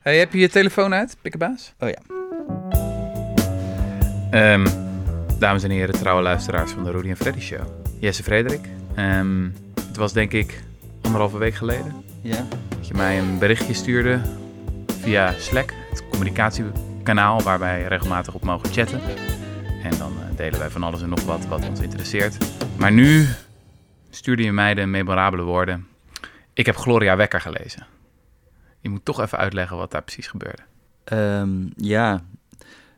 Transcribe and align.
Hey, 0.00 0.18
heb 0.18 0.32
je 0.32 0.38
je 0.38 0.48
telefoon 0.48 0.94
uit, 0.94 1.16
pikkenbaas? 1.20 1.72
Oh 1.78 1.88
ja. 1.88 1.98
Ehm, 4.30 4.66
dames 5.38 5.62
en 5.62 5.70
heren, 5.70 5.94
trouwe 5.94 6.22
luisteraars 6.22 6.70
van 6.70 6.84
de 6.84 6.90
Rudy 6.90 7.08
en 7.08 7.16
Freddy 7.16 7.40
Show. 7.40 7.60
Jesse 7.98 8.22
Frederik. 8.22 8.68
Ehm, 8.94 9.48
het 9.74 9.96
was 9.96 10.12
denk 10.12 10.32
ik 10.32 10.62
anderhalve 11.02 11.38
week 11.38 11.54
geleden 11.54 12.04
Ja. 12.22 12.46
dat 12.68 12.88
je 12.88 12.94
mij 12.94 13.18
een 13.18 13.38
berichtje 13.38 13.74
stuurde 13.74 14.20
via 15.00 15.34
Slack, 15.38 15.72
het 15.90 16.08
communicatiekanaal 16.08 17.42
waar 17.42 17.58
wij 17.58 17.82
regelmatig 17.86 18.34
op 18.34 18.44
mogen 18.44 18.72
chatten. 18.72 19.00
En 19.82 19.98
dan 19.98 20.12
eh, 20.20 20.36
delen 20.36 20.58
wij 20.58 20.70
van 20.70 20.82
alles 20.82 21.02
en 21.02 21.08
nog 21.08 21.22
wat 21.24 21.46
wat 21.46 21.68
ons 21.68 21.80
interesseert. 21.80 22.36
Maar 22.76 22.92
nu 22.92 23.26
stuurde 24.10 24.42
je 24.42 24.52
mij 24.52 24.74
de 24.74 24.86
memorabele 24.86 25.42
woorden. 25.42 25.86
Ik 26.52 26.66
heb 26.66 26.76
Gloria 26.76 27.16
Wekker 27.16 27.40
gelezen. 27.40 27.86
Je 28.80 28.88
moet 28.88 29.04
toch 29.04 29.20
even 29.20 29.38
uitleggen 29.38 29.76
wat 29.76 29.90
daar 29.90 30.02
precies 30.02 30.26
gebeurde. 30.26 30.62
Ehm, 31.04 31.66
ja. 31.76 32.24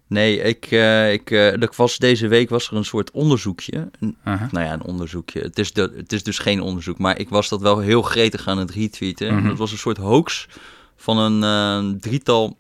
Nee, 0.07 0.39
ik, 0.39 0.67
eh, 0.71 1.13
ik, 1.13 1.31
er 1.31 1.73
was 1.77 1.99
deze 1.99 2.29
week 2.29 2.49
was 2.49 2.71
er 2.71 2.77
een 2.77 2.85
soort 2.85 3.11
onderzoekje. 3.11 3.91
Nou 4.25 4.49
ja, 4.53 4.73
een 4.73 4.85
onderzoekje. 4.85 5.41
Het 5.41 5.59
is, 5.59 5.73
de, 5.73 5.93
het 5.97 6.13
is 6.13 6.23
dus 6.23 6.39
geen 6.39 6.61
onderzoek, 6.61 6.99
maar 6.99 7.19
ik 7.19 7.29
was 7.29 7.49
dat 7.49 7.61
wel 7.61 7.79
heel 7.79 8.03
gretig 8.03 8.49
aan 8.49 8.59
het 8.59 8.71
retweeten. 8.71 9.35
Mhm. 9.35 9.49
Dat 9.49 9.59
was 9.59 9.73
een 9.73 9.79
soort 9.79 9.97
hoax 9.97 10.49
van 10.97 11.19
een 11.19 11.43
eh, 11.43 12.01
drietal 12.01 12.57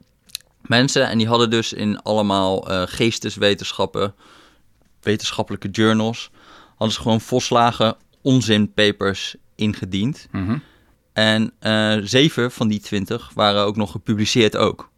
mensen. 0.61 1.09
En 1.09 1.19
die 1.19 1.29
hadden 1.29 1.51
dus 1.51 1.73
in 1.73 2.03
allemaal 2.03 2.61
geesteswetenschappen, 2.87 4.15
wetenschappelijke 5.01 5.70
journals, 5.70 6.31
hadden 6.69 6.97
ze 6.97 7.01
gewoon 7.01 7.20
volslagen 7.20 7.97
onzinpapers 8.20 9.37
ingediend. 9.55 10.29
Mhm. 10.31 10.59
En 11.12 11.52
eh, 11.59 11.97
zeven 12.02 12.51
van 12.52 12.69
die 12.69 12.80
twintig 12.80 13.30
waren 13.34 13.62
ook 13.65 13.77
nog 13.77 13.91
gepubliceerd 13.91 14.57
ook. 14.57 14.91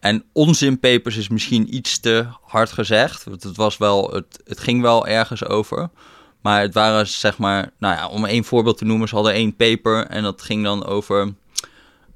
En 0.00 0.24
onzinpapers 0.32 1.16
is 1.16 1.28
misschien 1.28 1.74
iets 1.74 1.98
te 2.00 2.26
hard 2.42 2.72
gezegd. 2.72 3.24
Want 3.24 3.42
het, 3.42 3.56
was 3.56 3.76
wel, 3.76 4.10
het, 4.10 4.42
het 4.44 4.60
ging 4.60 4.82
wel 4.82 5.06
ergens 5.06 5.44
over. 5.44 5.90
Maar 6.40 6.60
het 6.60 6.74
waren 6.74 7.08
zeg 7.08 7.38
maar, 7.38 7.70
nou 7.78 7.96
ja, 7.96 8.08
om 8.08 8.24
één 8.24 8.44
voorbeeld 8.44 8.78
te 8.78 8.84
noemen, 8.84 9.08
ze 9.08 9.14
hadden 9.14 9.32
één 9.32 9.56
paper 9.56 10.06
en 10.06 10.22
dat 10.22 10.42
ging 10.42 10.64
dan 10.64 10.84
over. 10.84 11.24
Dan 11.24 11.34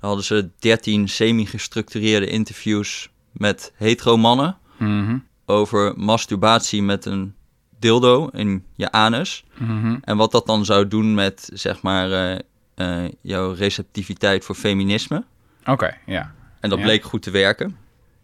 hadden 0.00 0.24
ze 0.24 0.48
13 0.58 1.08
semi-gestructureerde 1.08 2.26
interviews 2.26 3.08
met 3.32 3.72
hetero 3.74 4.16
mannen 4.16 4.56
Mhm. 4.78 5.18
over 5.46 5.92
masturbatie 5.96 6.82
met 6.82 7.04
een 7.04 7.34
dildo 7.78 8.26
in 8.32 8.64
je 8.74 8.92
anus. 8.92 9.44
Mhm. 9.58 9.96
En 10.00 10.16
wat 10.16 10.32
dat 10.32 10.46
dan 10.46 10.64
zou 10.64 10.88
doen 10.88 11.14
met, 11.14 11.50
zeg 11.52 11.82
maar, 11.82 12.12
eh, 12.12 12.38
eh, 12.78 13.04
jouw 13.20 13.52
receptiviteit 13.52 14.44
voor 14.44 14.54
feminisme. 14.54 15.24
Oké, 15.64 15.96
ja. 16.06 16.32
En 16.60 16.68
dat 16.70 16.78
Ja. 16.78 16.84
bleek 16.84 17.04
goed 17.04 17.22
te 17.22 17.30
werken. 17.30 17.76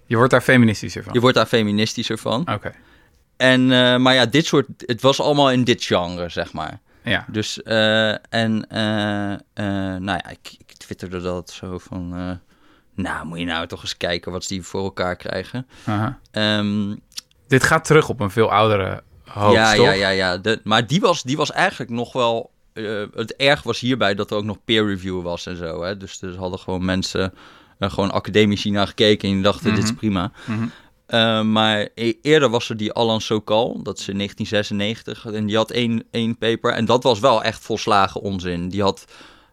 Je 0.06 0.16
wordt 0.16 0.30
daar 0.30 0.40
feministischer 0.40 1.02
van. 1.04 1.12
Je 1.12 1.20
wordt 1.20 1.36
daar 1.36 1.46
feministischer 1.46 2.18
van. 2.18 2.40
Oké, 2.52 2.72
En, 3.36 3.72
eh, 3.72 3.96
maar 3.96 4.14
ja, 4.14 4.26
dit 4.26 4.46
soort, 4.46 4.66
het 4.76 5.00
was 5.02 5.20
allemaal 5.20 5.50
in 5.50 5.64
dit 5.64 5.84
genre, 5.84 6.28
zeg 6.28 6.52
maar. 6.52 6.80
ja. 7.02 7.24
Dus, 7.28 7.62
eh, 7.62 8.10
en, 8.34 8.66
nou 10.04 10.04
ja, 10.22 10.28
ik, 10.30 10.54
ik 10.66 10.72
twitterde 10.76 11.20
dat 11.20 11.50
zo 11.50 11.78
van, 11.78 12.08
nou, 12.94 13.26
moet 13.26 13.38
je 13.38 13.44
nou 13.44 13.66
toch 13.66 13.82
eens 13.82 13.96
kijken 13.96 14.32
wat 14.32 14.46
die 14.48 14.62
voor 14.62 14.82
elkaar 14.82 15.16
krijgen. 15.16 15.66
Aha. 15.84 16.18
Ehm, 16.30 16.94
Dit 17.46 17.62
gaat 17.62 17.84
terug 17.84 18.08
op 18.08 18.20
een 18.20 18.30
veel 18.30 18.52
oudere 18.52 19.02
hoax, 19.24 19.54
ja, 19.54 19.74
toch? 19.74 19.84
ja, 19.84 19.92
ja, 19.92 20.08
ja. 20.08 20.36
De, 20.38 20.60
maar 20.64 20.86
die 20.86 21.00
was, 21.00 21.22
die 21.22 21.36
was 21.36 21.52
eigenlijk 21.52 21.90
nog 21.90 22.12
wel. 22.12 22.52
Eh, 22.74 23.02
het 23.14 23.36
erg 23.36 23.62
was 23.62 23.80
hierbij 23.80 24.14
dat 24.14 24.30
er 24.30 24.36
ook 24.36 24.44
nog 24.44 24.58
peer 24.64 24.86
review 24.86 25.22
was 25.22 25.46
en 25.46 25.56
zo. 25.56 25.82
Hè? 25.82 25.96
Dus 25.96 26.22
er 26.22 26.36
hadden 26.36 26.58
gewoon 26.58 26.84
mensen, 26.84 27.32
eh, 27.78 27.90
gewoon 27.90 28.10
academici 28.10 28.70
naar 28.70 28.86
gekeken 28.86 29.28
en 29.28 29.34
die 29.34 29.42
dachten: 29.44 29.74
dit 29.74 29.84
is 29.84 29.90
Mhm. 29.90 29.98
prima. 29.98 30.32
Mhm. 30.46 30.66
Eh, 31.06 31.42
maar 31.42 31.88
e- 31.94 32.12
eerder 32.22 32.48
was 32.50 32.68
er 32.68 32.76
die 32.76 32.92
Alan 32.92 33.20
Sokal, 33.20 33.82
dat 33.82 33.98
is 33.98 34.08
in 34.08 34.16
1996. 34.16 35.26
En 35.26 35.46
die 35.46 35.56
had 35.56 35.70
één, 35.70 36.04
één 36.10 36.38
paper. 36.38 36.72
En 36.72 36.84
dat 36.84 37.02
was 37.02 37.20
wel 37.20 37.42
echt 37.42 37.62
volslagen 37.64 38.20
onzin. 38.20 38.68
Die, 38.68 38.82
had, 38.82 39.04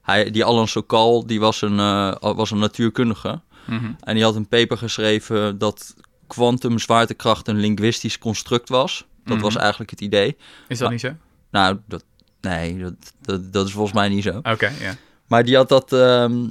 hij, 0.02 0.32
die 0.32 0.44
Alan 0.46 0.68
Sokal 0.68 1.26
die 1.28 1.40
was, 1.40 1.62
een, 1.62 1.76
was 2.20 2.52
een 2.52 2.60
natuurkundige. 2.60 3.42
Mhm. 3.66 3.92
En 4.00 4.16
die 4.16 4.24
had 4.24 4.36
een 4.36 4.48
paper 4.48 4.78
geschreven 4.78 5.58
dat 5.58 5.94
kwantum 6.28 6.80
zwaartekracht 6.80 7.48
een 7.48 7.60
linguistisch 7.60 8.18
construct 8.18 8.70
was. 8.70 9.06
Dat 9.26 9.42
was 9.42 9.56
eigenlijk 9.56 9.90
het 9.92 10.02
idee. 10.02 10.28
Is 10.28 10.38
dat 10.68 10.80
Maar- 10.80 10.90
niet 10.92 11.00
zo? 11.02 11.12
Nou, 11.52 11.78
dat, 11.88 12.04
nee, 12.42 12.78
dat, 12.78 12.94
dat, 13.22 13.54
dat 13.54 13.68
is 13.68 13.74
volgens 13.74 13.94
mij 13.94 14.10
niet 14.10 14.24
zo. 14.24 14.38
Oké, 14.38 14.72
ja. 14.80 14.96
Maar 15.28 15.44
die 15.44 15.56
had 15.56 15.70
dat, 15.70 15.94
ehm, 15.94 16.48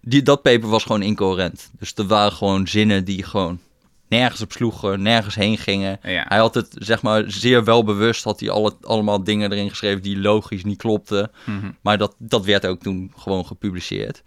die, 0.00 0.22
dat 0.22 0.42
paper 0.42 0.68
was 0.68 0.82
gewoon 0.82 1.02
incoherent. 1.02 1.70
Dus 1.78 1.92
er 1.94 2.06
waren 2.06 2.32
gewoon 2.32 2.66
zinnen 2.66 3.04
die 3.04 3.22
gewoon 3.22 3.60
nergens 4.08 4.40
op 4.40 4.52
sloegen, 4.52 5.02
nergens 5.02 5.34
heen 5.34 5.58
gingen. 5.58 5.98
ja. 6.02 6.24
Hij 6.28 6.38
had 6.38 6.54
het, 6.54 6.74
zeg 6.78 7.02
maar, 7.02 7.24
zeer 7.26 7.64
welbewust 7.64 8.24
had 8.24 8.40
hij 8.40 8.50
alle, 8.50 8.76
allemaal 8.82 9.24
dingen 9.24 9.52
erin 9.52 9.70
geschreven 9.70 10.02
die 10.02 10.18
logisch 10.18 10.64
niet 10.64 10.78
klopten. 10.78 11.30
Mhm. 11.44 11.70
Maar 11.80 11.98
dat, 11.98 12.14
dat 12.18 12.44
werd 12.44 12.66
ook 12.66 12.80
toen 12.80 13.12
gewoon 13.16 13.46
gepubliceerd. 13.46 14.22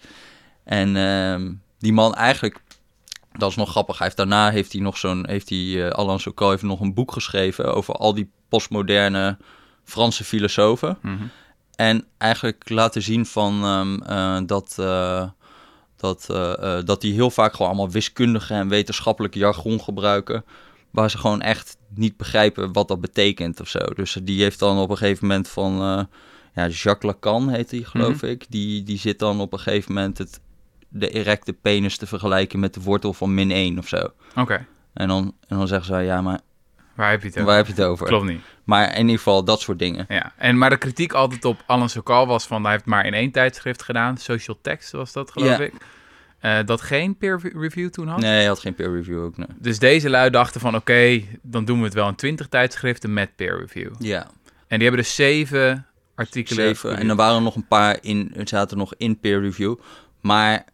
En 0.63 0.95
ehm, 0.95 1.51
die 1.79 1.93
man 1.93 2.15
eigenlijk, 2.15 2.61
dat 3.37 3.49
is 3.49 3.55
nog 3.55 3.69
grappig. 3.69 3.97
Hij 3.97 4.05
heeft 4.05 4.17
daarna 4.17 4.51
heeft 4.51 4.71
hij 4.71 4.81
nog 4.81 4.97
zo'n, 4.97 5.27
heeft 5.27 5.49
hij, 5.49 5.87
eh, 5.87 5.89
Alan 5.89 6.19
Sokal 6.19 6.49
heeft 6.49 6.63
nog 6.63 6.79
een 6.79 6.93
boek 6.93 7.11
geschreven 7.11 7.75
over 7.75 7.93
al 7.93 8.13
die 8.13 8.29
postmoderne 8.49 9.37
Franse 9.83 10.23
filosofen. 10.23 10.97
Mhm. 11.01 11.23
En 11.75 12.05
eigenlijk 12.17 12.69
laten 12.69 13.01
zien 13.01 13.25
van 13.25 13.63
ehm, 13.63 14.01
eh, 14.01 14.37
dat, 14.45 14.75
eh, 14.79 15.29
dat, 15.95 16.29
eh, 16.29 16.79
dat 16.85 17.01
die 17.01 17.13
heel 17.13 17.29
vaak 17.29 17.51
gewoon 17.51 17.67
allemaal 17.67 17.89
wiskundige 17.89 18.53
en 18.53 18.67
wetenschappelijke 18.67 19.39
jargon 19.39 19.81
gebruiken. 19.81 20.45
Waar 20.91 21.09
ze 21.09 21.17
gewoon 21.17 21.41
echt 21.41 21.77
niet 21.93 22.17
begrijpen 22.17 22.73
wat 22.73 22.87
dat 22.87 23.01
betekent 23.01 23.59
of 23.59 23.67
zo. 23.67 23.79
Dus 23.79 24.17
die 24.23 24.41
heeft 24.41 24.59
dan 24.59 24.77
op 24.77 24.89
een 24.89 24.97
gegeven 24.97 25.27
moment 25.27 25.47
van. 25.47 25.73
ja, 26.53 26.67
Jacques 26.67 27.11
Lacan 27.11 27.49
heet 27.49 27.71
hij, 27.71 27.83
geloof 27.83 28.23
ik. 28.23 28.45
Die, 28.49 28.83
die 28.83 28.97
zit 28.97 29.19
dan 29.19 29.39
op 29.39 29.53
een 29.53 29.59
gegeven 29.59 29.93
moment 29.93 30.17
het, 30.17 30.39
de 30.89 31.09
erecte 31.09 31.53
penis 31.53 31.97
te 31.97 32.07
vergelijken 32.07 32.59
met 32.59 32.73
de 32.73 32.81
wortel 32.81 33.13
van 33.13 33.33
min 33.33 33.51
1 33.51 33.77
of 33.77 33.87
zo. 33.87 34.07
Oké, 34.35 34.67
En 34.93 35.07
dan, 35.07 35.35
en 35.47 35.57
dan 35.57 35.67
zeggen 35.67 35.95
ze, 35.95 36.01
ja, 36.01 36.21
maar 36.21 36.39
waar 37.01 37.11
heb 37.11 37.21
je 37.21 37.27
het 37.27 37.35
over? 37.35 37.47
waar 37.47 37.57
heb 37.57 37.65
je 37.65 37.73
het 37.73 37.81
over? 37.81 38.05
Klopt 38.07 38.25
niet. 38.25 38.41
Maar 38.63 38.93
in 38.93 39.01
ieder 39.01 39.17
geval 39.17 39.43
dat 39.43 39.61
soort 39.61 39.79
dingen. 39.79 40.05
Ja. 40.07 40.33
En, 40.37 40.57
maar 40.57 40.69
de 40.69 40.77
kritiek 40.77 41.13
altijd 41.13 41.45
op 41.45 41.63
Alan 41.65 41.89
Sokal 41.89 42.27
was 42.27 42.45
van... 42.47 42.63
hij 42.63 42.71
heeft 42.71 42.85
maar 42.85 43.05
in 43.05 43.13
één 43.13 43.31
tijdschrift 43.31 43.83
gedaan. 43.83 44.17
Social 44.17 44.57
Text 44.61 44.91
was 44.91 45.11
dat, 45.11 45.31
geloof 45.31 45.57
Ja. 45.57 45.59
ik. 45.59 45.73
Eh, 46.39 46.59
dat 46.65 46.81
geen 46.81 47.17
peer 47.17 47.39
review 47.55 47.89
toen 47.89 48.07
had. 48.07 48.19
Nee, 48.19 48.31
hij 48.31 48.45
had 48.45 48.59
geen 48.59 48.75
peer 48.75 48.93
review 48.93 49.23
ook, 49.23 49.37
nee. 49.37 49.47
Dus 49.59 49.79
deze 49.79 50.09
lui 50.09 50.29
dachten 50.29 50.61
van... 50.61 50.75
oké, 50.75 51.21
dan 51.41 51.65
doen 51.65 51.77
we 51.79 51.85
het 51.85 51.93
wel 51.93 52.07
in 52.07 52.15
twintig 52.15 52.47
tijdschriften 52.47 53.13
met 53.13 53.35
peer 53.35 53.59
review. 53.59 53.91
Ja, 53.99 54.21
En 54.67 54.79
die 54.79 54.87
hebben 54.87 55.01
dus 55.01 55.15
zeven 55.15 55.85
artikelen... 56.15 56.63
zeven. 56.65 56.97
En 56.97 57.09
er 57.09 57.15
waren 57.15 57.35
er 57.35 57.41
nog 57.41 57.55
een 57.55 57.67
paar 57.67 57.97
in, 58.01 58.31
er 58.35 58.47
zaten 58.47 58.77
nog 58.77 58.93
in 58.97 59.19
peer 59.19 59.41
review. 59.41 59.75
Maar, 60.21 60.65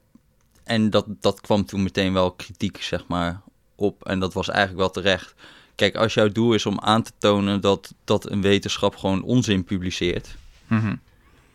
en 0.64 0.90
dat, 0.90 1.06
dat 1.08 1.42
kwam 1.42 1.66
toen 1.66 1.84
meteen 1.84 2.14
wel 2.14 2.32
kritiek, 2.32 2.82
zeg 2.82 3.08
maar, 3.08 3.42
op. 3.76 4.06
En 4.06 4.20
dat 4.20 4.34
was 4.34 4.50
eigenlijk 4.50 4.80
wel 4.80 4.90
terecht. 4.90 5.36
Kijk, 5.78 5.96
als 5.96 6.14
jouw 6.14 6.30
doel 6.32 6.54
is 6.54 6.66
om 6.66 6.80
aan 6.80 7.02
te 7.04 7.12
tonen 7.18 7.62
dat, 7.62 7.94
dat 8.04 8.30
een 8.32 8.42
wetenschap 8.42 8.96
gewoon 8.96 9.24
onzin 9.24 9.64
publiceert, 9.64 10.36
Mhm, 10.68 10.96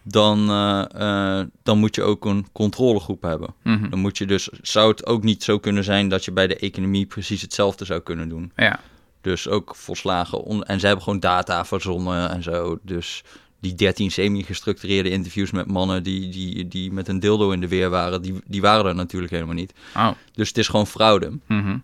dan, 0.02 0.50
eh, 0.50 1.38
eh, 1.40 1.46
dan 1.62 1.78
moet 1.78 1.94
je 1.94 2.02
ook 2.02 2.24
een 2.24 2.46
controlegroep 2.52 3.22
hebben. 3.22 3.54
mhm. 3.62 3.90
Dan 3.90 3.98
moet 3.98 4.18
je 4.18 4.26
dus, 4.26 4.48
zou 4.62 4.90
het 4.90 5.06
ook 5.06 5.22
niet 5.22 5.42
zo 5.42 5.58
kunnen 5.58 5.84
zijn 5.84 6.08
dat 6.08 6.24
je 6.24 6.32
bij 6.32 6.46
de 6.46 6.56
economie 6.56 7.06
precies 7.06 7.42
hetzelfde 7.42 7.84
zou 7.84 8.00
kunnen 8.00 8.28
doen. 8.28 8.52
Ja, 8.56 8.80
Dus 9.20 9.48
ook 9.48 9.76
volslagen. 9.76 10.42
On 10.42 10.62
en 10.64 10.80
ze 10.80 10.86
hebben 10.86 11.04
gewoon 11.04 11.20
data 11.20 11.64
verzonnen 11.64 12.30
en 12.30 12.42
zo. 12.42 12.78
Dus 12.82 13.22
die 13.60 13.74
13 13.74 14.10
semi-gestructureerde 14.10 15.10
interviews 15.10 15.50
met 15.50 15.66
mannen 15.66 16.02
die, 16.02 16.28
die, 16.28 16.68
die 16.68 16.92
met 16.92 17.08
een 17.08 17.20
dildo 17.20 17.50
in 17.50 17.60
de 17.60 17.68
weer 17.68 17.90
waren, 17.90 18.22
die, 18.22 18.40
die 18.46 18.60
waren 18.60 18.86
er 18.86 18.94
natuurlijk 18.94 19.32
helemaal 19.32 19.54
niet. 19.54 19.72
oh. 19.96 20.10
Dus 20.32 20.48
het 20.48 20.58
is 20.58 20.68
gewoon 20.68 20.86
fraude. 20.86 21.38
mhm. 21.46 21.78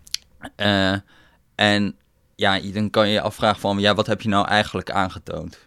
Eh, 0.56 0.94
en 1.54 1.94
ja, 2.38 2.60
dan 2.60 2.90
kan 2.90 3.06
je 3.06 3.12
je 3.12 3.20
afvragen 3.20 3.60
van, 3.60 3.78
ja, 3.78 3.94
wat 3.94 4.06
heb 4.06 4.20
je 4.20 4.28
nou 4.28 4.46
eigenlijk 4.46 4.90
aangetoond? 4.90 5.58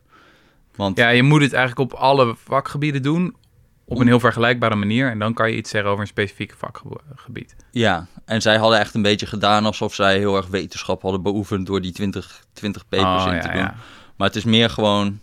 Want 0.75 0.97
Ja, 0.97 1.09
je 1.09 1.23
moet 1.23 1.41
het 1.41 1.53
eigenlijk 1.53 1.94
op 1.94 2.00
alle 2.00 2.35
vakgebieden 2.44 3.01
doen... 3.01 3.35
op 3.85 4.00
een 4.00 4.07
heel 4.07 4.19
vergelijkbare 4.19 4.75
manier. 4.75 5.09
En 5.09 5.19
dan 5.19 5.33
kan 5.33 5.50
je 5.50 5.56
iets 5.57 5.69
zeggen 5.69 5.89
over 5.89 6.01
een 6.01 6.07
specifiek 6.09 6.56
vakgebied. 6.57 7.56
Ja, 7.71 8.07
en 8.25 8.41
zij 8.41 8.57
hadden 8.57 8.79
echt 8.79 8.94
een 8.94 9.01
beetje 9.01 9.25
gedaan 9.25 9.65
alsof 9.65 9.94
zij 9.94 10.18
heel 10.18 10.35
erg 10.35 10.47
wetenschap 10.47 11.01
hadden 11.01 11.21
beoefend 11.21 11.65
door 11.68 11.81
die 11.81 11.91
20, 11.91 12.44
20 12.53 12.88
papers 12.88 13.24
Oh, 13.24 13.27
in 13.29 13.35
ja, 13.35 13.41
te 13.41 13.47
doen. 13.47 13.57
ja. 13.57 13.75
Maar 14.15 14.27
het 14.27 14.35
is 14.35 14.44
meer 14.44 14.69
gewoon 14.69 15.06
een 15.07 15.19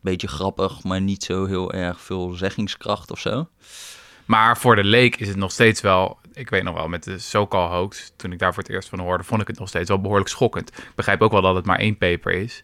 beetje 0.00 0.28
grappig, 0.28 0.82
maar 0.82 1.00
niet 1.00 1.24
zo 1.24 1.46
heel 1.46 1.72
erg 1.72 2.00
veel 2.00 2.32
zeggingskracht 2.32 3.10
of 3.10 3.18
zo. 3.18 3.48
Maar 4.24 4.58
voor 4.58 4.76
de 4.76 4.84
leek 4.84 5.16
is 5.16 5.28
het 5.28 5.36
nog 5.36 5.52
steeds 5.52 5.80
wel... 5.80 6.18
Ik 6.32 6.50
weet 6.50 6.62
nog 6.62 6.74
wel, 6.74 6.88
met 6.88 7.04
de 7.04 7.18
Sokal 7.18 7.68
hoax, 7.68 8.12
toen 8.16 8.32
ik 8.32 8.38
daar 8.38 8.54
voor 8.54 8.62
het 8.62 8.72
eerst 8.72 8.88
van 8.88 8.98
hoorde... 8.98 9.24
vond 9.24 9.40
ik 9.40 9.46
het 9.48 9.58
nog 9.58 9.68
steeds 9.68 9.88
wel 9.88 10.00
behoorlijk 10.00 10.28
schokkend. 10.28 10.68
Ik 10.78 10.92
begrijp 10.94 11.20
ook 11.22 11.32
wel 11.32 11.42
dat 11.42 11.54
het 11.54 11.64
maar 11.64 11.78
één 11.78 11.98
paper 11.98 12.32
is. 12.32 12.60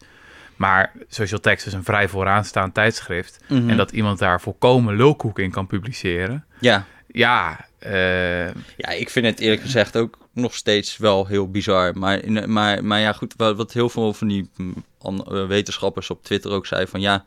Maar 0.55 0.91
Social 1.09 1.39
Text 1.39 1.65
is 1.67 1.73
een 1.73 1.83
vrij 1.83 2.07
vooraanstaand 2.07 2.73
tijdschrift. 2.73 3.39
Mhm. 3.47 3.69
En 3.69 3.77
dat 3.77 3.91
iemand 3.91 4.19
daar 4.19 4.41
volkomen 4.41 4.95
lulkoek 4.95 5.39
in 5.39 5.51
kan 5.51 5.67
publiceren... 5.67 6.45
Ja, 6.59 6.85
Ja, 7.07 7.65
eh, 7.79 8.45
Ja, 8.77 8.89
ik 8.97 9.09
vind 9.09 9.25
het 9.25 9.39
eerlijk 9.39 9.61
gezegd 9.61 9.97
ook 9.97 10.17
nog 10.33 10.53
steeds 10.55 10.97
wel 10.97 11.25
heel 11.27 11.51
bizar. 11.51 11.97
Maar, 11.97 12.23
in- 12.23 12.51
maar, 12.53 12.83
maar 12.85 12.99
ja, 12.99 13.13
goed, 13.13 13.33
wat, 13.37 13.73
heel 13.73 13.89
veel 13.89 14.13
van 14.13 14.27
die 14.27 14.49
mm, 14.55 14.73
eh, 15.01 15.47
wetenschappers 15.47 16.09
op 16.09 16.23
Twitter 16.23 16.51
ook 16.51 16.65
zeiden 16.65 16.89
van 16.89 17.01
ja, 17.01 17.23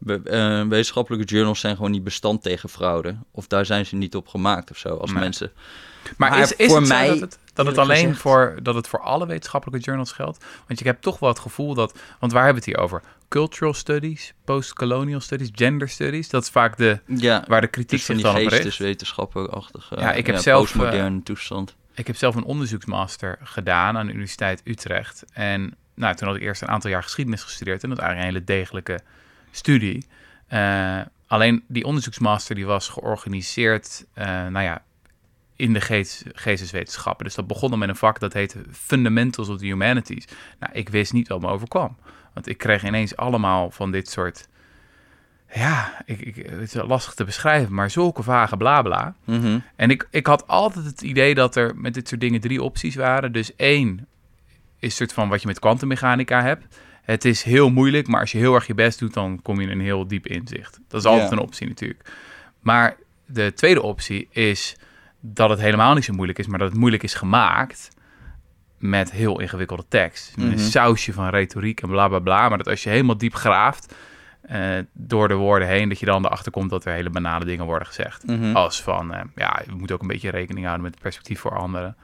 we- 0.00 0.20
eh, 0.24 0.68
wetenschappelijke 0.68 1.26
journals 1.26 1.60
zijn 1.60 1.76
gewoon 1.76 1.90
niet 1.90 2.04
bestand 2.04 2.42
tegen 2.42 2.68
fraude. 2.68 3.16
Of 3.30 3.46
daar 3.46 3.66
zijn 3.66 3.86
ze 3.86 3.96
niet 3.96 4.16
op 4.16 4.28
gemaakt 4.28 4.70
of 4.70 4.76
zo, 4.76 4.88
als 4.96 5.10
Nee. 5.12 5.20
mensen... 5.20 5.52
Maar, 6.16 6.30
Maar 6.30 6.40
is, 6.40 6.56
is 6.56 6.66
voor 6.66 6.76
het 6.80 6.88
mij, 6.88 7.08
dat 7.08 7.20
het, 7.20 7.38
dat 7.54 7.66
het 7.66 7.78
alleen 7.78 7.96
gezegd- 8.02 8.20
voor, 8.20 8.58
dat 8.62 8.74
het 8.74 8.88
voor 8.88 9.00
alle 9.00 9.26
wetenschappelijke 9.26 9.84
journals 9.84 10.12
geldt? 10.12 10.44
Want 10.66 10.80
ik 10.80 10.86
heb 10.86 11.00
toch 11.00 11.18
wel 11.18 11.28
het 11.28 11.38
gevoel 11.38 11.74
dat... 11.74 11.98
Want 12.20 12.32
waar 12.32 12.44
hebben 12.44 12.62
we 12.62 12.70
het 12.70 12.76
hier 12.78 12.84
over? 12.86 13.02
Cultural 13.28 13.74
studies, 13.74 14.34
post-colonial 14.44 15.20
studies, 15.20 15.48
gender 15.52 15.88
studies. 15.88 16.28
Dat 16.28 16.42
is 16.42 16.48
vaak 16.48 16.76
de, 16.76 16.98
Ja, 17.06 17.44
waar 17.46 17.60
de 17.60 17.66
kritiek 17.66 17.90
dus 17.98 18.04
van 18.06 18.14
zich 18.14 18.24
dan 18.24 18.34
op 18.34 18.40
richt. 18.48 18.62
Ja, 20.00 20.12
ik 20.12 20.26
heb 20.26 20.36
zelf, 20.36 20.70
eh, 20.70 20.76
postmoderne 20.78 21.22
toestand. 21.22 21.76
Ik 21.94 22.06
heb 22.06 22.16
zelf 22.16 22.34
een 22.34 22.44
onderzoeksmaster 22.44 23.38
gedaan 23.42 23.96
aan 23.96 24.06
de 24.06 24.12
Universiteit 24.12 24.60
Utrecht. 24.64 25.24
En 25.32 25.74
nou, 25.94 26.14
toen 26.14 26.26
had 26.28 26.36
ik 26.36 26.42
eerst 26.42 26.62
een 26.62 26.68
aantal 26.68 26.90
jaar 26.90 27.02
geschiedenis 27.02 27.42
gestudeerd. 27.42 27.82
En 27.82 27.88
dat 27.88 27.98
eigenlijk 27.98 28.28
een 28.28 28.34
hele 28.34 28.58
degelijke 28.60 29.00
studie. 29.50 30.06
Eh, 30.46 31.00
alleen 31.26 31.64
die 31.68 31.84
onderzoeksmaster 31.84 32.54
die 32.54 32.66
was 32.66 32.88
georganiseerd, 32.88 34.06
eh, 34.12 34.26
nou 34.26 34.64
ja, 34.64 34.82
in 35.56 35.72
de 35.72 35.80
geest, 35.80 36.24
geesteswetenschappen. 36.32 37.24
Dus 37.24 37.34
dat 37.34 37.46
begon 37.46 37.70
dan 37.70 37.78
met 37.78 37.88
een 37.88 37.96
vak 37.96 38.20
dat 38.20 38.32
heette 38.32 38.58
Fundamentals 38.72 39.48
of 39.48 39.58
the 39.58 39.66
Humanities. 39.66 40.24
Nou, 40.58 40.72
ik 40.72 40.88
wist 40.88 41.12
niet 41.12 41.28
wat 41.28 41.40
me 41.40 41.48
overkwam. 41.48 41.96
Want 42.34 42.48
ik 42.48 42.58
kreeg 42.58 42.84
ineens 42.84 43.16
allemaal 43.16 43.70
van 43.70 43.90
dit 43.90 44.10
soort... 44.10 44.48
Ja, 45.54 46.02
ik, 46.04 46.20
ik, 46.20 46.36
het 46.36 46.60
is 46.60 46.74
lastig 46.74 47.14
te 47.14 47.24
beschrijven, 47.24 47.74
maar 47.74 47.90
zulke 47.90 48.22
vage 48.22 48.56
blabla. 48.56 49.14
Mhm. 49.24 49.58
En 49.76 49.90
ik, 49.90 50.08
ik 50.10 50.26
had 50.26 50.46
altijd 50.46 50.84
het 50.84 51.02
idee 51.02 51.34
dat 51.34 51.56
er 51.56 51.76
met 51.76 51.94
dit 51.94 52.08
soort 52.08 52.20
dingen 52.20 52.40
drie 52.40 52.62
opties 52.62 52.94
waren. 52.94 53.32
Dus 53.32 53.56
één 53.56 54.06
is 54.78 54.96
soort 54.96 55.12
van 55.12 55.28
wat 55.28 55.40
je 55.40 55.46
met 55.46 55.58
kwantummechanica 55.58 56.42
hebt. 56.42 56.80
Het 57.10 57.24
is 57.24 57.42
heel 57.42 57.70
moeilijk, 57.70 58.06
maar 58.08 58.20
als 58.20 58.32
je 58.32 58.38
heel 58.38 58.54
erg 58.54 58.66
je 58.66 58.74
best 58.74 58.98
doet, 58.98 59.14
dan 59.14 59.42
kom 59.42 59.60
je 59.60 59.66
in 59.66 59.72
een 59.72 59.84
heel 59.84 60.06
diep 60.06 60.26
inzicht. 60.26 60.80
Dat 60.88 61.00
is 61.00 61.06
altijd 61.06 61.30
een 61.32 61.38
optie 61.38 61.68
natuurlijk. 61.68 62.10
Maar 62.60 62.96
de 63.26 63.52
tweede 63.54 63.82
optie 63.82 64.28
is 64.30 64.76
dat 65.20 65.50
het 65.50 65.60
helemaal 65.60 65.94
niet 65.94 66.04
zo 66.04 66.12
moeilijk 66.12 66.38
is, 66.38 66.46
maar 66.46 66.58
dat 66.58 66.68
het 66.68 66.78
moeilijk 66.78 67.02
is 67.02 67.14
gemaakt 67.14 67.88
met 68.78 69.10
heel 69.10 69.40
ingewikkelde 69.40 69.84
tekst. 69.88 70.36
Met 70.36 70.44
Mhm. 70.44 70.52
Een 70.52 70.58
sausje 70.58 71.12
van 71.12 71.28
retoriek 71.28 71.80
en 71.82 71.88
bla 71.88 72.08
bla 72.08 72.18
bla. 72.18 72.48
Maar 72.48 72.58
dat 72.58 72.68
als 72.68 72.82
je 72.82 72.90
helemaal 72.90 73.18
diep 73.18 73.34
graaft 73.34 73.94
eh, 74.40 74.78
door 74.92 75.28
de 75.28 75.34
woorden 75.34 75.68
heen, 75.68 75.88
dat 75.88 75.98
je 75.98 76.06
dan 76.06 76.24
erachter 76.24 76.52
komt 76.52 76.70
dat 76.70 76.84
er 76.84 76.92
hele 76.92 77.10
banale 77.10 77.44
dingen 77.44 77.64
worden 77.64 77.86
gezegd. 77.86 78.26
Mhm. 78.26 78.56
Als 78.56 78.82
van, 78.82 79.14
eh, 79.14 79.20
ja, 79.36 79.62
we 79.66 79.74
moeten 79.74 79.94
ook 79.96 80.02
een 80.02 80.08
beetje 80.08 80.30
rekening 80.30 80.64
houden 80.64 80.84
met 80.84 80.94
het 80.94 81.02
perspectief 81.02 81.40
voor 81.40 81.58
anderen. 81.58 81.96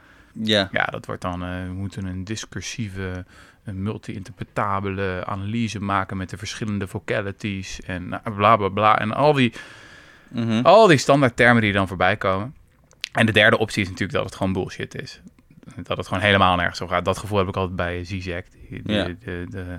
Ja, 0.42 0.68
Ja, 0.72 0.84
dat 0.84 1.06
wordt 1.06 1.22
dan, 1.22 1.42
eh, 1.42 1.48
we 1.66 1.72
moeten 1.72 2.04
een 2.06 2.24
discursieve, 2.24 3.24
een 3.66 3.82
multi-interpretabele 3.82 5.22
analyse 5.26 5.80
maken 5.80 6.16
met 6.16 6.30
de 6.30 6.36
verschillende 6.36 6.86
vocalities 6.86 7.80
en 7.80 8.08
nou, 8.08 8.22
bla 8.34 8.56
bla 8.56 8.68
bla. 8.68 8.98
En 8.98 9.12
al 9.12 9.32
die, 9.32 9.52
mhm. 10.28 10.60
al 10.64 10.86
die 10.86 10.98
standaard 10.98 11.36
termen 11.36 11.62
die 11.62 11.72
dan 11.72 11.88
voorbij 11.88 12.16
komen. 12.16 12.54
En 13.12 13.26
de 13.26 13.32
derde 13.32 13.58
optie 13.58 13.82
is 13.82 13.88
natuurlijk 13.88 14.18
dat 14.18 14.24
het 14.26 14.34
gewoon 14.34 14.52
bullshit 14.52 14.94
is. 15.02 15.20
Dat 15.82 15.96
het 15.96 16.06
gewoon 16.06 16.22
helemaal 16.22 16.56
nergens 16.56 16.80
over 16.82 16.94
gaat. 16.94 17.04
Dat 17.04 17.18
gevoel 17.18 17.38
heb 17.38 17.48
ik 17.48 17.56
altijd 17.56 17.76
bij 17.76 18.04
Zizek, 18.04 18.46
die- 18.68 18.82
de, 18.82 18.92
Ja. 18.92 19.04
de, 19.04 19.46
de, 19.48 19.78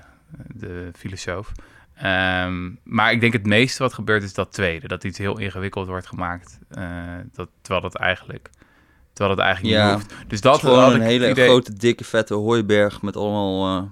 de, 0.53 0.89
filosoof. 0.95 1.51
Ehm, 1.95 2.69
maar 2.83 3.11
ik 3.11 3.19
denk 3.21 3.33
het 3.33 3.45
meeste 3.45 3.83
wat 3.83 3.93
gebeurt 3.93 4.23
is 4.23 4.33
dat 4.33 4.53
tweede. 4.53 4.87
Dat 4.87 5.03
iets 5.03 5.17
heel 5.17 5.39
ingewikkeld 5.39 5.87
wordt 5.87 6.07
gemaakt. 6.07 6.59
eh, 6.69 6.83
dat, 7.33 7.49
terwijl 7.61 7.81
dat 7.81 7.95
eigenlijk, 7.95 8.49
terwijl 9.17 9.37
het 9.37 9.45
eigenlijk 9.45 9.75
Ja. 9.75 9.85
niet 9.85 9.93
hoeft. 10.03 10.29
Dus 10.29 10.41
dat 10.41 10.55
is 10.55 10.59
gewoon 10.61 10.93
een 10.93 11.01
hele 11.01 11.29
idee- 11.29 11.45
grote, 11.47 11.73
dikke, 11.73 12.03
vette 12.03 12.33
hooiberg 12.33 13.01
met 13.01 13.15
allemaal 13.17 13.77
eh, 13.77 13.83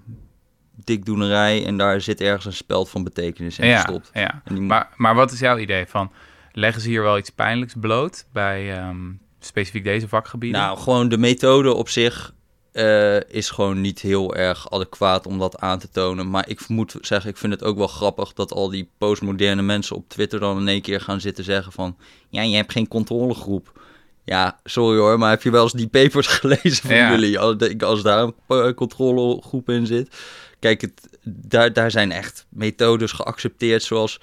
dikdoenerij. 0.84 1.66
En 1.66 1.78
daar 1.78 2.02
zit 2.02 2.22
ergens 2.22 2.46
een 2.46 2.54
speld 2.54 2.90
van 2.90 3.04
betekenis 3.04 3.60
in 3.60 3.68
ja, 3.68 3.76
gestopt. 3.82 4.10
ja. 4.14 4.30
En 4.32 4.42
die 4.46 4.60
moet- 4.60 4.68
Maar, 4.70 4.90
maar 4.96 5.16
wat 5.16 5.32
is 5.32 5.40
jouw 5.40 5.58
idee 5.58 5.86
van... 5.88 6.12
Leggen 6.52 6.82
ze 6.82 6.90
hier 6.90 7.02
wel 7.04 7.18
iets 7.18 7.30
pijnlijks 7.30 7.74
bloot 7.80 8.26
bij 8.34 8.78
ehm, 8.78 8.98
specifiek 9.40 9.84
deze 9.84 10.08
vakgebieden? 10.08 10.62
Nou, 10.62 10.78
gewoon 10.78 11.10
de 11.10 11.18
methode 11.18 11.74
op 11.74 11.90
zich 11.90 12.34
eh, 12.72 13.20
is 13.30 13.50
gewoon 13.50 13.82
niet 13.82 14.00
heel 14.00 14.36
erg 14.36 14.72
adequaat 14.72 15.28
om 15.28 15.40
dat 15.40 15.60
aan 15.60 15.80
te 15.80 15.90
tonen. 15.90 16.30
Maar 16.30 16.50
ik 16.50 16.68
moet 16.68 16.96
zeggen, 17.02 17.30
ik 17.30 17.38
vind 17.38 17.54
het 17.54 17.64
ook 17.64 17.78
wel 17.78 17.88
grappig 17.88 18.34
dat 18.34 18.52
al 18.52 18.70
die 18.70 18.90
postmoderne 18.98 19.62
mensen 19.62 19.96
op 19.96 20.10
Twitter 20.10 20.40
dan 20.40 20.60
in 20.60 20.68
één 20.68 20.82
keer 20.82 21.02
gaan 21.02 21.22
zitten 21.22 21.44
zeggen 21.44 21.72
van... 21.72 21.98
Ja, 22.30 22.42
je 22.42 22.56
hebt 22.56 22.72
geen 22.72 22.88
controlegroep. 22.88 23.82
Ja, 24.26 24.60
sorry 24.64 24.98
hoor, 24.98 25.20
maar 25.20 25.30
heb 25.30 25.42
je 25.42 25.52
wel 25.52 25.64
eens 25.64 25.72
die 25.74 25.88
papers 25.88 26.28
gelezen 26.38 26.88
van 26.88 26.96
Ja. 26.96 27.12
jullie? 27.12 27.40
Als, 27.40 27.56
als 27.80 28.02
daar 28.02 28.32
een 28.48 28.74
controlegroep 28.74 29.70
in 29.70 29.86
zit. 29.86 30.16
Kijk, 30.60 30.82
het, 30.82 31.18
daar, 31.24 31.74
daar 31.74 31.92
zijn 31.92 32.12
echt 32.12 32.46
methodes 32.50 33.12
geaccepteerd 33.12 33.84
zoals 33.84 34.20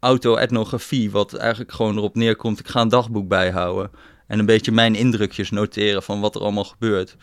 auto-etnografie. 0.00 1.10
Wat 1.10 1.34
eigenlijk 1.34 1.72
gewoon 1.72 1.96
erop 1.96 2.14
neerkomt, 2.14 2.58
ik 2.58 2.68
ga 2.68 2.80
een 2.80 2.88
dagboek 2.88 3.28
bijhouden. 3.28 3.90
En 4.26 4.38
een 4.38 4.46
beetje 4.46 4.72
mijn 4.72 4.94
indrukjes 4.94 5.50
noteren 5.50 6.02
van 6.02 6.20
wat 6.20 6.34
er 6.34 6.40
allemaal 6.40 6.64
gebeurt. 6.64 7.16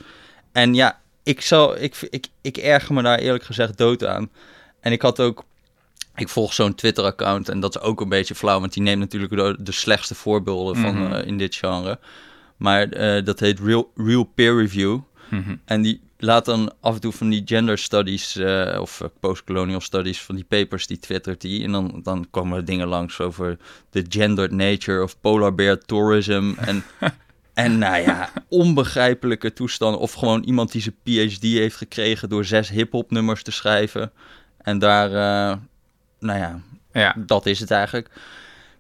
En 0.52 0.74
ja, 0.74 1.00
ik, 1.24 1.42
zal, 1.42 1.78
ik, 1.82 2.08
ik, 2.10 2.28
ik 2.42 2.58
erger 2.58 2.94
me 2.94 3.02
daar 3.02 3.20
eerlijk 3.20 3.44
gezegd 3.44 3.78
dood 3.78 4.06
aan. 4.06 4.30
En 4.80 4.92
ik 4.92 5.02
had 5.02 5.20
ook... 5.20 5.44
Ik 6.16 6.30
volg 6.30 6.54
zo'n 6.54 6.76
Twitter-account 6.76 7.50
en 7.50 7.60
dat 7.60 7.76
is 7.76 7.82
ook 7.82 8.02
een 8.02 8.10
beetje 8.10 8.36
flauw... 8.36 8.60
want 8.60 8.74
die 8.74 8.84
neemt 8.84 9.00
natuurlijk 9.00 9.34
de, 9.34 9.58
de 9.60 9.72
slechtste 9.72 10.16
voorbeelden 10.16 10.76
van, 10.76 11.04
Mhm. 11.04 11.14
eh, 11.14 11.28
in 11.28 11.38
dit 11.38 11.56
genre. 11.56 12.00
Maar 12.58 12.90
eh, 12.90 13.26
dat 13.26 13.40
heet 13.40 13.60
Real, 13.60 13.92
Real 13.96 14.24
Peer 14.24 14.58
Review. 14.58 15.00
Mhm. 15.30 15.56
En 15.66 15.82
die 15.82 16.02
laat 16.18 16.46
dan 16.46 16.74
af 16.80 16.94
en 16.94 17.02
toe 17.02 17.12
van 17.12 17.30
die 17.30 17.42
gender 17.46 17.78
studies 17.78 18.36
eh, 18.36 18.78
of 18.82 19.02
postcolonial 19.20 19.82
studies 19.82 20.22
van 20.22 20.36
die 20.36 20.44
papers, 20.44 20.88
die 20.88 21.00
twittert 21.00 21.42
die. 21.42 21.64
En 21.64 21.72
dan, 21.72 22.00
dan 22.04 22.28
komen 22.32 22.58
er 22.58 22.66
dingen 22.66 22.88
langs 22.88 23.20
over 23.20 23.58
the 23.90 24.06
gendered 24.10 24.52
nature 24.52 25.04
of 25.04 25.20
polar 25.20 25.56
bear 25.56 25.78
tourism. 25.78 26.52
En, 26.58 26.84
en 27.54 27.78
nou 27.78 28.02
ja, 28.02 28.30
onbegrijpelijke 28.50 29.54
toestanden. 29.54 30.00
Of 30.00 30.14
gewoon 30.14 30.44
iemand 30.44 30.72
die 30.72 30.82
zijn 30.82 30.96
PhD 31.04 31.42
heeft 31.42 31.76
gekregen 31.76 32.30
door 32.30 32.46
zes 32.46 32.70
hip-hop 32.70 33.12
nummers 33.12 33.44
te 33.44 33.52
schrijven. 33.52 34.12
En 34.58 34.80
daar, 34.80 35.60
nou 36.24 36.40
ja, 36.40 36.60
Ja, 36.94 37.16
dat 37.18 37.46
is 37.46 37.60
het 37.60 37.72
eigenlijk. 37.72 38.10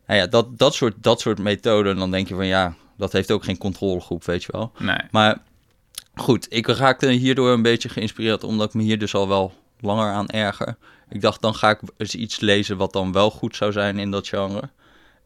Nou 0.08 0.20
ja, 0.20 0.28
dat, 0.28 0.58
dat, 0.58 0.74
soort, 0.74 0.94
dat 1.00 1.20
soort 1.22 1.40
methoden. 1.40 1.96
Dan 1.96 2.12
denk 2.12 2.28
je 2.28 2.36
van 2.36 2.48
ja, 2.48 2.74
dat 2.98 3.12
heeft 3.12 3.32
ook 3.32 3.44
geen 3.44 3.58
controlegroep, 3.58 4.24
weet 4.24 4.44
je 4.44 4.52
wel. 4.52 4.72
nee. 4.80 4.98
Maar 5.12 5.38
goed, 6.16 6.46
ik 6.50 6.68
raakte 6.68 7.10
hierdoor 7.10 7.52
een 7.52 7.62
beetje 7.62 7.90
geïnspireerd, 7.90 8.44
omdat 8.44 8.68
ik 8.68 8.74
me 8.74 8.84
hier 8.84 9.00
dus 9.00 9.14
al 9.16 9.28
wel 9.28 9.54
langer 9.80 10.12
aan 10.12 10.28
erger. 10.30 10.76
Ik 11.10 11.22
dacht, 11.22 11.42
dan 11.42 11.56
ga 11.56 11.70
ik 11.70 11.80
eens 11.98 12.16
iets 12.16 12.40
lezen 12.40 12.78
wat 12.78 12.94
dan 12.94 13.12
wel 13.12 13.32
goed 13.32 13.56
zou 13.56 13.72
zijn 13.72 14.00
in 14.00 14.12
dat 14.12 14.28
genre. 14.28 14.70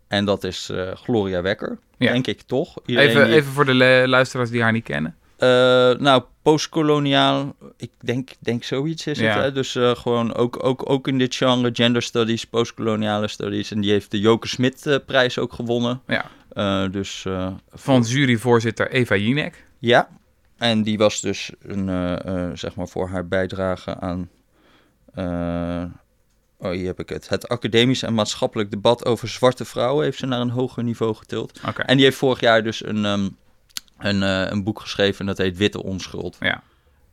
En 0.08 0.26
dat 0.26 0.44
is 0.44 0.70
eh, 0.70 0.92
Gloria 0.96 1.42
Wekker, 1.42 1.78
Ja. 1.98 2.12
denk 2.12 2.28
ik 2.28 2.42
toch? 2.42 2.76
Iedereen 2.86 3.10
Even, 3.10 3.26
die- 3.26 3.36
even 3.36 3.52
voor 3.52 3.66
de 3.66 4.04
luisteraars 4.08 4.50
die 4.50 4.62
haar 4.62 4.72
niet 4.72 4.84
kennen. 4.84 5.16
Eh, 5.38 5.48
nou, 6.00 6.24
postkoloniaal, 6.42 7.56
ik 7.78 7.92
denk, 8.00 8.30
denk 8.40 8.64
zoiets 8.64 9.08
is 9.08 9.20
Ja. 9.20 9.26
het. 9.36 9.44
Hè? 9.44 9.52
Dus 9.52 9.76
eh, 9.76 9.96
gewoon 9.96 10.36
ook, 10.36 10.64
ook, 10.64 10.90
ook 10.90 11.08
in 11.08 11.18
dit 11.18 11.36
genre, 11.36 11.70
gender 11.74 12.02
studies, 12.02 12.46
postkoloniale 12.46 13.28
studies. 13.28 13.72
En 13.72 13.82
die 13.82 13.92
heeft 13.92 14.12
de 14.12 14.20
Joke 14.20 14.48
Smit-prijs 14.48 15.38
ook 15.40 15.54
gewonnen. 15.54 16.02
Ja. 16.08 16.26
Eh, 16.54 16.92
dus 16.92 17.24
eh, 17.26 17.48
Van 17.72 18.02
juryvoorzitter 18.02 18.92
Eva 18.92 19.16
Jinek. 19.16 19.66
Ja, 19.80 20.10
en 20.58 20.84
die 20.84 20.98
was 20.98 21.22
dus 21.22 21.52
een, 21.62 21.90
eh, 21.90 22.26
eh, 22.46 22.52
zeg 22.54 22.76
maar 22.76 22.88
voor 22.88 23.10
haar 23.10 23.28
bijdrage 23.28 24.00
aan. 24.00 24.30
eh, 25.14 25.84
oh, 26.58 26.72
hier 26.72 26.86
heb 26.86 27.00
ik 27.00 27.10
het. 27.10 27.30
Het 27.30 27.48
academisch 27.48 28.04
en 28.04 28.14
maatschappelijk 28.14 28.72
debat 28.72 29.06
over 29.06 29.28
zwarte 29.28 29.66
vrouwen 29.66 30.04
heeft 30.04 30.18
ze 30.18 30.26
naar 30.26 30.40
een 30.42 30.50
hoger 30.50 30.84
niveau 30.84 31.16
getild. 31.16 31.60
En 31.86 31.96
die 31.96 32.06
heeft 32.06 32.18
vorig 32.18 32.40
jaar 32.40 32.64
dus 32.64 32.86
een, 32.86 33.06
ehm, 33.06 33.30
een, 33.98 34.24
eh, 34.24 34.52
een 34.52 34.64
boek 34.64 34.80
geschreven 34.80 35.26
dat 35.26 35.38
heet 35.38 35.58
Witte 35.58 35.84
Onschuld. 35.84 36.38
ja. 36.40 36.64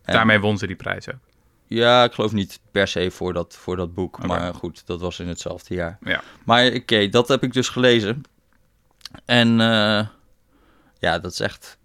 En- 0.03 0.13
Daarmee 0.15 0.41
won 0.41 0.59
ze 0.59 0.67
die 0.67 0.77
prijs 0.77 1.09
ook. 1.09 1.19
Ja, 1.67 2.05
ik 2.05 2.13
geloof 2.13 2.33
niet 2.33 2.61
per 2.71 2.89
se 2.89 3.11
voor 3.11 3.33
dat, 3.33 3.57
voor 3.57 3.77
dat 3.77 3.95
boek. 3.95 4.27
Maar 4.27 4.55
goed, 4.55 4.87
dat 4.87 5.01
was 5.01 5.21
in 5.21 5.29
hetzelfde 5.29 5.75
jaar. 5.75 5.99
Ja. 6.01 6.23
Maar 6.45 6.73
oké, 6.73 7.09
dat 7.09 7.29
heb 7.29 7.43
ik 7.43 7.53
dus 7.53 7.69
gelezen. 7.69 8.23
En 9.25 9.61
eh, 9.61 10.07
ja, 10.99 11.19
dat 11.19 11.33
is 11.33 11.41
echt, 11.41 11.79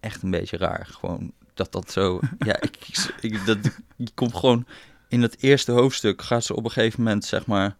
echt 0.00 0.22
een 0.22 0.30
beetje 0.30 0.56
raar. 0.56 0.86
Gewoon 0.90 1.32
dat 1.54 1.72
dat 1.72 1.90
zo... 1.90 2.20
ja, 2.38 2.60
ik, 2.60 2.76
ik, 3.20 3.46
dat, 3.46 3.58
je 3.96 4.10
komt 4.14 4.34
gewoon... 4.34 4.66
In 5.08 5.22
het 5.22 5.42
eerste 5.42 5.72
hoofdstuk 5.72 6.22
gaat 6.22 6.44
ze 6.44 6.56
op 6.56 6.64
een 6.64 6.70
gegeven 6.70 7.02
moment, 7.02 7.24
zeg 7.24 7.46
maar... 7.46 7.76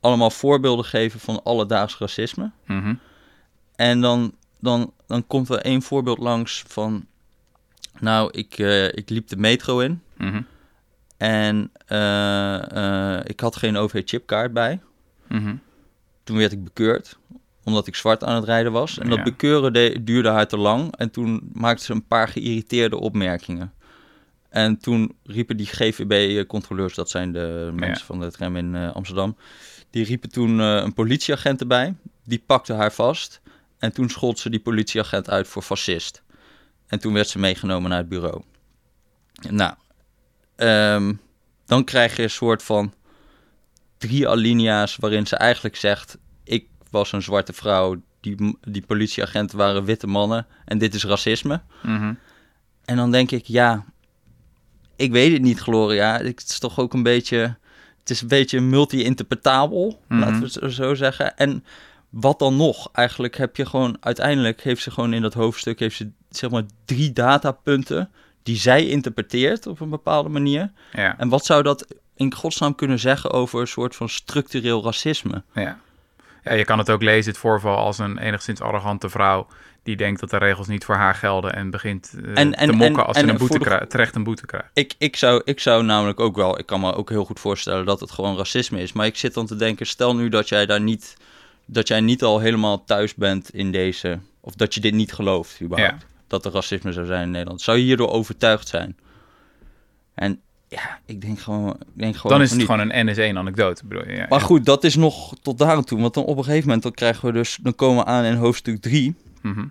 allemaal 0.00 0.30
voorbeelden 0.30 0.84
geven 0.84 1.20
van 1.20 1.42
alledaags 1.42 1.98
racisme. 1.98 2.50
Mhm. 2.66 2.94
En 3.76 4.00
dan, 4.00 4.34
dan, 4.60 4.92
dan 5.06 5.26
komt 5.26 5.48
er 5.48 5.58
één 5.58 5.82
voorbeeld 5.82 6.18
langs 6.18 6.64
van... 6.66 7.04
Nou, 8.00 8.30
ik, 8.32 8.58
eh, 8.58 8.84
ik 8.86 9.08
liep 9.10 9.28
de 9.28 9.36
metro 9.36 9.78
in. 9.78 10.02
Mhm. 10.16 10.42
En 11.16 11.70
eh, 11.86 13.16
eh, 13.16 13.20
ik 13.24 13.40
had 13.40 13.56
geen 13.56 13.76
OV-chipkaart 13.76 14.52
bij. 14.52 14.80
Mhm. 15.28 15.54
Toen 16.24 16.36
werd 16.36 16.52
ik 16.52 16.64
bekeurd. 16.64 17.18
omdat 17.64 17.86
ik 17.86 17.94
zwart 17.94 18.24
aan 18.24 18.34
het 18.34 18.44
rijden 18.44 18.72
was. 18.72 18.98
En 18.98 19.08
dat 19.08 19.18
Ja. 19.18 19.24
bekeuren 19.24 19.72
de- 19.72 20.00
duurde 20.02 20.28
haar 20.28 20.46
te 20.48 20.56
lang. 20.56 20.96
En 20.96 21.10
toen 21.10 21.50
maakte 21.52 21.84
ze 21.84 21.92
een 21.92 22.06
paar 22.06 22.28
geïrriteerde 22.28 22.98
opmerkingen. 22.98 23.72
En 24.48 24.78
toen 24.78 25.16
riepen 25.24 25.56
die 25.56 25.66
GVB-controleurs, 25.66 26.94
dat 26.94 27.10
zijn 27.10 27.32
de 27.32 27.70
mensen 27.74 28.06
van 28.06 28.20
de 28.20 28.30
tram 28.30 28.56
in 28.56 28.74
Amsterdam, 28.76 29.36
die 29.90 30.04
riepen 30.04 30.30
toen 30.30 30.58
een 30.58 30.94
politieagent 30.94 31.60
erbij. 31.60 31.94
Die 32.24 32.42
pakte 32.46 32.72
haar 32.72 32.92
vast. 32.92 33.40
En 33.80 33.92
toen 33.92 34.08
schold 34.08 34.38
ze 34.38 34.50
die 34.50 34.60
politieagent 34.60 35.30
uit 35.30 35.48
voor 35.48 35.62
fascist. 35.62 36.22
En 36.86 36.98
toen 36.98 37.12
werd 37.12 37.28
ze 37.28 37.38
meegenomen 37.38 37.90
naar 37.90 37.98
het 37.98 38.08
bureau. 38.08 38.42
Nou, 39.50 39.74
ehm, 40.56 41.14
dan 41.66 41.84
krijg 41.84 42.16
je 42.16 42.22
een 42.22 42.30
soort 42.30 42.62
van 42.62 42.94
drie 43.98 44.28
alinea's 44.28 44.96
waarin 44.96 45.26
ze 45.26 45.36
eigenlijk 45.36 45.76
zegt: 45.76 46.18
Ik 46.44 46.66
was 46.90 47.12
een 47.12 47.22
zwarte 47.22 47.52
vrouw, 47.52 48.02
die, 48.20 48.56
die 48.60 48.86
politieagenten 48.86 49.58
waren 49.58 49.84
witte 49.84 50.06
mannen 50.06 50.46
en 50.64 50.78
dit 50.78 50.94
is 50.94 51.04
racisme. 51.04 51.60
Mhm. 51.82 52.14
En 52.84 52.96
dan 52.96 53.10
denk 53.10 53.30
ik: 53.30 53.44
Ja, 53.46 53.84
ik 54.96 55.12
weet 55.12 55.32
het 55.32 55.42
niet, 55.42 55.58
Gloria. 55.58 56.18
Het 56.18 56.48
is 56.48 56.58
toch 56.58 56.78
ook 56.78 56.92
een 56.94 57.02
beetje. 57.02 57.56
Het 57.98 58.10
is 58.10 58.20
een 58.20 58.28
beetje 58.28 58.60
multi-interpretabel, 58.60 60.02
Mhm. 60.08 60.20
laten 60.20 60.38
we 60.38 60.44
het 60.44 60.52
zo- 60.52 60.68
zo 60.68 60.94
zeggen. 60.94 61.36
En 61.36 61.64
wat 62.10 62.38
dan 62.38 62.56
nog? 62.56 62.88
Eigenlijk 62.92 63.36
heb 63.36 63.56
je 63.56 63.66
gewoon, 63.66 63.96
uiteindelijk 64.00 64.62
heeft 64.62 64.82
ze 64.82 64.90
gewoon 64.90 65.12
in 65.12 65.22
dat 65.22 65.34
hoofdstuk, 65.34 65.78
heeft 65.78 65.96
ze 65.96 66.10
zeg 66.30 66.50
maar 66.50 66.62
drie 66.84 67.12
datapunten 67.12 68.10
die 68.42 68.56
zij 68.56 68.86
interpreteert 68.86 69.66
op 69.66 69.80
een 69.80 69.90
bepaalde 69.90 70.28
manier. 70.28 70.70
Ja, 70.92 71.18
En 71.18 71.28
wat 71.28 71.44
zou 71.44 71.62
dat 71.62 71.86
in 72.16 72.34
godsnaam 72.34 72.74
kunnen 72.74 72.98
zeggen 72.98 73.30
over 73.30 73.60
een 73.60 73.66
soort 73.66 73.96
van 73.96 74.08
structureel 74.08 74.84
racisme? 74.84 75.42
ja. 75.54 75.78
ja, 76.44 76.52
je 76.52 76.64
kan 76.64 76.78
het 76.78 76.90
ook 76.90 77.02
lezen, 77.02 77.30
het 77.30 77.40
voorval, 77.40 77.76
als 77.76 77.98
een 77.98 78.18
enigszins 78.18 78.60
arrogante 78.60 79.08
vrouw... 79.08 79.46
die 79.82 79.96
denkt 79.96 80.20
dat 80.20 80.30
de 80.30 80.36
regels 80.36 80.66
niet 80.66 80.84
voor 80.84 80.94
haar 80.94 81.14
gelden... 81.14 81.54
en 81.54 81.70
begint 81.70 82.12
eh, 82.24 82.30
En- 82.38 82.54
en- 82.54 82.68
te 82.70 82.76
mokken 82.76 82.98
en- 83.00 83.06
als 83.06 83.16
en 83.16 83.24
ze 83.24 83.30
een 83.30 83.38
boete 83.38 83.58
de- 83.58 83.64
krijgt, 83.64 83.90
terecht 83.90 84.14
een 84.14 84.24
boete 84.24 84.46
krijgt. 84.46 84.70
Ik, 84.74 84.94
ik, 84.98 85.16
zou, 85.16 85.42
ik 85.44 85.60
zou 85.60 85.82
namelijk 85.84 86.20
ook 86.20 86.36
wel, 86.36 86.58
ik 86.58 86.66
kan 86.66 86.80
me 86.80 86.94
ook 86.94 87.08
heel 87.08 87.24
goed 87.24 87.40
voorstellen 87.40 87.84
dat 87.86 88.00
het 88.00 88.10
gewoon 88.10 88.36
racisme 88.36 88.80
is. 88.82 88.92
Maar 88.92 89.06
ik 89.06 89.16
zit 89.16 89.34
dan 89.34 89.46
te 89.46 89.56
denken, 89.56 89.86
stel 89.86 90.16
nu 90.16 90.28
dat 90.28 90.48
jij 90.48 90.66
daar 90.66 90.80
niet, 90.80 91.16
dat 91.72 91.88
jij 91.88 92.00
niet 92.00 92.22
al 92.22 92.38
helemaal 92.38 92.84
thuis 92.84 93.14
bent 93.14 93.54
in 93.54 93.72
deze, 93.72 94.18
of 94.40 94.54
dat 94.54 94.74
je 94.74 94.80
dit 94.80 94.94
niet 94.94 95.12
gelooft 95.12 95.60
überhaupt. 95.62 96.06
Dat 96.26 96.44
er 96.44 96.52
racisme 96.52 96.92
zou 96.92 97.06
zijn 97.06 97.22
in 97.22 97.30
Nederland. 97.30 97.60
Zou 97.60 97.78
je 97.78 97.84
hierdoor 97.84 98.10
overtuigd 98.10 98.68
zijn? 98.68 98.96
En 100.14 100.40
ja, 100.68 101.00
ik 101.06 101.20
denk 101.20 101.40
gewoon, 101.40 101.70
ik 101.70 101.86
denk 101.94 102.16
gewoon 102.16 102.32
Dan 102.32 102.42
is 102.42 102.50
het 102.50 102.58
niet. 102.58 102.68
gewoon 102.68 102.90
een 102.90 103.08
NS1-anekdote, 103.08 103.86
bedoel 103.86 104.08
je? 104.08 104.14
Ja, 104.14 104.26
Maar 104.28 104.40
goed, 104.40 104.64
dat 104.64 104.84
is 104.84 104.96
nog 104.96 105.34
tot 105.42 105.58
daar 105.58 105.82
toe. 105.82 106.00
Want 106.00 106.14
dan 106.14 106.24
op 106.24 106.36
een 106.36 106.44
gegeven 106.44 106.64
moment 106.66 106.82
dan 106.82 106.92
krijgen 106.92 107.26
we 107.26 107.32
dus, 107.32 107.58
dan 107.62 107.74
komen 107.74 108.04
we 108.04 108.10
aan 108.10 108.24
in 108.24 108.34
hoofdstuk 108.34 108.80
3. 108.80 109.14
Mhm. 109.42 109.64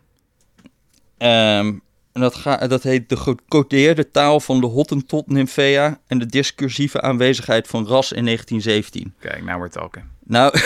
Ehm, 1.18 1.74
en 2.12 2.22
dat, 2.22 2.36
ga, 2.36 2.68
dat 2.68 2.84
heet 2.84 3.10
de 3.10 3.18
gecodeerde 3.18 4.12
taal 4.12 4.40
van 4.40 4.62
de 4.62 4.68
Hottentot 4.68 5.28
Nymphea 5.28 6.00
en 6.08 6.18
de 6.18 6.26
discursieve 6.26 7.02
aanwezigheid 7.02 7.68
van 7.68 7.88
ras 7.88 8.12
in 8.12 8.26
1917. 8.26 9.14
Kijk, 9.20 9.44
nou 9.44 9.58
wordt 9.58 9.74
het. 9.74 10.04
Nou, 10.26 10.54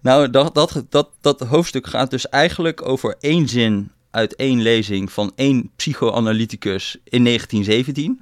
nou 0.00 0.30
dat, 0.30 0.54
dat, 0.54 0.84
dat, 0.88 1.10
dat 1.20 1.40
hoofdstuk 1.40 1.86
gaat 1.86 2.10
dus 2.10 2.28
eigenlijk 2.28 2.88
over 2.88 3.16
één 3.20 3.48
zin 3.48 3.90
uit 4.10 4.36
één 4.36 4.62
lezing 4.62 5.12
van 5.12 5.32
één 5.34 5.70
psychoanalyticus 5.76 6.96
in 7.04 7.24
1917. 7.24 8.20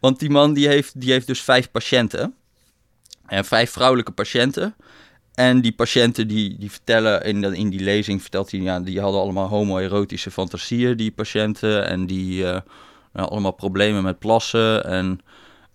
Want 0.00 0.18
die 0.18 0.30
man 0.30 0.54
die 0.54 0.68
heeft, 0.68 1.00
die 1.00 1.12
heeft 1.12 1.26
dus 1.26 1.42
vijf 1.42 1.70
patiënten. 1.70 2.34
En 3.26 3.44
vijf 3.44 3.70
vrouwelijke 3.70 4.12
patiënten. 4.12 4.74
En 5.34 5.60
die 5.60 5.72
patiënten 5.72 6.28
die, 6.28 6.58
die 6.58 6.70
vertellen 6.70 7.24
in, 7.24 7.54
in 7.54 7.70
die 7.70 7.80
lezing, 7.80 8.20
vertelt 8.20 8.50
hij, 8.50 8.60
ja, 8.60 8.80
die 8.80 9.00
hadden 9.00 9.20
allemaal 9.20 9.48
homoerotische 9.48 10.30
fantasieën, 10.30 10.96
die 10.96 11.10
patiënten. 11.10 11.86
En 11.86 12.06
die 12.06 12.42
nou, 13.12 13.28
allemaal 13.28 13.52
problemen 13.52 14.02
met 14.02 14.18
plassen. 14.18 14.84
En 14.84 15.20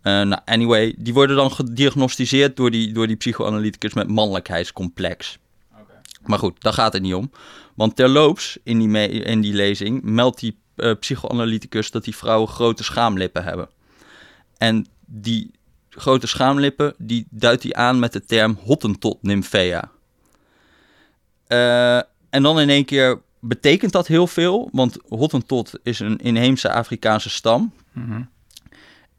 nou, 0.07 0.41
anyway, 0.45 0.95
die 0.97 1.13
worden 1.13 1.35
dan 1.35 1.51
gediagnosticeerd 1.51 2.55
door 2.55 2.71
die, 2.71 2.91
door 2.91 3.07
die 3.07 3.15
psychoanalyticus 3.15 3.93
met 3.93 4.07
mannelijkheidscomplex. 4.07 5.37
Maar 6.25 6.39
goed, 6.39 6.61
daar 6.61 6.73
gaat 6.73 6.93
het 6.93 7.01
niet 7.01 7.13
om. 7.13 7.31
Want 7.75 7.95
terloops, 7.95 8.57
in 8.63 8.79
die, 8.79 8.87
me- 8.87 9.07
in 9.07 9.41
die 9.41 9.53
lezing, 9.53 10.03
meldt 10.03 10.39
die 10.39 10.57
eh, 10.75 10.91
psychoanalyticus 10.99 11.91
dat 11.91 12.03
die 12.03 12.15
vrouwen 12.15 12.47
grote 12.47 12.83
schaamlippen 12.83 13.43
hebben. 13.43 13.69
En 14.57 14.85
die 15.05 15.51
grote 15.89 16.27
schaamlippen, 16.27 16.93
die 16.97 17.27
duidt 17.29 17.63
hij 17.63 17.73
aan 17.73 17.99
met 17.99 18.13
de 18.13 18.25
term 18.25 18.57
Hottentot 18.63 19.17
nymphea. 19.21 19.91
Eh, 21.47 21.97
en 22.29 22.43
dan 22.43 22.59
in 22.59 22.69
één 22.69 22.85
keer 22.85 23.21
betekent 23.39 23.91
dat 23.91 24.07
heel 24.07 24.27
veel, 24.27 24.69
want 24.71 24.97
Hottentot 25.09 25.71
is 25.83 25.99
een 25.99 26.17
inheemse 26.17 26.71
Afrikaanse 26.71 27.29
stam. 27.29 27.73
Mhm. 27.91 28.21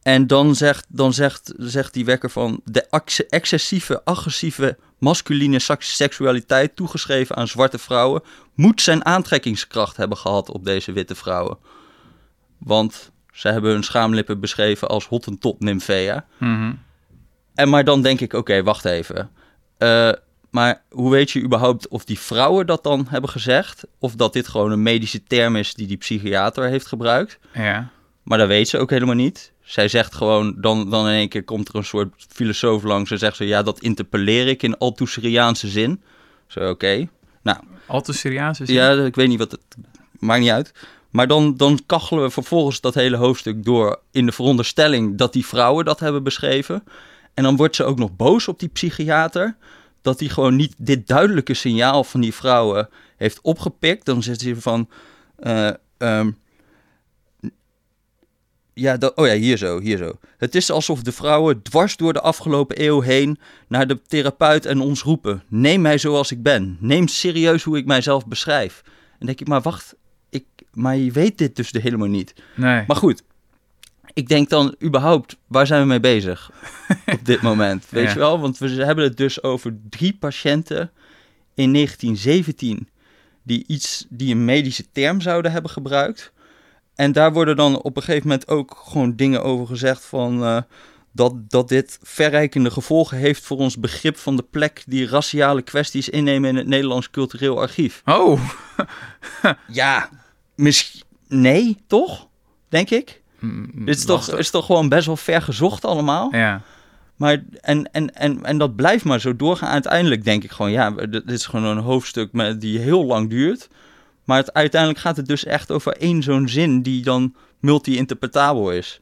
En 0.02 0.26
dan 0.26 0.55
zegt, 0.55 0.87
dan 0.88 1.12
zegt, 1.12 1.52
zegt 1.57 1.93
die 1.95 2.05
wekker 2.05 2.31
van 2.31 2.61
de 2.64 2.87
ex- 2.90 3.26
excessieve, 3.26 4.05
agressieve, 4.05 4.76
masculine 4.99 5.59
seks- 5.59 5.97
seksualiteit 5.97 6.76
toegeschreven 6.76 7.37
aan 7.37 7.49
zwarte 7.49 7.78
vrouwen 7.78 8.23
moet 8.55 8.83
zijn 8.83 9.05
aantrekkingskracht 9.05 9.97
hebben 9.97 10.19
gehad 10.19 10.50
op 10.50 10.64
deze 10.64 10.93
witte 10.93 11.14
vrouwen. 11.14 11.59
Want 12.59 13.11
ze 13.33 13.49
hebben 13.49 13.73
hun 13.73 13.83
schaamlippen 13.83 14.40
beschreven 14.40 14.88
als 14.88 15.07
Hottentot 15.07 15.61
nymphea. 15.61 16.26
Mhm. 16.38 16.73
En 17.55 17.69
maar 17.69 17.85
dan 17.85 18.02
denk 18.02 18.21
ik, 18.21 18.33
oké, 18.33 18.62
wacht 18.62 18.85
even. 18.85 19.31
Eh, 19.78 20.12
maar 20.50 20.83
hoe 20.90 21.11
weet 21.11 21.31
je 21.31 21.43
überhaupt 21.43 21.88
of 21.88 22.05
die 22.05 22.19
vrouwen 22.19 22.67
dat 22.67 22.83
dan 22.83 23.07
hebben 23.09 23.31
gezegd? 23.31 23.85
Of 23.99 24.14
dat 24.14 24.33
dit 24.33 24.49
gewoon 24.49 24.73
een 24.73 24.83
medische 24.83 25.23
term 25.23 25.57
is 25.57 25.75
die 25.75 25.87
die 25.87 25.97
psychiater 25.97 26.64
heeft 26.69 26.87
gebruikt? 26.87 27.38
Ja, 27.55 27.90
Maar 28.23 28.38
dat 28.38 28.49
weet 28.49 28.69
ze 28.69 28.78
ook 28.78 28.90
helemaal 28.90 29.14
niet. 29.14 29.52
Zij 29.69 29.89
zegt 29.89 30.15
gewoon, 30.15 30.55
dan, 30.57 30.91
dan 30.91 31.07
in 31.07 31.15
één 31.15 31.29
keer 31.29 31.45
komt 31.45 31.69
er 31.69 31.75
een 31.75 31.85
soort 31.85 32.27
filosoof 32.29 32.83
langs 32.83 33.11
en 33.11 33.19
zegt 33.19 33.37
ze, 33.37 33.47
ja, 33.47 33.63
dat 33.63 33.81
interpelleer 33.81 34.49
ik 34.49 34.63
in 34.63 34.79
Althuseriaanse 34.79 35.69
zin. 35.69 36.03
Zo, 36.47 36.71
oké. 36.71 37.09
Nou, 37.43 37.59
al 37.87 38.01
te 38.01 38.13
serieus 38.13 38.61
is 38.61 38.69
ja, 38.69 38.93
ik 38.93 39.15
weet 39.15 39.29
niet 39.29 39.39
wat 39.39 39.51
het, 39.51 39.61
maakt 40.19 40.41
niet 40.41 40.51
uit. 40.51 40.73
Maar 41.11 41.27
dan, 41.27 41.57
dan 41.57 41.81
kachelen 41.87 42.23
we 42.23 42.31
vervolgens 42.31 42.81
dat 42.81 42.95
hele 42.95 43.17
hoofdstuk 43.17 43.65
door 43.65 44.01
in 44.11 44.27
de 44.27 44.33
veronderstelling 44.33 45.19
dat 45.19 45.33
die 45.33 45.47
vrouwen 45.47 45.85
dat 45.85 46.01
hebben 46.01 46.23
beschreven. 46.23 46.85
En 47.35 47.43
dan 47.43 47.57
wordt 47.57 47.77
ze 47.77 47.85
ook 47.85 47.99
nog 47.99 48.17
boos 48.17 48.49
op 48.49 48.59
die 48.59 48.69
psychiater, 48.69 49.57
dat 50.03 50.21
hij 50.21 50.29
gewoon 50.29 50.57
niet 50.57 50.75
dit 50.77 51.07
duidelijke 51.07 51.55
signaal 51.55 52.05
van 52.05 52.21
die 52.21 52.35
vrouwen 52.35 52.89
heeft 53.17 53.41
opgepikt. 53.43 54.05
Dan 54.05 54.23
zegt 54.23 54.41
ze 54.41 54.61
van, 54.61 54.89
eh, 55.37 55.71
ehm, 55.99 56.31
ja, 58.78 58.97
dat, 58.97 59.16
oh 59.16 59.26
ja, 59.26 59.35
hier 59.35 59.56
zo, 59.56 59.80
hier 59.80 59.97
zo. 59.99 60.18
Het 60.38 60.54
is 60.54 60.70
alsof 60.70 61.02
de 61.02 61.12
vrouwen 61.12 61.62
dwars 61.62 61.97
door 61.97 62.12
de 62.12 62.20
afgelopen 62.20 62.85
eeuw 62.85 63.00
heen 63.00 63.38
naar 63.68 63.87
de 63.87 64.02
therapeut 64.06 64.66
en 64.66 64.80
ons 64.80 65.02
roepen. 65.02 65.42
Neem 65.49 65.80
mij 65.80 65.99
zoals 65.99 66.30
ik 66.32 66.42
ben. 66.42 66.76
Neem 66.80 67.08
serieus 67.08 67.62
hoe 67.62 67.76
ik 67.76 67.87
mijzelf 67.87 68.26
beschrijf. 68.26 68.82
En 69.18 69.26
denk 69.26 69.40
ik, 69.40 69.47
maar 69.49 69.61
wacht, 69.62 69.94
ik, 70.30 70.44
maar 70.73 70.97
je 70.97 71.11
weet 71.12 71.38
dit 71.38 71.56
dus 71.56 71.70
helemaal 71.73 72.08
niet. 72.08 72.35
Nee. 72.54 72.85
Maar 72.87 72.97
goed, 72.97 73.23
ik 74.12 74.28
denk 74.28 74.49
dan 74.49 74.75
überhaupt, 74.82 75.37
waar 75.47 75.66
zijn 75.66 75.80
we 75.82 75.87
mee 75.88 76.00
bezig 76.00 76.50
op 77.16 77.25
dit 77.25 77.40
moment? 77.42 77.87
Weet 77.88 78.04
Ja. 78.04 78.12
je 78.12 78.18
wel? 78.18 78.40
Want 78.40 78.58
we 78.58 78.68
hebben 78.85 79.04
het 79.04 79.16
dus 79.16 79.42
over 79.42 79.76
drie 79.90 80.16
patiënten 80.20 80.90
in 81.54 81.73
1917 81.73 82.88
die 83.42 83.64
iets, 83.66 84.06
die 84.08 84.35
een 84.35 84.44
medische 84.44 84.85
term 84.92 85.20
zouden 85.20 85.52
hebben 85.52 85.70
gebruikt. 85.70 86.32
En 86.99 87.12
daar 87.12 87.33
worden 87.33 87.57
dan 87.57 87.83
op 87.83 87.97
een 87.97 88.02
gegeven 88.02 88.28
moment 88.28 88.49
ook 88.49 88.83
gewoon 88.87 89.17
dingen 89.17 89.43
over 89.43 89.67
gezegd 89.67 90.05
van 90.05 90.45
eh, 90.45 90.61
dat, 91.12 91.50
dat 91.50 91.69
dit 91.69 91.99
verrijkende 92.02 92.71
gevolgen 92.71 93.19
heeft 93.19 93.45
voor 93.45 93.57
ons 93.57 93.78
begrip 93.78 94.17
van 94.17 94.37
de 94.37 94.45
plek 94.50 94.83
die 94.87 95.07
raciale 95.09 95.62
kwesties 95.62 96.09
innemen 96.09 96.50
in 96.50 96.57
het 96.57 96.67
Nederlands 96.67 97.11
Cultureel 97.11 97.61
Archief. 97.61 98.02
Oh, 98.05 98.40
Ja, 99.69 100.09
misschien. 100.55 101.02
Nee, 101.28 101.76
toch? 101.87 102.26
Denk 102.69 102.90
ik. 102.90 103.23
Mm, 103.38 103.71
Dit 103.85 103.97
is 103.97 104.05
toch, 104.05 104.31
is 104.31 104.50
toch 104.50 104.67
gewoon 104.67 104.88
best 104.88 105.07
wel 105.07 105.17
ver 105.17 105.43
gezocht 105.43 105.85
allemaal. 105.85 106.28
Ja, 106.35 106.62
Maar, 107.17 107.43
en, 107.61 107.93
en, 107.93 108.14
en, 108.14 108.45
en 108.45 108.59
dat 108.59 108.76
blijft 108.76 109.05
maar 109.05 109.21
zo 109.21 109.37
doorgaan. 109.37 109.71
Uiteindelijk 109.71 110.25
denk 110.25 110.45
ik 110.45 110.50
gewoon, 110.50 110.71
ja, 110.71 110.90
dit 110.90 111.11
dit 111.12 111.31
is 111.31 111.47
gewoon 111.47 111.76
een 111.76 111.83
hoofdstuk 111.83 112.33
met, 112.33 112.61
die 112.61 112.78
heel 112.78 113.05
lang 113.05 113.31
duurt. 113.31 113.69
Maar 114.28 114.37
het, 114.37 114.52
uiteindelijk 114.52 115.00
gaat 115.00 115.16
het 115.16 115.26
dus 115.26 115.44
echt 115.44 115.70
over 115.70 115.92
één 115.92 116.23
zo'n 116.23 116.49
zin 116.49 116.82
die 116.82 117.02
dan 117.02 117.35
multi-interpretabel 117.58 118.73
is. 118.73 119.00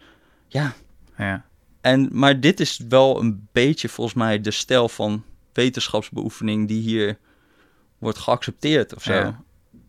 Ja, 0.49 0.73
ja. 1.17 1.45
en, 1.81 2.09
maar 2.13 2.41
dit 2.41 2.61
is 2.61 2.81
wel 2.89 3.21
een 3.21 3.49
beetje 3.53 3.89
volgens 3.89 4.17
mij 4.17 4.41
de 4.41 4.51
stijl 4.51 4.89
van 4.89 5.25
wetenschapsbeoefening 5.53 6.69
die 6.69 6.81
hier 6.81 7.19
wordt 7.99 8.19
geaccepteerd 8.19 8.95
of 8.95 9.03
zo. 9.03 9.13
Ja. 9.13 9.43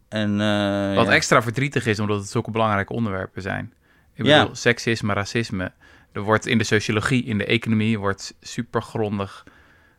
En, 0.09 0.41
eh, 0.41 0.95
Wat 0.95 1.05
ja. 1.05 1.11
extra 1.11 1.41
verdrietig 1.41 1.85
is, 1.85 1.99
omdat 1.99 2.19
het 2.19 2.29
zulke 2.29 2.51
belangrijke 2.51 2.93
onderwerpen 2.93 3.41
zijn. 3.41 3.73
Ik 4.13 4.23
bedoel, 4.23 4.55
seksisme, 4.55 5.13
racisme. 5.13 5.71
Er 6.11 6.21
wordt 6.21 6.45
in 6.45 6.57
de 6.57 6.63
sociologie, 6.63 7.23
in 7.23 7.37
de 7.37 7.45
economie, 7.45 7.99
wordt 7.99 8.35
supergrondig 8.41 9.45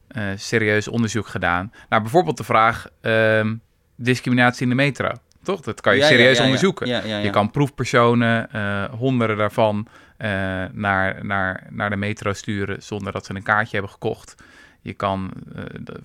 eh, 0.09 0.29
serieus 0.37 0.89
onderzoek 0.89 1.27
gedaan 1.27 1.73
naar 1.89 2.03
bijvoorbeeld 2.03 2.37
de 2.37 2.45
vraag 2.45 2.87
ehm, 3.01 3.57
discriminatie 3.97 4.63
in 4.63 4.69
de 4.69 4.75
metro. 4.75 5.13
Toch? 5.49 5.61
Dat 5.61 5.81
kan 5.81 5.95
je 5.95 6.01
Ja, 6.01 6.07
serieus 6.07 6.33
ja, 6.33 6.39
ja. 6.39 6.45
onderzoeken. 6.45 7.23
Je 7.23 7.31
kan 7.31 7.51
proefpersonen, 7.51 8.51
eh, 8.53 8.85
honderden 8.85 9.37
daarvan, 9.37 9.87
eh, 10.17 10.31
naar, 10.73 11.25
naar, 11.25 11.67
naar 11.71 11.91
de 11.91 11.97
metro 11.97 12.33
sturen 12.33 12.83
zonder 12.83 13.13
dat 13.13 13.27
ze 13.27 13.35
een 13.35 13.43
kaartje 13.43 13.73
hebben 13.73 13.91
gekocht. 13.93 14.35
Je 14.81 14.93
kan 14.95 15.31
eh, 15.55 15.63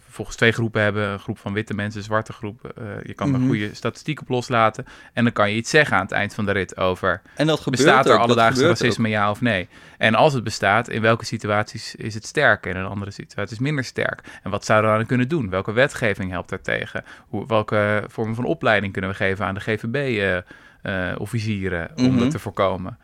volgens 0.10 0.38
twee 0.38 0.51
groepen 0.51 0.82
hebben, 0.82 1.08
een 1.10 1.20
groep 1.20 1.38
van 1.39 1.53
witte 1.53 1.74
mensen, 1.74 2.00
een 2.00 2.06
zwarte 2.06 2.34
groep. 2.34 2.63
Eh, 2.77 2.84
je 3.03 3.13
kan 3.13 3.30
Mhm. 3.30 3.42
er 3.42 3.48
goede 3.48 3.74
statistiek 3.74 4.22
op 4.22 4.30
loslaten. 4.30 4.86
En 5.13 5.24
dan 5.24 5.34
kan 5.34 5.50
je 5.50 5.56
iets 5.56 5.70
zeggen 5.70 5.96
aan 5.98 6.03
het 6.03 6.12
eind 6.12 6.34
van 6.34 6.46
de 6.46 6.51
rit 6.51 6.77
over... 6.77 7.22
En 7.36 7.48
dat 7.48 7.60
gebeurt 7.60 7.84
bestaat 7.84 8.06
er 8.06 8.18
alledaagse 8.18 8.68
racisme, 8.68 9.10
ja 9.10 9.30
of 9.30 9.42
nee? 9.42 9.68
En 9.98 10.15
als 10.15 10.34
het 10.34 10.44
bestaat, 10.44 10.89
in 10.89 11.01
welke 11.01 11.25
situaties 11.25 11.96
is 11.96 12.13
het 12.13 12.25
sterk 12.25 12.65
en 12.65 12.75
in 12.75 12.86
andere 12.86 13.12
situaties 13.12 13.60
minder 13.60 13.84
sterk? 13.84 14.39
En 14.44 14.51
wat 14.51 14.65
zouden 14.65 14.92
we 14.92 14.98
dan 14.98 15.06
kunnen 15.08 15.27
doen? 15.27 15.50
Welke 15.50 15.72
wetgeving 15.72 16.32
helpt 16.32 16.50
daartegen? 16.50 17.03
Hoe, 17.27 17.48
welke 17.48 18.03
vormen 18.08 18.36
van 18.36 18.46
opleiding 18.46 18.92
kunnen 18.94 19.12
we 19.12 19.15
geven 19.18 19.46
aan 19.46 19.53
de 19.53 19.60
GVB-officieren 19.62 21.92
om 21.96 22.03
Mhm. 22.06 22.20
dat 22.20 22.32
te 22.32 22.39
voorkomen? 22.39 22.98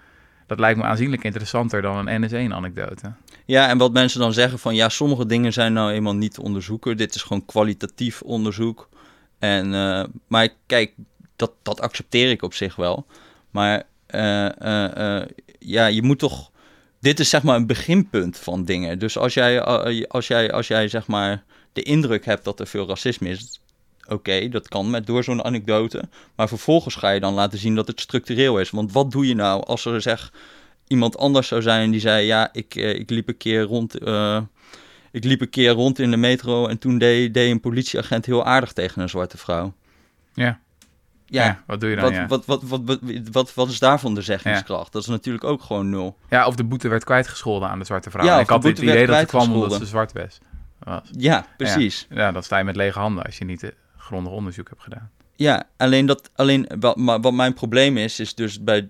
Dat 0.50 0.60
lijkt 0.60 0.80
me 0.80 0.84
aanzienlijk 0.86 1.24
interessanter 1.24 1.82
dan 1.82 2.08
een 2.08 2.24
NS1-anekdote. 2.24 3.06
ook. 3.08 3.14
Ja, 3.46 3.70
en 3.70 3.78
wat 3.78 3.92
mensen 3.92 4.20
dan 4.20 4.34
zeggen 4.34 4.60
van 4.60 4.76
ja, 4.76 4.90
sommige 4.90 5.26
dingen 5.26 5.54
zijn 5.54 5.74
nou 5.74 5.92
eenmaal 5.92 6.16
niet 6.16 6.34
te 6.34 6.42
onderzoeken. 6.42 6.98
Dit 6.98 7.16
is 7.16 7.22
gewoon 7.22 7.46
kwalitatief 7.46 8.22
onderzoek. 8.22 8.90
En, 9.40 9.74
eh, 9.74 10.04
maar 10.28 10.50
kijk, 10.66 10.94
dat, 11.36 11.52
dat 11.62 11.82
accepteer 11.82 12.30
ik 12.30 12.42
op 12.42 12.54
zich 12.54 12.76
wel. 12.76 13.06
Maar 13.52 13.84
eh, 14.06 15.20
eh, 15.20 15.28
ja, 15.60 15.86
je 15.86 16.04
moet 16.04 16.20
toch. 16.20 16.52
Dit 17.00 17.20
is 17.20 17.30
zeg 17.30 17.44
maar 17.44 17.56
een 17.56 17.68
beginpunt 17.68 18.38
van 18.38 18.66
dingen. 18.66 19.00
Dus 19.00 19.18
als 19.18 19.34
jij, 19.34 19.62
als 20.08 20.28
jij, 20.28 20.52
als 20.52 20.68
jij 20.68 20.88
zeg 20.88 21.08
maar 21.08 21.44
de 21.74 21.84
indruk 21.84 22.26
hebt 22.26 22.44
dat 22.44 22.60
er 22.60 22.68
veel 22.68 22.88
racisme 22.88 23.30
is. 23.30 23.59
Oké, 24.10 24.50
dat 24.50 24.68
kan 24.68 24.90
met 24.90 25.06
door 25.06 25.24
zo'n 25.24 25.44
anekdote. 25.44 26.04
Maar 26.36 26.48
vervolgens 26.48 26.96
ga 26.96 27.10
je 27.10 27.20
dan 27.20 27.34
laten 27.34 27.60
zien 27.60 27.76
dat 27.76 27.88
het 27.88 28.00
structureel 28.00 28.60
is. 28.60 28.70
Want 28.70 28.92
wat 28.92 29.12
doe 29.12 29.28
je 29.28 29.36
nou 29.36 29.64
als 29.66 29.86
er 29.86 30.02
zeg 30.02 30.32
iemand 30.88 31.18
anders 31.18 31.48
zou 31.48 31.62
zijn 31.62 31.92
die 31.92 32.00
zei: 32.00 32.26
Ja, 32.26 32.50
ik, 32.52 32.76
eh, 32.76 32.90
ik 32.96 33.10
liep 33.10 33.28
een 33.28 33.38
keer 33.38 33.62
rond. 33.62 33.98
eh, 34.00 34.42
ik 35.12 35.24
liep 35.24 35.42
een 35.42 35.50
keer 35.50 35.72
rond 35.72 36.00
in 36.00 36.12
de 36.12 36.18
metro 36.18 36.68
en 36.68 36.78
toen 36.78 36.98
deed, 36.98 37.34
deed 37.34 37.52
een 37.52 37.60
politieagent 37.60 38.26
heel 38.26 38.46
aardig 38.46 38.74
tegen 38.74 39.02
een 39.02 39.10
zwarte 39.10 39.38
vrouw. 39.38 39.74
Ja, 40.34 40.60
Ja, 41.26 41.44
ja, 41.46 41.64
wat 41.68 41.80
doe 41.80 41.90
je 41.90 41.96
dan? 41.96 42.04
wat, 42.06 42.14
ja? 42.14 42.28
wat, 42.28 42.46
wat, 42.46 42.64
wat, 42.64 42.82
wat, 42.86 43.00
wat, 43.32 43.54
wat 43.54 43.70
is 43.70 43.80
daarvan 43.80 44.14
de 44.14 44.22
zeggingskracht? 44.22 44.92
Dat 44.92 45.02
is 45.02 45.08
natuurlijk 45.08 45.44
ook 45.44 45.62
gewoon 45.62 45.90
nul. 45.90 46.18
ja, 46.30 46.48
of 46.48 46.56
de 46.56 46.64
boete 46.64 46.88
werd 46.88 47.04
kwijtgescholden 47.04 47.70
aan 47.70 47.80
de 47.80 47.86
zwarte 47.86 48.10
vrouw. 48.10 48.26
Ja, 48.26 48.40
ik 48.40 48.48
de 48.48 48.54
had 48.54 48.64
het 48.64 48.78
idee 48.80 49.06
dat 49.08 49.16
het 49.18 49.28
kwam 49.28 49.54
omdat 49.54 49.74
ze 49.74 49.86
zwart 49.86 50.14
was. 50.14 50.38
was. 50.80 51.10
Ja, 51.12 51.46
precies. 51.58 52.08
Ja, 52.10 52.32
dan 52.32 52.44
sta 52.44 52.58
je 52.58 52.64
met 52.64 52.76
lege 52.76 53.00
handen 53.00 53.24
als 53.24 53.38
je 53.38 53.46
niet 53.46 53.64
eh, 53.64 53.70
grondig 54.10 54.34
onderzoek 54.34 54.70
hebt 54.70 54.84
gedaan. 54.84 55.10
Ja, 55.36 55.64
alleen 55.78 56.06
dat, 56.06 56.30
alleen 56.36 56.70
wat, 56.80 56.96
maar 56.98 57.22
wat 57.22 57.34
mijn 57.34 57.54
probleem 57.54 57.98
is, 57.98 58.20
is 58.20 58.36
dus 58.36 58.64
bij 58.64 58.90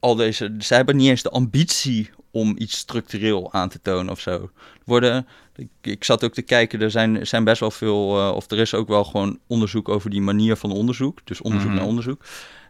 al 0.00 0.14
deze, 0.14 0.54
zij 0.58 0.76
hebben 0.76 0.96
niet 0.96 1.08
eens 1.08 1.22
de 1.22 1.30
ambitie 1.30 2.10
om 2.30 2.54
iets 2.58 2.76
structureel 2.78 3.52
aan 3.52 3.68
te 3.68 3.80
tonen 3.82 4.12
of 4.12 4.20
zo. 4.20 4.50
Worden, 4.84 5.26
ik, 5.56 5.68
ik 5.80 6.04
zat 6.04 6.24
ook 6.24 6.32
te 6.34 6.42
kijken, 6.42 6.80
er 6.80 6.90
zijn, 6.90 7.26
zijn 7.26 7.44
best 7.44 7.60
wel 7.60 7.70
veel, 7.70 8.18
eh, 8.18 8.34
of 8.34 8.50
er 8.50 8.58
is 8.58 8.74
ook 8.74 8.88
wel 8.88 9.04
gewoon 9.04 9.38
onderzoek 9.46 9.88
over 9.88 10.10
die 10.10 10.20
manier 10.20 10.56
van 10.56 10.70
onderzoek, 10.72 11.18
dus 11.24 11.40
onderzoek 11.40 11.68
Mhm. 11.70 11.78
naar 11.78 11.88
onderzoek. 11.88 12.24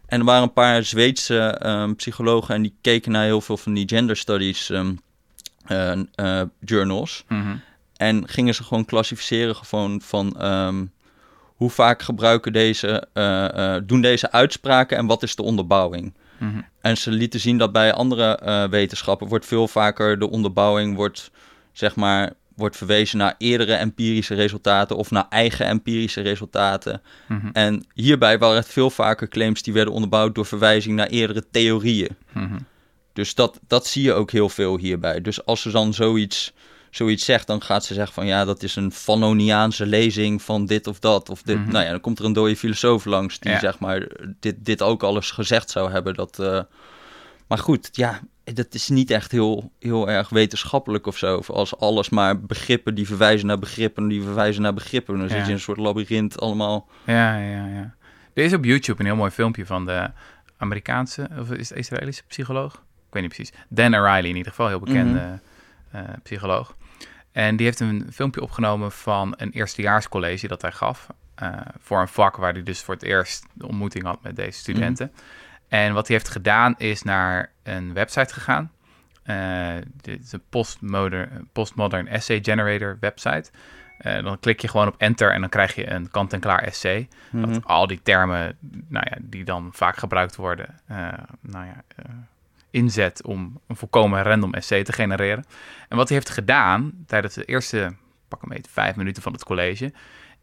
En 0.06 0.18
er 0.18 0.24
waren 0.24 0.42
een 0.42 0.52
paar 0.52 0.84
Zweedse 0.84 1.38
ehm, 1.38 1.94
psychologen 1.94 2.54
en 2.54 2.62
die 2.62 2.74
keken 2.80 3.12
naar 3.12 3.24
heel 3.24 3.40
veel 3.40 3.56
van 3.56 3.74
die 3.74 3.88
gender 3.88 4.16
studies 4.16 4.70
ehm, 4.70 4.94
eh, 5.66 5.92
eh, 6.14 6.46
journals. 6.60 7.24
Mhm. 7.28 7.56
En 7.96 8.28
gingen 8.28 8.54
ze 8.54 8.64
gewoon 8.64 8.84
klassificeren 8.84 9.56
gewoon 9.56 10.00
van 10.00 10.36
ehm, 10.40 10.84
hoe 11.62 11.70
vaak 11.70 12.02
gebruiken 12.02 12.52
deze, 12.52 13.06
eh, 13.12 13.74
eh, 13.74 13.82
doen 13.86 14.00
deze 14.00 14.32
uitspraken 14.32 14.96
en 14.96 15.06
wat 15.06 15.22
is 15.22 15.36
de 15.36 15.42
onderbouwing. 15.42 16.14
Mhm. 16.38 16.60
En 16.80 16.96
ze 16.96 17.10
lieten 17.10 17.40
zien 17.40 17.58
dat 17.58 17.72
bij 17.72 17.92
andere 17.92 18.36
eh, 18.36 18.64
wetenschappen 18.64 19.28
wordt 19.28 19.46
veel 19.46 19.68
vaker 19.68 20.18
de 20.18 20.30
onderbouwing 20.30 20.96
wordt, 20.96 21.30
zeg 21.72 21.96
maar, 21.96 22.32
wordt 22.56 22.76
verwezen 22.76 23.18
naar 23.18 23.34
eerdere 23.38 23.74
empirische 23.74 24.34
resultaten 24.34 24.96
of 24.96 25.10
naar 25.10 25.26
eigen 25.28 25.66
empirische 25.66 26.20
resultaten. 26.20 27.02
Mhm. 27.28 27.48
En 27.52 27.84
hierbij 27.94 28.38
waren 28.38 28.56
het 28.56 28.68
veel 28.68 28.90
vaker 28.90 29.28
claims 29.28 29.62
die 29.62 29.72
werden 29.72 29.94
onderbouwd 29.94 30.34
door 30.34 30.46
verwijzing 30.46 30.96
naar 30.96 31.08
eerdere 31.08 31.44
theorieën. 31.50 32.16
Mhm. 32.32 32.58
Dus 33.12 33.34
dat, 33.34 33.60
dat 33.66 33.86
zie 33.86 34.02
je 34.02 34.12
ook 34.12 34.30
heel 34.30 34.48
veel 34.48 34.78
hierbij. 34.78 35.20
Dus 35.20 35.44
als 35.44 35.60
ze 35.62 35.70
dan 35.70 35.94
zoiets, 35.94 36.52
zoiets 36.92 37.24
zegt, 37.24 37.46
dan 37.46 37.62
gaat 37.62 37.84
ze 37.84 37.94
zeggen 37.94 38.14
van 38.14 38.26
ja, 38.26 38.44
dat 38.44 38.62
is 38.62 38.76
een 38.76 38.92
Fanoniaanse 38.92 39.86
lezing 39.86 40.42
van 40.42 40.66
dit 40.66 40.86
of 40.86 40.98
dat. 40.98 41.28
Of 41.28 41.42
dit. 41.42 41.58
Mhm. 41.58 41.70
Nou 41.72 41.84
ja, 41.84 41.90
dan 41.90 42.00
komt 42.00 42.18
er 42.18 42.24
een 42.24 42.32
dode 42.32 42.56
filosoof 42.56 43.04
langs 43.04 43.38
die 43.38 43.50
Ja. 43.50 43.58
zeg 43.58 43.78
maar 43.78 44.08
dit, 44.40 44.64
dit 44.64 44.82
ook 44.82 45.02
alles 45.02 45.30
gezegd 45.30 45.70
zou 45.70 45.90
hebben. 45.90 46.14
Dat, 46.14 46.38
eh, 46.38 46.60
Maar 47.46 47.58
goed, 47.60 47.88
ja, 47.92 48.20
dat 48.44 48.74
is 48.74 48.88
niet 48.88 49.10
echt 49.10 49.30
heel, 49.32 49.72
heel 49.78 50.08
erg 50.10 50.28
wetenschappelijk 50.28 51.06
of 51.06 51.16
zo. 51.18 51.42
Als 51.46 51.76
alles 51.78 52.08
maar 52.08 52.40
begrippen 52.40 52.94
die 52.94 53.06
verwijzen 53.06 53.46
naar 53.46 53.58
begrippen, 53.58 54.08
die 54.08 54.22
verwijzen 54.22 54.62
naar 54.62 54.74
begrippen. 54.74 55.18
Dan 55.18 55.28
zit 55.28 55.38
je 55.38 55.44
in 55.46 55.50
een 55.52 55.60
soort 55.60 55.78
labyrint 55.78 56.40
allemaal. 56.40 56.88
Ja, 57.06 57.36
ja, 57.38 57.66
ja. 57.66 57.94
Er 58.34 58.44
is 58.44 58.52
op 58.52 58.64
YouTube 58.64 59.00
een 59.00 59.06
heel 59.06 59.16
mooi 59.16 59.30
filmpje 59.30 59.66
van 59.66 59.84
de 59.86 60.10
Amerikaanse, 60.56 61.28
of 61.38 61.50
is 61.50 61.68
het 61.68 61.78
Israëlische 61.78 62.22
psycholoog? 62.26 62.74
Ik 62.74 63.12
weet 63.18 63.22
niet 63.22 63.32
precies. 63.34 63.52
Dan 63.68 63.94
Ariely 63.94 64.28
in 64.28 64.36
ieder 64.36 64.50
geval, 64.52 64.68
heel 64.68 64.80
bekende 64.80 65.38
eh, 65.90 66.00
psycholoog. 66.22 66.74
En 67.32 67.56
die 67.56 67.66
heeft 67.66 67.80
een 67.80 68.06
filmpje 68.12 68.42
opgenomen 68.42 68.92
van 68.92 69.34
een 69.36 69.50
eerstejaarscollege 69.50 70.48
dat 70.48 70.62
hij 70.62 70.72
gaf. 70.72 71.06
eh, 71.34 71.48
voor 71.78 72.00
een 72.00 72.08
vak 72.08 72.36
waar 72.36 72.52
hij 72.52 72.62
dus 72.62 72.82
voor 72.82 72.94
het 72.94 73.02
eerst 73.02 73.46
de 73.52 73.66
ontmoeting 73.66 74.04
had 74.04 74.22
met 74.22 74.36
deze 74.36 74.58
studenten. 74.58 75.12
En 75.68 75.94
wat 75.94 76.06
hij 76.06 76.16
heeft 76.16 76.28
gedaan 76.28 76.74
is 76.78 77.02
naar 77.02 77.52
een 77.62 77.92
website 77.92 78.34
gegaan. 78.34 78.72
Eh, 79.22 79.74
dit 80.00 80.22
is 80.22 80.32
een 80.32 80.42
postmodern, 80.48 81.48
postmodern 81.52 82.08
essay 82.08 82.38
generator 82.42 82.96
website. 83.00 83.50
Eh, 83.98 84.22
dan 84.22 84.38
klik 84.40 84.60
je 84.60 84.68
gewoon 84.68 84.86
op 84.88 84.94
enter 84.98 85.32
en 85.32 85.40
dan 85.40 85.50
krijg 85.50 85.74
je 85.74 85.90
een 85.90 86.10
kant-en-klaar 86.10 86.62
essay. 86.62 87.08
Mhm. 87.30 87.52
Dat 87.52 87.64
al 87.64 87.86
die 87.86 88.00
termen 88.02 88.56
nou 88.88 89.06
ja, 89.10 89.16
die 89.20 89.44
dan 89.44 89.70
vaak 89.72 89.96
gebruikt 89.96 90.36
worden, 90.36 90.78
nou 91.40 91.66
ja, 91.66 91.84
inzet 92.72 93.22
om 93.24 93.60
een 93.66 93.76
volkomen 93.76 94.22
random 94.22 94.54
essay 94.54 94.82
te 94.82 94.92
genereren. 94.92 95.44
En 95.88 95.96
wat 95.96 96.08
hij 96.08 96.16
heeft 96.16 96.30
gedaan 96.30 96.92
tijdens 97.06 97.34
de 97.34 97.44
eerste, 97.44 97.94
pak 98.28 98.42
een 98.42 98.48
beetje 98.48 98.70
vijf 98.72 98.96
minuten 98.96 99.22
van 99.22 99.32
het 99.32 99.44
college, 99.44 99.92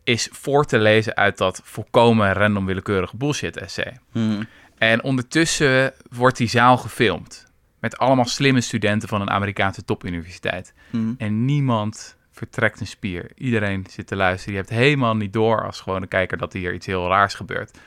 is 0.03 0.29
voor 0.31 0.65
te 0.65 0.79
lezen 0.79 1.15
uit 1.15 1.37
dat 1.37 1.61
volkomen 1.63 2.33
random 2.33 2.65
willekeurige 2.65 3.17
bullshit 3.17 3.57
essay. 3.57 3.99
Mhm. 4.11 4.43
En 4.77 5.03
ondertussen 5.03 5.93
wordt 6.09 6.37
die 6.37 6.47
zaal 6.47 6.77
gefilmd 6.77 7.47
met 7.79 7.97
allemaal 7.97 8.25
slimme 8.25 8.61
studenten 8.61 9.09
van 9.09 9.21
een 9.21 9.29
Amerikaanse 9.29 9.85
topuniversiteit. 9.85 10.73
Mhm. 10.89 11.13
En 11.17 11.45
niemand 11.45 12.17
vertrekt 12.31 12.79
een 12.79 12.87
spier. 12.87 13.31
Iedereen 13.35 13.85
zit 13.89 14.07
te 14.07 14.15
luisteren. 14.15 14.53
Je 14.53 14.59
hebt 14.59 14.73
helemaal 14.73 15.15
niet 15.15 15.33
door 15.33 15.65
als 15.65 15.81
gewone 15.81 16.07
kijker 16.07 16.37
dat 16.37 16.53
hier 16.53 16.73
iets 16.73 16.85
heel 16.85 17.07
raars 17.07 17.33
gebeurt. 17.33 17.77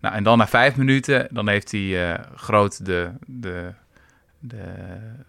Nou, 0.00 0.14
en 0.14 0.22
dan 0.22 0.38
na 0.38 0.48
vijf 0.48 0.76
minuten, 0.76 1.28
dan 1.30 1.48
heeft 1.48 1.70
hij 1.70 2.12
eh, 2.12 2.24
groot 2.34 2.84
de, 2.84 3.10
de, 3.26 3.72
de 4.40 4.74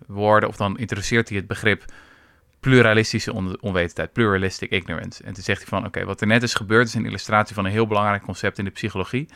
woorden, 0.08 0.50
of 0.50 0.56
dan 0.56 0.78
introduceert 0.78 1.30
hij 1.30 1.38
het 1.38 1.48
begrip 1.48 1.86
pluralistische 2.60 3.34
on 3.34 3.62
onwetendheid, 3.62 4.14
pluralistic 4.14 4.70
ignorance. 4.72 5.24
En 5.24 5.34
toen 5.34 5.44
zegt 5.44 5.60
hij 5.60 5.68
van, 5.68 5.86
oké, 5.86 6.06
wat 6.06 6.22
er 6.22 6.28
net 6.28 6.44
is 6.44 6.54
gebeurd 6.54 6.88
is 6.88 6.94
een 6.94 7.06
illustratie 7.06 7.56
van 7.56 7.66
een 7.66 7.72
heel 7.72 7.88
belangrijk 7.88 8.24
concept 8.24 8.58
in 8.58 8.66
de 8.66 8.72
psychologie. 8.72 9.28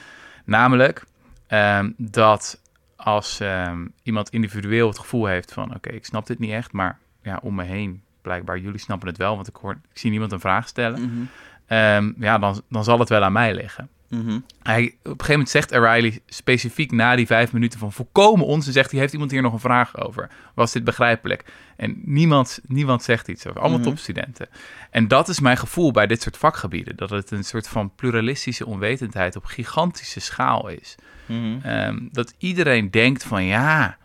Namelijk 0.45 1.03
ehm, 1.47 1.91
dat 1.97 2.61
als 2.95 3.39
ehm, 3.39 3.85
iemand 4.03 4.29
individueel 4.29 4.87
het 4.87 4.99
gevoel 4.99 5.25
heeft 5.25 5.53
van, 5.53 5.75
oké, 5.75 5.89
ik 5.89 6.05
snap 6.05 6.27
dit 6.27 6.39
niet 6.39 6.51
echt, 6.51 6.71
maar 6.71 6.99
ja, 7.21 7.39
om 7.41 7.55
me 7.55 7.63
heen 7.63 8.01
blijkbaar, 8.21 8.57
jullie 8.57 8.79
snappen 8.79 9.07
het 9.07 9.17
wel, 9.17 9.35
want 9.35 9.47
ik, 9.47 9.55
hoor, 9.55 9.71
ik 9.71 9.99
zie 9.99 10.09
niemand 10.09 10.31
een 10.31 10.39
vraag 10.39 10.67
stellen. 10.67 11.01
Mhm. 11.01 11.25
Ehm, 11.65 12.11
ja, 12.17 12.37
dan, 12.37 12.61
dan 12.69 12.83
zal 12.83 12.99
het 12.99 13.09
wel 13.09 13.23
aan 13.23 13.31
mij 13.31 13.53
liggen. 13.53 13.89
Mhm. 14.09 14.39
Hij, 14.63 14.83
op 14.83 14.89
een 15.03 15.11
gegeven 15.11 15.31
moment 15.31 15.49
zegt 15.49 15.71
O'Reilly 15.71 16.19
specifiek 16.25 16.91
na 16.91 17.15
die 17.15 17.25
vijf 17.25 17.53
minuten 17.53 17.79
van 17.79 17.91
volkomen 17.91 18.45
onzin, 18.45 18.73
zegt 18.73 18.91
hij, 18.91 18.99
heeft 18.99 19.13
iemand 19.13 19.31
hier 19.31 19.41
nog 19.41 19.53
een 19.53 19.59
vraag 19.59 19.97
over? 19.97 20.29
Was 20.53 20.71
dit 20.71 20.83
begrijpelijk? 20.83 21.43
En 21.75 22.01
niemand, 22.03 22.59
niemand 22.67 23.03
zegt 23.03 23.27
iets 23.27 23.47
over, 23.47 23.59
allemaal 23.61 23.79
Mhm. 23.79 23.87
topstudenten. 23.87 24.47
En 24.91 25.07
dat 25.07 25.29
is 25.29 25.39
mijn 25.39 25.57
gevoel 25.57 25.91
bij 25.91 26.07
dit 26.07 26.21
soort 26.21 26.37
vakgebieden, 26.37 26.95
dat 26.95 27.09
het 27.09 27.31
een 27.31 27.43
soort 27.43 27.67
van 27.67 27.91
pluralistische 27.95 28.65
onwetendheid 28.65 29.35
op 29.35 29.45
gigantische 29.45 30.19
schaal 30.19 30.67
is. 30.67 30.95
Mhm. 31.25 31.59
Ehm, 31.63 31.99
dat 32.11 32.33
iedereen 32.37 32.91
denkt 32.91 33.23
van 33.23 33.43
ja, 33.43 33.97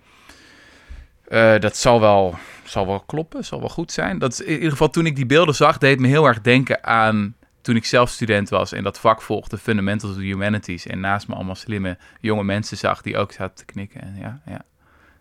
eh, 1.29 1.59
dat 1.59 1.77
zal 1.77 2.01
wel, 2.01 2.39
zal 2.65 2.87
wel 2.87 3.01
kloppen, 3.01 3.45
zal 3.45 3.61
wel 3.61 3.69
goed 3.69 3.93
zijn. 3.93 4.19
Dat 4.19 4.33
is 4.33 4.41
in 4.41 4.53
ieder 4.55 4.71
geval 4.71 4.91
toen 4.91 5.07
ik 5.07 5.17
die 5.17 5.27
beelden 5.27 5.55
zag, 5.55 5.79
deed 5.79 6.01
me 6.01 6.09
heel 6.09 6.27
erg 6.27 6.41
denken 6.41 6.85
aan 6.85 7.35
toen 7.63 7.77
ik 7.77 7.85
zelf 7.85 8.09
student 8.11 8.49
was 8.49 8.73
en 8.73 8.83
dat 8.83 8.99
vak 9.01 9.23
volgde, 9.23 9.59
Fundamentals 9.59 10.13
of 10.17 10.21
Humanities. 10.23 10.87
En 10.87 11.01
naast 11.01 11.29
me 11.29 11.35
allemaal 11.35 11.55
slimme 11.55 11.99
jonge 12.21 12.45
mensen 12.45 12.77
zag 12.77 13.03
die 13.03 13.17
ook 13.17 13.33
zaten 13.33 13.57
te 13.57 13.65
knikken. 13.65 14.01
En 14.01 14.17
ja, 14.21 14.41
ja. 14.47 14.61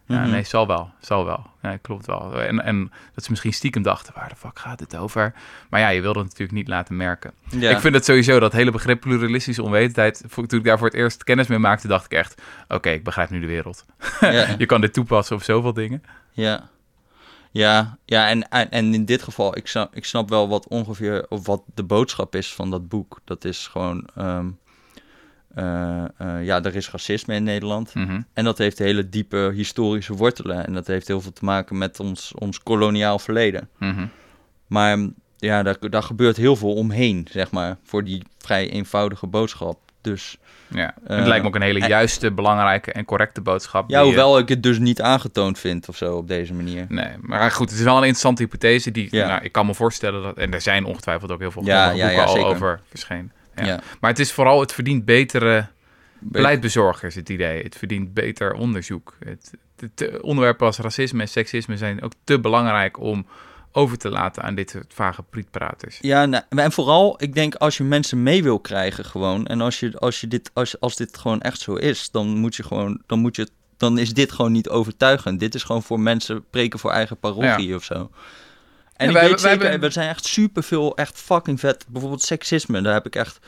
Ja, 0.05 0.19
Mhm. 0.21 0.29
nee, 0.29 0.43
zal 0.43 0.67
wel. 0.67 0.91
Zal 0.99 1.25
wel. 1.25 1.45
Ja, 1.61 1.77
klopt 1.77 2.05
wel. 2.05 2.41
En, 2.41 2.63
en 2.63 2.91
dat 3.13 3.23
ze 3.23 3.29
misschien 3.29 3.53
stiekem 3.53 3.81
dachten, 3.81 4.13
waar 4.15 4.29
de 4.29 4.35
fuck 4.35 4.59
gaat 4.59 4.79
het 4.79 4.95
over? 4.97 5.33
Maar 5.69 5.79
ja, 5.79 5.89
je 5.89 6.01
wilde 6.01 6.19
het 6.19 6.27
natuurlijk 6.27 6.57
niet 6.57 6.67
laten 6.67 6.97
merken. 6.97 7.31
Ja. 7.49 7.69
Ik 7.69 7.79
vind 7.79 7.93
het 7.93 8.05
sowieso, 8.05 8.39
dat 8.39 8.51
hele 8.53 8.71
begrip 8.71 8.99
pluralistische 8.99 9.63
onwetendheid... 9.63 10.23
toen 10.33 10.59
ik 10.59 10.63
daar 10.63 10.77
voor 10.77 10.87
het 10.87 10.95
eerst 10.95 11.23
kennis 11.23 11.47
mee 11.47 11.57
maakte, 11.59 11.87
dacht 11.87 12.05
ik 12.05 12.11
echt... 12.11 12.41
Oké, 12.67 12.89
ik 12.89 13.03
begrijp 13.03 13.29
nu 13.29 13.39
de 13.39 13.45
wereld. 13.45 13.85
ja. 14.19 14.45
Je 14.57 14.65
kan 14.65 14.81
dit 14.81 14.93
toepassen 14.93 15.35
op 15.35 15.43
zoveel 15.43 15.73
dingen. 15.73 16.03
Ja, 16.31 16.69
ja, 17.51 17.97
ja 18.05 18.29
en, 18.29 18.49
en, 18.49 18.93
in 18.93 19.05
dit 19.05 19.23
geval, 19.23 19.57
ik 19.57 19.67
snap, 19.67 19.95
ik 19.95 20.05
snap 20.05 20.29
wel 20.29 20.47
wat 20.49 20.67
ongeveer, 20.67 21.25
of 21.29 21.45
wat 21.45 21.63
de 21.73 21.83
boodschap 21.83 22.35
is 22.35 22.53
van 22.53 22.69
dat 22.69 22.87
boek. 22.87 23.19
Dat 23.23 23.45
is 23.45 23.67
gewoon, 23.67 24.07
ehm, 24.15 24.49
eh, 25.53 26.03
eh, 26.03 26.45
ja, 26.45 26.63
er 26.63 26.75
is 26.75 26.91
racisme 26.91 27.35
in 27.35 27.43
Nederland. 27.43 27.93
Mhm. 27.93 28.21
En 28.33 28.43
dat 28.43 28.57
heeft 28.57 28.77
hele 28.77 29.09
diepe 29.09 29.51
historische 29.55 30.13
wortelen. 30.13 30.65
En 30.65 30.73
dat 30.73 30.87
heeft 30.87 31.07
heel 31.07 31.21
veel 31.21 31.33
te 31.33 31.45
maken 31.45 31.77
met 31.77 31.99
ons, 31.99 32.33
ons 32.33 32.63
koloniaal 32.63 33.19
verleden. 33.19 33.69
Mhm. 33.77 34.07
Maar 34.67 34.97
ja, 35.37 35.63
daar, 35.63 35.89
daar 35.89 36.03
gebeurt 36.03 36.37
heel 36.37 36.55
veel 36.55 36.73
omheen, 36.73 37.27
zeg 37.31 37.51
maar, 37.51 37.77
voor 37.83 38.03
die 38.03 38.23
vrij 38.37 38.69
eenvoudige 38.69 39.27
boodschap. 39.27 39.79
Dus 40.01 40.37
Ja, 40.67 40.93
Eh, 41.07 41.17
het 41.17 41.27
lijkt 41.27 41.41
me 41.43 41.47
ook 41.49 41.55
een 41.55 41.61
hele 41.61 41.87
juiste, 41.87 42.31
belangrijke 42.31 42.91
en 42.91 43.05
correcte 43.05 43.41
boodschap. 43.41 43.89
ja, 43.89 44.03
hoewel 44.03 44.37
ik 44.37 44.49
het 44.49 44.63
dus 44.63 44.79
niet 44.79 45.01
aangetoond 45.01 45.59
vind 45.59 45.89
of 45.89 45.95
zo 45.97 46.15
op 46.15 46.27
deze 46.27 46.53
manier. 46.53 46.85
Nee, 46.89 47.09
maar 47.21 47.51
goed, 47.51 47.69
het 47.69 47.77
is 47.79 47.83
wel 47.85 47.93
een 47.95 48.01
interessante 48.01 48.41
hypothese. 48.43 48.91
Die, 48.91 49.07
Ja. 49.11 49.27
nou, 49.27 49.43
ik 49.43 49.51
kan 49.51 49.65
me 49.65 49.73
voorstellen 49.73 50.23
dat... 50.23 50.37
En 50.37 50.53
er 50.53 50.61
zijn 50.61 50.85
ongetwijfeld 50.85 51.31
ook 51.31 51.39
heel 51.39 51.51
veel 51.51 51.65
Ja, 51.65 51.89
ja, 51.91 52.09
ja, 52.09 52.23
al 52.23 52.33
zeker. 52.33 52.47
over 52.47 52.81
verschenen. 52.89 53.31
Maar 53.99 54.09
het 54.09 54.19
is 54.19 54.31
vooral, 54.31 54.59
het 54.59 54.73
verdient 54.73 55.05
betere 55.05 55.65
Be- 56.19 56.27
beleidbezorgers, 56.31 57.15
het 57.15 57.29
idee. 57.29 57.63
Het 57.63 57.75
verdient 57.77 58.13
beter 58.13 58.53
onderzoek. 58.53 59.15
Het, 59.25 59.51
het, 59.79 60.21
onderwerpen 60.21 60.65
als 60.65 60.77
racisme 60.77 61.21
en 61.21 61.27
seksisme 61.27 61.77
zijn 61.77 62.01
ook 62.01 62.11
te 62.23 62.39
belangrijk 62.39 62.99
om 62.99 63.25
over 63.71 63.97
te 63.97 64.09
laten 64.09 64.43
aan 64.43 64.55
dit 64.55 64.69
soort 64.69 64.93
vage 64.93 65.23
prietpraters. 65.23 65.97
Ja, 66.01 66.25
nou, 66.25 66.43
en 66.49 66.71
vooral, 66.71 67.15
ik 67.23 67.33
denk 67.33 67.55
als 67.55 67.77
je 67.77 67.83
mensen 67.83 68.23
mee 68.23 68.43
wil 68.43 68.59
krijgen 68.59 69.05
gewoon, 69.05 69.47
en 69.47 69.61
als, 69.61 69.79
je, 69.79 69.99
als, 69.99 70.21
je 70.21 70.27
dit, 70.27 70.51
als, 70.53 70.79
als 70.79 70.95
dit 70.95 71.17
gewoon 71.17 71.41
echt 71.41 71.59
zo 71.59 71.73
is, 71.73 72.11
dan 72.11 72.27
moet 72.27 72.55
je 72.55 72.63
gewoon, 72.63 73.01
dan 73.07 73.19
moet 73.19 73.35
je, 73.35 73.47
dan 73.77 73.97
is 73.97 74.13
dit 74.13 74.31
gewoon 74.31 74.51
niet 74.51 74.69
overtuigend. 74.69 75.39
Dit 75.39 75.55
is 75.55 75.63
gewoon 75.63 75.83
voor 75.83 75.99
mensen 75.99 76.45
preken 76.49 76.79
voor 76.79 76.91
eigen 76.91 77.17
parochie 77.17 77.75
of 77.75 77.83
zo. 77.83 78.09
En 78.95 79.05
Ja, 79.05 79.05
ik 79.05 79.11
wij- 79.19 79.29
weet 79.29 79.41
wij 79.41 79.51
zeker, 79.51 79.69
hebben- 79.69 79.87
er 79.87 79.93
zijn 79.93 80.09
echt 80.09 80.25
superveel, 80.25 80.95
echt 80.97 81.17
fucking 81.21 81.59
vet, 81.59 81.85
bijvoorbeeld 81.89 82.21
seksisme, 82.23 82.81
daar 82.81 82.93
heb 82.93 83.05
ik 83.05 83.15
echt, 83.15 83.39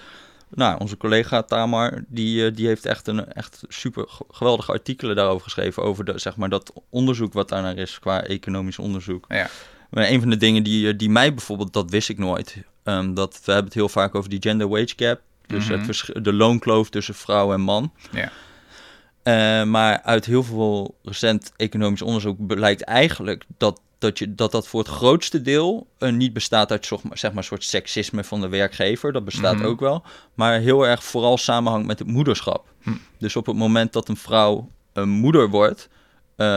nou, 0.49 0.79
onze 0.79 0.97
collega 0.97 1.41
Tamar, 1.43 2.03
die, 2.07 2.45
eh, 2.45 2.55
die 2.55 2.67
heeft 2.67 2.85
echt 2.85 3.07
een 3.07 3.33
echt 3.33 3.63
super 3.67 4.05
ge- 4.07 4.25
geweldige 4.31 4.71
artikelen 4.71 5.15
daarover 5.15 5.43
geschreven, 5.43 5.83
over 5.83 6.05
de, 6.05 6.17
zeg 6.19 6.35
maar, 6.35 6.49
dat 6.49 6.73
onderzoek 6.89 7.33
wat 7.33 7.49
daarnaar 7.49 7.77
is, 7.77 7.99
qua 7.99 8.23
economisch 8.23 8.79
onderzoek. 8.79 9.25
Ja. 9.27 9.49
Maar 9.91 10.09
een 10.09 10.19
van 10.19 10.29
de 10.29 10.37
dingen 10.37 10.63
die, 10.63 10.87
eh, 10.91 10.97
die 10.97 11.09
mij 11.09 11.33
bijvoorbeeld, 11.33 11.73
dat 11.73 11.89
wist 11.89 12.09
ik 12.09 12.17
nooit. 12.17 12.57
ehm, 12.83 13.13
dat, 13.13 13.33
we 13.45 13.51
hebben 13.51 13.65
het 13.65 13.73
heel 13.73 13.89
vaak 13.89 14.15
over 14.15 14.29
die 14.29 14.41
gender 14.41 14.67
wage 14.67 14.93
gap. 14.95 15.21
Dus 15.47 15.67
Mhm. 15.67 15.79
het 15.87 16.09
de 16.25 16.33
loonkloof 16.33 16.89
tussen 16.89 17.15
vrouw 17.15 17.53
en 17.53 17.61
man. 17.61 17.91
Ja. 18.11 18.31
Eh, 19.23 19.63
maar 19.67 20.01
uit 20.01 20.25
heel 20.25 20.43
veel 20.43 20.95
recent 21.03 21.51
economisch 21.55 22.01
onderzoek 22.01 22.47
blijkt 22.47 22.81
eigenlijk 22.81 23.45
dat 23.57 23.81
dat, 23.97 24.19
je, 24.19 24.35
dat 24.35 24.51
dat 24.51 24.67
voor 24.67 24.79
het 24.79 24.89
grootste 24.89 25.41
deel 25.41 25.87
eh, 25.97 26.11
niet 26.11 26.33
bestaat 26.33 26.71
uit 26.71 26.85
zeg 26.85 27.03
maar, 27.03 27.17
zeg 27.17 27.29
maar 27.31 27.39
een 27.39 27.47
soort 27.47 27.63
seksisme 27.63 28.23
van 28.23 28.41
de 28.41 28.47
werkgever. 28.49 29.11
Dat 29.13 29.25
bestaat 29.25 29.55
Mhm. 29.55 29.65
ook 29.65 29.79
wel. 29.79 30.03
Maar 30.33 30.59
heel 30.59 30.87
erg 30.87 31.03
vooral 31.03 31.37
samenhangt 31.37 31.87
met 31.87 31.99
het 31.99 32.07
moederschap. 32.07 32.73
Hm. 32.81 32.89
Dus 33.17 33.35
op 33.35 33.45
het 33.45 33.55
moment 33.55 33.93
dat 33.93 34.07
een 34.09 34.17
vrouw 34.17 34.69
een 34.93 35.09
moeder 35.09 35.49
wordt, 35.49 35.89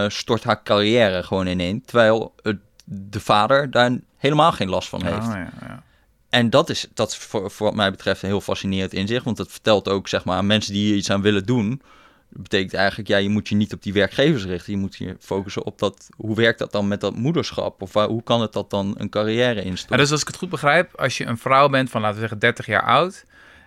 stort 0.08 0.44
haar 0.44 0.62
carrière 0.62 1.22
gewoon 1.22 1.46
ineen. 1.46 1.82
Terwijl 1.84 2.34
het, 2.42 2.56
de 2.84 3.20
vader 3.20 3.70
daar 3.70 3.98
helemaal 4.16 4.52
geen 4.52 4.68
last 4.68 4.88
van 4.88 5.04
heeft. 5.04 5.26
Ah, 5.26 5.34
ja, 5.34 5.50
ja. 5.60 5.82
En 6.28 6.50
dat 6.50 6.70
is, 6.70 6.86
dat 6.94 7.10
is 7.10 7.16
voor, 7.16 7.50
voor 7.50 7.66
wat 7.66 7.76
mij 7.76 7.90
betreft 7.90 8.22
een 8.22 8.28
heel 8.28 8.40
fascinerend 8.40 8.92
inzicht. 8.92 9.24
Want 9.24 9.36
dat 9.36 9.50
vertelt 9.50 9.88
ook 9.88 10.08
zeg 10.08 10.24
maar, 10.24 10.36
aan 10.36 10.46
mensen 10.46 10.72
die 10.72 10.86
hier 10.86 10.96
iets 10.96 11.10
aan 11.10 11.22
willen 11.22 11.46
doen. 11.46 11.82
Dat 12.30 12.42
betekent 12.42 12.74
eigenlijk, 12.74 13.08
ja, 13.08 13.16
je 13.16 13.28
moet 13.28 13.48
je 13.48 13.54
niet 13.54 13.72
op 13.72 13.82
die 13.82 13.92
werkgevers 13.92 14.44
richten. 14.44 14.72
Je 14.72 14.78
moet 14.78 14.96
je 14.96 15.16
focussen 15.20 15.64
op 15.64 15.78
dat, 15.78 16.08
hoe 16.16 16.36
werkt 16.36 16.58
dat 16.58 16.72
dan 16.72 16.88
met 16.88 17.00
dat 17.00 17.16
moederschap? 17.16 17.82
Of 17.82 17.92
waar, 17.92 18.08
hoe 18.08 18.22
kan 18.22 18.40
het 18.40 18.52
dat 18.52 18.70
dan 18.70 18.94
een 18.98 19.08
carrière 19.08 19.54
Ja, 19.54 19.60
instorten? 19.60 19.98
dus 19.98 20.10
als 20.10 20.20
ik 20.20 20.26
het 20.26 20.36
goed 20.36 20.48
begrijp, 20.48 20.94
als 20.94 21.18
je 21.18 21.24
een 21.24 21.38
vrouw 21.38 21.68
bent 21.68 21.90
van, 21.90 22.00
laten 22.00 22.14
we 22.14 22.20
zeggen, 22.20 22.38
30 22.38 22.66
jaar 22.66 22.82
oud... 22.82 23.24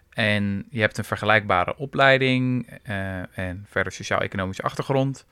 en 0.09 0.65
je 0.69 0.79
hebt 0.79 0.97
een 0.97 1.03
vergelijkbare 1.03 1.77
opleiding 1.77 2.69
eh, 2.83 3.37
en 3.37 3.65
verder 3.69 3.93
sociaal-economische 3.93 4.63
achtergrond 4.63 5.25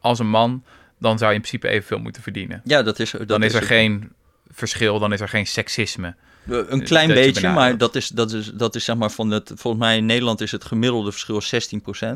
als 0.00 0.18
een 0.18 0.30
man... 0.30 0.64
dan 1.02 1.18
zou 1.18 1.30
je 1.30 1.36
in 1.36 1.42
principe 1.42 1.68
evenveel 1.68 1.98
moeten 1.98 2.22
verdienen. 2.22 2.60
ja, 2.64 2.82
dat 2.82 2.98
is, 2.98 3.10
dat 3.10 3.28
dan 3.28 3.42
is 3.42 3.52
er 3.52 3.58
het. 3.58 3.68
geen 3.68 4.12
verschil, 4.50 4.98
dan 4.98 5.12
is 5.12 5.20
er 5.20 5.28
geen 5.28 5.46
seksisme. 5.46 6.14
Een 6.46 6.82
klein 6.84 7.08
dat 7.08 7.18
je 7.18 7.24
beetje, 7.24 7.48
maar 7.48 7.78
dat 7.78 7.94
is, 7.94 8.08
dat, 8.08 8.32
is, 8.32 8.50
dat 8.54 8.74
is 8.74 8.84
zeg 8.84 8.96
maar 8.96 9.10
van 9.10 9.30
het... 9.30 9.52
Volgens 9.54 9.82
mij 9.82 9.96
in 9.96 10.06
Nederland 10.06 10.40
is 10.40 10.52
het 10.52 10.64
gemiddelde 10.64 11.12
verschil 11.12 11.42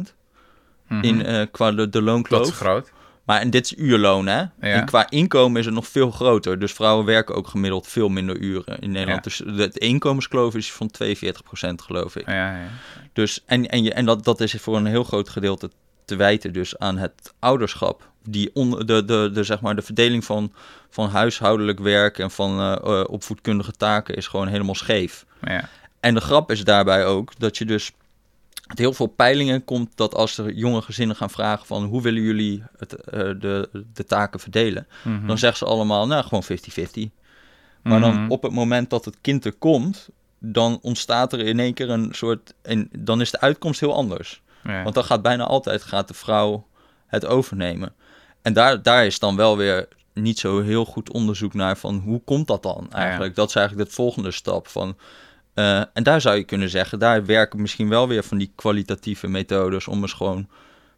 16% 0.08 0.14
Mhm. 0.88 1.04
in, 1.04 1.24
eh, 1.26 1.46
qua 1.50 1.70
de, 1.70 1.76
de 1.76 1.88
dat 1.88 2.02
loonkloof. 2.02 2.48
is 2.48 2.54
groot. 2.54 2.92
Maar 3.24 3.40
en 3.40 3.50
dit 3.50 3.64
is 3.64 3.74
uurloon, 3.76 4.26
hè? 4.26 4.44
En 4.58 4.84
qua 4.84 5.10
inkomen 5.10 5.58
is 5.60 5.64
het 5.66 5.74
nog 5.74 5.86
veel 5.88 6.10
groter. 6.10 6.58
Dus 6.58 6.72
vrouwen 6.72 7.04
werken 7.06 7.34
ook 7.34 7.46
gemiddeld 7.48 7.86
veel 7.88 8.08
minder 8.08 8.36
uren 8.36 8.78
in 8.78 8.90
Nederland. 8.90 9.24
Dus 9.24 9.36
de, 9.36 9.52
de 9.68 9.78
inkomenskloof 9.78 10.54
is 10.54 10.72
van 10.72 10.90
42% 11.04 11.74
geloof 11.76 12.16
ik. 12.16 12.26
Ja, 12.26 12.56
ja. 12.58 12.68
Dus, 13.12 13.42
en 13.46 13.68
en, 13.68 13.82
je, 13.82 13.92
en 13.92 14.04
dat, 14.04 14.24
dat 14.24 14.40
is 14.40 14.52
voor 14.52 14.76
een 14.76 14.86
heel 14.86 15.04
groot 15.04 15.28
gedeelte 15.28 15.70
te 16.04 16.16
wijten 16.16 16.52
dus 16.52 16.78
aan 16.78 16.98
het 16.98 17.34
ouderschap. 17.38 18.10
Die 18.28 18.50
on, 18.54 18.70
de, 18.70 19.04
de, 19.04 19.30
de, 19.32 19.44
zeg 19.44 19.60
maar, 19.60 19.76
de 19.76 19.82
verdeling 19.82 20.24
van, 20.24 20.52
van 20.90 21.08
huishoudelijk 21.08 21.78
werk 21.78 22.18
en 22.18 22.30
van 22.30 22.60
eh, 22.60 22.72
eh, 22.72 23.04
opvoedkundige 23.08 23.72
taken 23.72 24.16
is 24.16 24.26
gewoon 24.26 24.46
helemaal 24.48 24.74
scheef. 24.74 25.26
ja. 25.42 25.68
En 26.00 26.14
de 26.14 26.20
grap 26.20 26.50
is 26.50 26.64
daarbij 26.64 27.06
ook 27.06 27.32
dat 27.38 27.58
je 27.58 27.64
dus 27.64 27.92
uit 28.66 28.78
heel 28.78 28.92
veel 28.92 29.06
peilingen 29.06 29.64
komt 29.64 29.90
dat 29.94 30.14
als 30.14 30.38
er 30.38 30.52
jonge 30.52 30.82
gezinnen 30.82 31.16
gaan 31.16 31.30
vragen 31.30 31.66
van 31.66 31.84
hoe 31.84 32.02
willen 32.02 32.22
jullie 32.22 32.62
het, 32.78 32.94
eh, 32.94 33.20
de, 33.20 33.68
de 33.94 34.04
taken 34.04 34.40
verdelen, 34.40 34.86
Mhm. 35.04 35.26
dan 35.26 35.38
zeggen 35.38 35.58
ze 35.58 35.64
allemaal 35.72 36.06
nou 36.06 36.22
gewoon 36.24 36.42
50-50. 36.42 37.08
Maar 37.82 38.00
dan 38.00 38.14
Mhm. 38.22 38.30
op 38.30 38.42
het 38.42 38.52
moment 38.52 38.90
dat 38.90 39.04
het 39.04 39.16
kind 39.20 39.44
er 39.44 39.52
komt, 39.52 40.08
dan 40.38 40.78
ontstaat 40.82 41.32
er 41.32 41.40
in 41.40 41.58
één 41.60 41.74
keer 41.74 41.90
een 41.90 42.08
soort, 42.12 42.54
en 42.62 42.88
dan 42.98 43.20
is 43.20 43.30
de 43.30 43.40
uitkomst 43.40 43.80
heel 43.80 43.94
anders. 43.94 44.42
Ja. 44.64 44.82
Want 44.82 44.94
dan 44.94 45.04
gaat 45.04 45.22
bijna 45.22 45.44
altijd 45.44 45.82
gaat 45.82 46.08
de 46.08 46.14
vrouw 46.14 46.66
het 47.06 47.26
overnemen. 47.26 47.92
En 48.46 48.52
daar, 48.52 48.82
daar 48.82 49.06
is 49.06 49.18
dan 49.18 49.36
wel 49.36 49.56
weer 49.56 49.88
niet 50.14 50.38
zo 50.38 50.62
heel 50.62 50.84
goed 50.84 51.10
onderzoek 51.12 51.54
naar 51.54 51.76
van 51.76 51.98
hoe 52.04 52.20
komt 52.24 52.46
dat 52.46 52.62
dan 52.62 52.92
eigenlijk. 52.92 53.34
Dat 53.34 53.48
is 53.48 53.54
eigenlijk 53.54 53.88
de 53.88 53.94
volgende 53.94 54.30
stap 54.30 54.68
van. 54.68 54.96
eh, 55.54 55.78
en 55.78 56.02
daar 56.02 56.20
zou 56.20 56.36
je 56.36 56.44
kunnen 56.44 56.68
zeggen, 56.68 56.98
daar 56.98 57.26
werken 57.26 57.60
misschien 57.60 57.88
wel 57.88 58.08
weer 58.08 58.24
van 58.24 58.38
die 58.38 58.52
kwalitatieve 58.54 59.28
methodes 59.28 59.88
om 59.88 60.02
eens 60.02 60.12
gewoon 60.12 60.48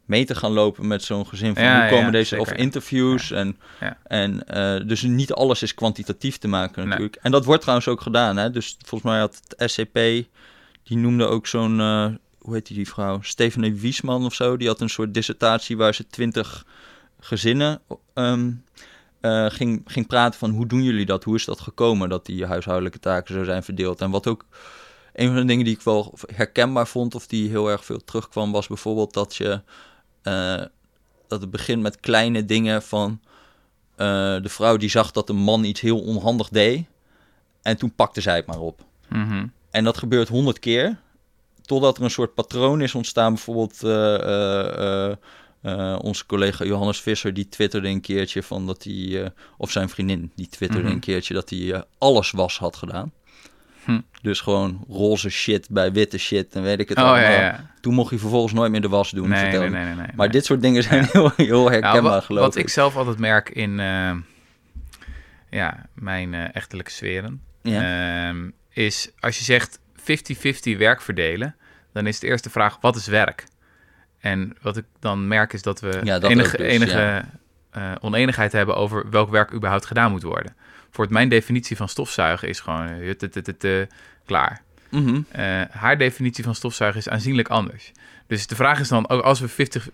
mee 0.05 0.25
te 0.25 0.35
gaan 0.35 0.53
lopen 0.53 0.87
met 0.87 1.03
zo'n 1.03 1.27
gezin 1.27 1.55
van 1.55 1.65
Ja, 1.65 1.81
hoe 1.81 1.89
komen 1.91 2.05
ja, 2.05 2.11
deze 2.11 2.37
zeker. 2.37 2.53
of 2.53 2.59
interviews 2.59 3.31
en, 3.31 3.59
en 4.07 4.47
eh, 4.47 4.87
dus 4.87 5.03
niet 5.03 5.33
alles 5.33 5.63
is 5.63 5.75
kwantitatief 5.75 6.39
te 6.39 6.49
maken 6.49 6.89
natuurlijk. 6.89 7.19
En 7.23 7.31
dat 7.31 7.45
wordt 7.45 7.61
trouwens 7.61 7.89
ook 7.89 8.01
gedaan, 8.01 8.37
hè? 8.37 8.51
Dus 8.51 8.77
volgens 8.87 9.11
mij 9.11 9.21
had 9.21 9.41
het 9.49 9.71
SCP 9.71 9.95
die 10.83 10.97
noemde 10.97 11.25
ook 11.27 11.47
zo'n 11.47 11.81
eh, 11.81 12.07
hoe 12.39 12.55
heet 12.55 12.67
die, 12.67 12.77
die 12.77 12.89
vrouw? 12.89 13.19
Stephanie 13.23 13.75
Wiesman 13.75 14.25
of 14.25 14.35
zo. 14.35 14.57
Die 14.57 14.69
had 14.69 14.81
een 14.81 14.89
soort 14.89 15.15
dissertatie 15.15 15.77
waar 15.77 15.95
ze 15.95 16.07
twintig 16.07 16.65
gezinnen 17.21 17.81
ehm, 18.15 18.53
eh, 19.21 19.47
ging, 19.51 19.83
ging 19.85 20.07
praten 20.07 20.39
van 20.39 20.51
hoe 20.51 20.67
doen 20.67 20.83
jullie 20.83 21.07
dat? 21.07 21.25
Hoe 21.25 21.35
is 21.35 21.45
dat 21.45 21.61
gekomen 21.61 22.09
dat 22.09 22.27
die 22.27 22.47
huishoudelijke 22.47 22.99
taken 22.99 23.35
zo 23.35 23.45
zijn 23.45 23.63
verdeeld? 23.63 24.01
En 24.01 24.11
wat 24.11 24.27
ook 24.27 24.45
een 25.13 25.27
van 25.27 25.37
de 25.37 25.45
dingen 25.45 25.65
die 25.65 25.75
ik 25.75 25.83
wel 25.83 26.15
herkenbaar 26.35 26.87
vond 26.87 27.15
of 27.15 27.27
die 27.27 27.49
heel 27.49 27.71
erg 27.71 27.85
veel 27.85 28.05
terugkwam, 28.05 28.53
was 28.53 28.67
bijvoorbeeld 28.67 29.13
dat 29.13 29.37
je 29.37 29.63
eh, 30.23 30.63
dat 31.27 31.41
het 31.41 31.51
begint 31.51 31.83
met 31.83 32.01
kleine 32.01 32.45
dingen 32.45 32.83
van 32.83 33.21
eh, 33.97 34.07
de 34.43 34.49
vrouw 34.49 34.77
die 34.77 34.91
zag 34.91 35.11
dat 35.11 35.29
een 35.29 35.37
man 35.37 35.65
iets 35.65 35.81
heel 35.81 36.01
onhandig 36.01 36.49
deed 36.49 36.87
en 37.63 37.77
toen 37.77 37.95
pakte 37.95 38.21
zij 38.21 38.37
het 38.37 38.47
maar 38.47 38.61
op. 38.61 38.85
Mhm. 39.09 39.47
En 39.71 39.85
dat 39.85 39.99
gebeurt 39.99 40.29
honderd 40.29 40.59
keer. 40.59 40.99
Totdat 41.63 41.97
er 41.97 42.05
een 42.05 42.11
soort 42.11 42.35
patroon 42.35 42.81
is 42.81 42.95
ontstaan. 42.95 43.35
Bijvoorbeeld 43.35 43.81
eh, 45.63 45.99
onze 46.03 46.27
collega 46.27 46.65
Johannes 46.65 47.01
Visser, 47.01 47.35
die 47.35 47.49
twitterde 47.49 47.89
een 47.89 48.01
keertje 48.01 48.43
van 48.43 48.67
dat 48.67 48.85
hij, 48.85 49.23
eh, 49.25 49.31
of 49.57 49.71
zijn 49.71 49.89
vriendin, 49.89 50.33
die 50.35 50.49
twitterde 50.49 50.85
Mhm. 50.85 50.93
een 50.95 51.01
keertje 51.01 51.35
dat 51.35 51.51
hij 51.51 51.73
eh, 51.73 51.81
alles 51.99 52.31
was 52.31 52.59
had 52.59 52.77
gedaan. 52.77 53.13
Hm. 53.85 54.01
Dus 54.23 54.41
gewoon 54.41 54.85
roze 54.89 55.29
shit 55.31 55.67
bij 55.71 55.93
witte 55.93 56.19
shit 56.19 56.55
en 56.55 56.63
weet 56.63 56.81
ik 56.81 56.89
het 56.89 56.99
Oh 56.99 57.05
allemaal. 57.05 57.21
ja, 57.31 57.41
ja. 57.41 57.71
Toen 57.81 57.95
mocht 57.95 58.11
hij 58.11 58.19
vervolgens 58.19 58.53
nooit 58.53 58.71
meer 58.71 58.81
de 58.81 58.89
was 58.89 59.11
doen. 59.11 59.29
Nee, 59.29 59.39
vertelde 59.41 59.69
nee, 59.69 59.75
hij. 59.77 59.85
nee, 59.85 59.95
nee, 59.95 60.05
nee. 60.07 60.17
Maar 60.17 60.31
dit 60.31 60.45
soort 60.45 60.63
dingen 60.63 60.83
zijn 60.83 61.05
heel, 61.13 61.33
heel 61.37 61.59
Nou, 61.63 61.71
herkenbaar 61.73 62.13
wat, 62.13 62.25
geloof 62.25 62.45
wat 62.45 62.57
ik. 62.57 62.63
ik 62.63 62.69
zelf 62.69 62.97
altijd 62.97 63.19
merk 63.19 63.49
in 63.51 63.77
ja, 65.51 65.87
mijn 65.95 66.35
echtelijke 66.35 66.91
sferen, 66.91 67.43
ehm, 67.63 68.51
is 68.73 69.11
als 69.21 69.39
je 69.39 69.45
zegt 69.45 69.79
50-50 69.97 70.77
werk 70.79 71.01
verdelen, 71.03 71.57
dan 71.93 72.07
is 72.07 72.19
de 72.19 72.27
eerste 72.27 72.51
vraag, 72.51 72.79
wat 72.81 72.97
is 72.97 73.07
werk? 73.07 73.45
En 74.19 74.57
wat 74.63 74.77
ik 74.77 74.85
dan 75.01 75.29
merk 75.29 75.53
is 75.53 75.63
dat 75.63 75.81
we 75.81 76.01
Ja, 76.03 76.19
dat 76.19 76.31
enige, 76.31 76.57
dus, 76.57 76.67
enige 76.67 76.99
ja. 76.99 77.25
eh, 77.71 77.93
oneenigheid 78.01 78.53
hebben 78.53 78.77
over 78.77 79.11
welk 79.11 79.31
werk 79.31 79.53
überhaupt 79.53 79.87
gedaan 79.87 80.11
moet 80.11 80.23
worden. 80.23 80.55
Voor 80.91 81.05
het, 81.05 81.13
mijn 81.13 81.29
definitie 81.29 81.77
van 81.77 81.89
stofzuigen 81.89 82.49
is 82.49 82.61
gewoon 82.61 83.17
tut, 83.17 83.87
klaar. 84.25 84.63
Mhm. 84.91 85.21
Eh, 85.31 85.63
haar 85.71 85.99
definitie 85.99 86.45
van 86.45 86.55
stofzuigen 86.55 87.01
is 87.01 87.09
aanzienlijk 87.09 87.49
anders. 87.49 87.93
Dus 88.27 88.47
de 88.47 88.55
vraag 88.55 88.81
is 88.81 88.89
dan, 88.89 89.09
ook 89.09 89.23
als 89.23 89.41
we 89.41 89.49
50 89.49 89.89
50-50 89.89 89.93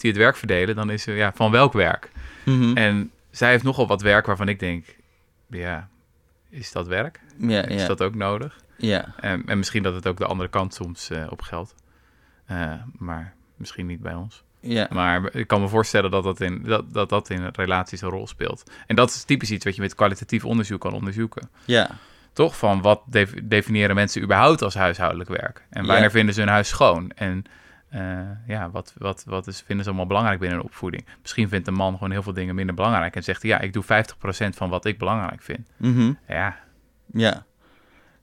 het 0.00 0.16
werk 0.16 0.36
verdelen, 0.36 0.74
dan 0.74 0.90
is 0.90 1.06
er 1.06 1.16
ja, 1.16 1.32
van 1.34 1.50
welk 1.50 1.72
werk? 1.72 2.10
Mhm. 2.44 2.76
En 2.76 3.10
zij 3.30 3.50
heeft 3.50 3.64
nogal 3.64 3.86
wat 3.86 4.02
werk 4.02 4.26
waarvan 4.26 4.48
ik 4.48 4.58
denk, 4.58 4.86
ja, 5.50 5.88
is 6.50 6.72
dat 6.72 6.86
werk? 6.86 7.20
Ja, 7.38 7.64
Is 7.64 7.80
ja, 7.80 7.86
dat 7.86 8.02
ook 8.02 8.14
nodig? 8.14 8.60
ja. 8.76 9.14
En, 9.20 9.42
en 9.46 9.58
misschien 9.58 9.82
dat 9.82 9.94
het 9.94 10.06
ook 10.06 10.18
de 10.18 10.26
andere 10.26 10.48
kant 10.48 10.74
soms 10.74 11.10
op 11.28 11.40
geldt. 11.42 11.74
Maar 12.98 13.34
misschien 13.62 13.86
niet 13.86 14.00
bij 14.00 14.14
ons. 14.14 14.42
ja. 14.60 14.86
Maar 14.90 15.34
ik 15.34 15.46
kan 15.46 15.60
me 15.60 15.68
voorstellen 15.68 16.10
dat 16.10 16.24
dat, 16.24 16.40
in, 16.40 16.62
dat, 16.62 16.92
dat 16.94 17.08
dat 17.08 17.30
in 17.30 17.48
relaties 17.52 18.00
een 18.00 18.08
rol 18.08 18.26
speelt. 18.26 18.70
En 18.86 18.96
dat 18.96 19.10
is 19.10 19.24
typisch 19.24 19.50
iets 19.50 19.64
wat 19.64 19.74
je 19.74 19.80
met 19.80 19.94
kwalitatief 19.94 20.44
onderzoek 20.44 20.80
kan 20.80 20.92
onderzoeken. 20.92 21.48
ja. 21.64 21.90
Toch? 22.32 22.56
Van 22.56 22.82
wat 22.82 23.02
def- 23.06 23.34
definiëren 23.44 23.94
mensen 23.94 24.22
überhaupt 24.22 24.62
als 24.62 24.74
huishoudelijk 24.74 25.28
werk? 25.30 25.66
En 25.70 25.86
wanneer 25.86 26.04
Ja. 26.04 26.10
vinden 26.10 26.34
ze 26.34 26.40
hun 26.40 26.48
huis 26.48 26.68
schoon? 26.68 27.10
En 27.10 27.44
eh, 27.88 28.18
ja, 28.46 28.70
wat, 28.70 28.94
wat, 28.98 29.22
wat 29.26 29.46
is, 29.46 29.60
vinden 29.66 29.84
ze 29.84 29.90
allemaal 29.90 30.08
belangrijk 30.08 30.38
binnen 30.40 30.58
een 30.58 30.64
opvoeding? 30.64 31.06
Misschien 31.22 31.48
vindt 31.48 31.66
een 31.66 31.74
man 31.74 31.92
gewoon 31.92 32.10
heel 32.10 32.22
veel 32.22 32.32
dingen 32.32 32.54
minder 32.54 32.74
belangrijk. 32.74 33.16
En 33.16 33.22
zegt 33.22 33.42
hij, 33.42 33.50
ja, 33.50 33.60
ik 33.60 33.72
doe 33.72 33.84
50% 33.84 33.86
van 34.54 34.70
wat 34.70 34.84
ik 34.84 34.98
belangrijk 34.98 35.42
vind. 35.42 35.68
Mhm. 35.76 36.12
Ja, 36.28 36.56
Ja, 37.12 37.44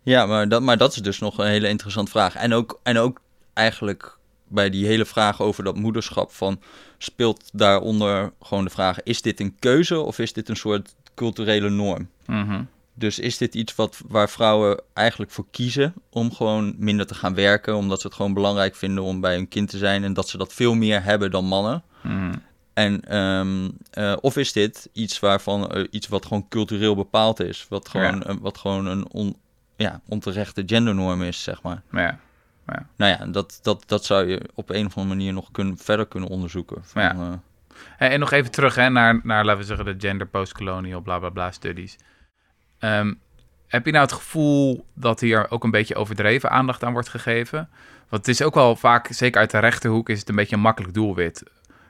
ja 0.03 0.25
maar, 0.25 0.49
dat, 0.49 0.61
maar 0.61 0.77
dat 0.77 0.91
is 0.95 1.01
dus 1.01 1.19
nog 1.19 1.37
een 1.37 1.47
hele 1.47 1.67
interessante 1.67 2.11
vraag. 2.11 2.35
En 2.35 2.53
ook, 2.53 2.79
en 2.83 2.97
ook 2.97 3.21
eigenlijk 3.53 4.17
bij 4.49 4.69
die 4.69 4.85
hele 4.85 5.05
vraag 5.05 5.41
over 5.41 5.63
dat 5.63 5.75
moederschap 5.75 6.31
van... 6.31 6.61
speelt 6.97 7.49
daaronder 7.53 8.31
gewoon 8.41 8.63
de 8.63 8.69
vraag... 8.69 9.03
is 9.03 9.21
dit 9.21 9.39
een 9.39 9.55
keuze 9.59 9.99
of 9.99 10.19
is 10.19 10.33
dit 10.33 10.49
een 10.49 10.55
soort 10.55 10.95
culturele 11.15 11.69
norm? 11.69 12.09
mhm. 12.25 12.63
Dus 12.93 13.19
is 13.19 13.37
dit 13.37 13.55
iets 13.55 13.75
wat, 13.75 14.01
waar 14.07 14.29
vrouwen 14.29 14.81
eigenlijk 14.93 15.31
voor 15.31 15.45
kiezen 15.51 15.93
om 16.09 16.33
gewoon 16.33 16.75
minder 16.77 17.07
te 17.07 17.13
gaan 17.15 17.33
werken... 17.35 17.75
omdat 17.75 18.01
ze 18.01 18.07
het 18.07 18.15
gewoon 18.15 18.33
belangrijk 18.33 18.75
vinden 18.75 19.03
om 19.03 19.21
bij 19.21 19.35
hun 19.35 19.47
kind 19.47 19.69
te 19.69 19.77
zijn... 19.77 20.03
en 20.03 20.13
dat 20.13 20.29
ze 20.29 20.37
dat 20.37 20.53
veel 20.53 20.73
meer 20.75 21.03
hebben 21.03 21.31
dan 21.31 21.45
mannen... 21.45 21.83
Mhm. 22.03 22.33
En, 22.73 23.01
ehm, 23.01 23.69
eh, 23.91 24.15
of 24.21 24.37
is 24.37 24.53
dit 24.53 24.89
iets 24.93 25.19
waarvan 25.19 25.71
eh, 25.71 25.83
iets 25.91 26.07
wat 26.07 26.25
gewoon 26.25 26.47
cultureel 26.49 26.95
bepaald 26.95 27.39
is, 27.39 27.65
wat 27.69 27.89
gewoon, 27.89 28.15
Ja. 28.15 28.27
een- 28.29 28.39
wat 28.39 28.57
gewoon 28.57 28.85
een 28.85 29.11
on, 29.11 29.35
ja, 29.75 30.01
onterechte 30.07 30.63
gendernorm 30.65 31.23
is, 31.23 31.43
zeg 31.43 31.61
maar. 31.61 31.81
ja. 31.91 32.19
Nou 32.95 33.11
ja, 33.19 33.25
dat, 33.25 33.59
dat, 33.61 33.83
dat 33.87 34.05
zou 34.05 34.27
je 34.27 34.41
op 34.53 34.69
een 34.69 34.85
of 34.85 34.97
andere 34.97 35.15
manier 35.15 35.33
nog 35.33 35.51
kunnen, 35.51 35.77
verder 35.77 36.05
kunnen 36.05 36.29
onderzoeken. 36.29 36.77
Van, 36.85 37.01
Ja. 37.01 37.13
eh, 37.13 37.31
En, 37.97 38.11
en 38.11 38.19
nog 38.19 38.31
even 38.31 38.51
terug 38.51 38.75
hè, 38.75 38.89
naar, 38.89 39.19
naar, 39.23 39.45
laten 39.45 39.61
we 39.61 39.65
zeggen, 39.67 39.85
de 39.85 40.07
gender 40.07 40.27
postcolonial 40.27 41.01
bla 41.01 41.19
bla 41.19 41.29
bla 41.29 41.51
studies. 41.51 41.97
Ehm, 42.79 43.13
heb 43.67 43.85
je 43.85 43.91
nou 43.91 44.03
het 44.03 44.13
gevoel 44.13 44.85
dat 44.93 45.19
hier 45.19 45.51
ook 45.51 45.63
een 45.63 45.71
beetje 45.71 45.95
overdreven 45.95 46.49
aandacht 46.51 46.83
aan 46.83 46.93
wordt 46.93 47.09
gegeven? 47.09 47.69
Want 48.09 48.25
het 48.25 48.35
is 48.35 48.41
ook 48.41 48.53
wel 48.53 48.75
vaak, 48.75 49.07
zeker 49.11 49.39
uit 49.39 49.51
de 49.51 49.59
rechterhoek, 49.59 50.09
is 50.09 50.19
het 50.19 50.29
een 50.29 50.35
beetje 50.35 50.55
een 50.55 50.61
makkelijk 50.61 50.93
doelwit. 50.93 51.43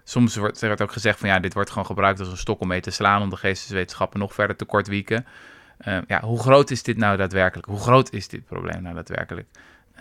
Soms 0.03 0.35
wordt 0.35 0.61
er 0.61 0.81
ook 0.81 0.91
gezegd 0.91 1.19
van 1.19 1.29
ja, 1.29 1.39
dit 1.39 1.53
wordt 1.53 1.69
gewoon 1.69 1.85
gebruikt 1.85 2.19
als 2.19 2.29
een 2.29 2.37
stok 2.37 2.59
om 2.61 2.67
mee 2.67 2.81
te 2.81 2.91
slaan 2.91 3.21
om 3.21 3.29
de 3.29 3.35
geesteswetenschappen 3.35 4.19
nog 4.19 4.33
verder 4.33 4.55
te 4.55 4.65
kortwieken. 4.65 5.25
Ehm, 5.77 6.01
ja, 6.07 6.21
hoe 6.21 6.39
groot 6.39 6.69
is 6.71 6.83
dit 6.83 6.97
nou 6.97 7.17
daadwerkelijk? 7.17 7.67
Hoe 7.67 7.79
groot 7.79 8.11
is 8.11 8.27
dit 8.27 8.45
probleem 8.45 8.81
nou 8.81 8.95
daadwerkelijk? 8.95 9.47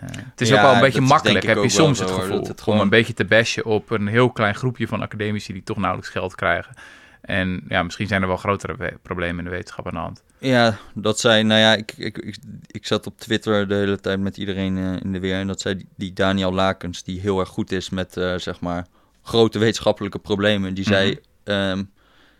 Eh, 0.01 0.07
het 0.29 0.41
is 0.41 0.49
Ja, 0.49 0.55
ook 0.55 0.61
wel 0.61 0.73
een 0.73 0.79
beetje 0.81 1.01
makkelijk, 1.01 1.45
heb 1.45 1.57
je 1.63 1.69
soms 1.69 1.99
het 1.99 2.11
gevoel, 2.11 2.39
het 2.39 2.49
om 2.49 2.57
gewoon- 2.57 2.79
een 2.79 2.89
beetje 2.89 3.13
te 3.13 3.25
bashen 3.25 3.65
op 3.65 3.89
een 3.89 4.07
heel 4.07 4.29
klein 4.31 4.55
groepje 4.55 4.87
van 4.87 5.01
academici 5.01 5.53
die 5.53 5.63
toch 5.63 5.77
nauwelijks 5.77 6.11
geld 6.11 6.35
krijgen. 6.35 6.73
En 7.21 7.63
ja, 7.67 7.83
misschien 7.83 8.07
zijn 8.07 8.21
er 8.21 8.27
wel 8.27 8.37
grotere 8.37 8.93
problemen 9.01 9.37
in 9.37 9.43
de 9.43 9.49
wetenschap 9.49 9.85
aan 9.87 9.93
de 9.93 9.99
hand. 9.99 10.23
ja, 10.37 10.77
dat 10.93 11.19
zei, 11.19 11.43
nou 11.43 11.59
ja, 11.59 11.75
ik, 11.75 11.93
ik, 11.97 12.17
ik, 12.17 12.37
ik 12.67 12.85
zat 12.87 13.05
op 13.07 13.19
Twitter 13.19 13.67
de 13.67 13.73
hele 13.75 13.99
tijd 13.99 14.19
met 14.19 14.37
iedereen 14.37 14.77
eh, 14.77 15.01
in 15.03 15.11
de 15.11 15.19
weer. 15.19 15.35
En 15.35 15.47
dat 15.47 15.61
zei 15.61 15.75
die, 15.75 15.87
die 15.95 16.13
Daniel 16.13 16.53
Lakens, 16.53 17.03
die 17.03 17.19
heel 17.19 17.39
erg 17.39 17.49
goed 17.49 17.71
is 17.71 17.89
met, 17.89 18.17
eh, 18.17 18.33
zeg 18.37 18.59
maar, 18.59 18.85
grote 19.23 19.59
wetenschappelijke 19.59 20.19
problemen. 20.19 20.73
Die 20.73 20.83
zei, 20.83 21.19
ehm, 21.43 21.83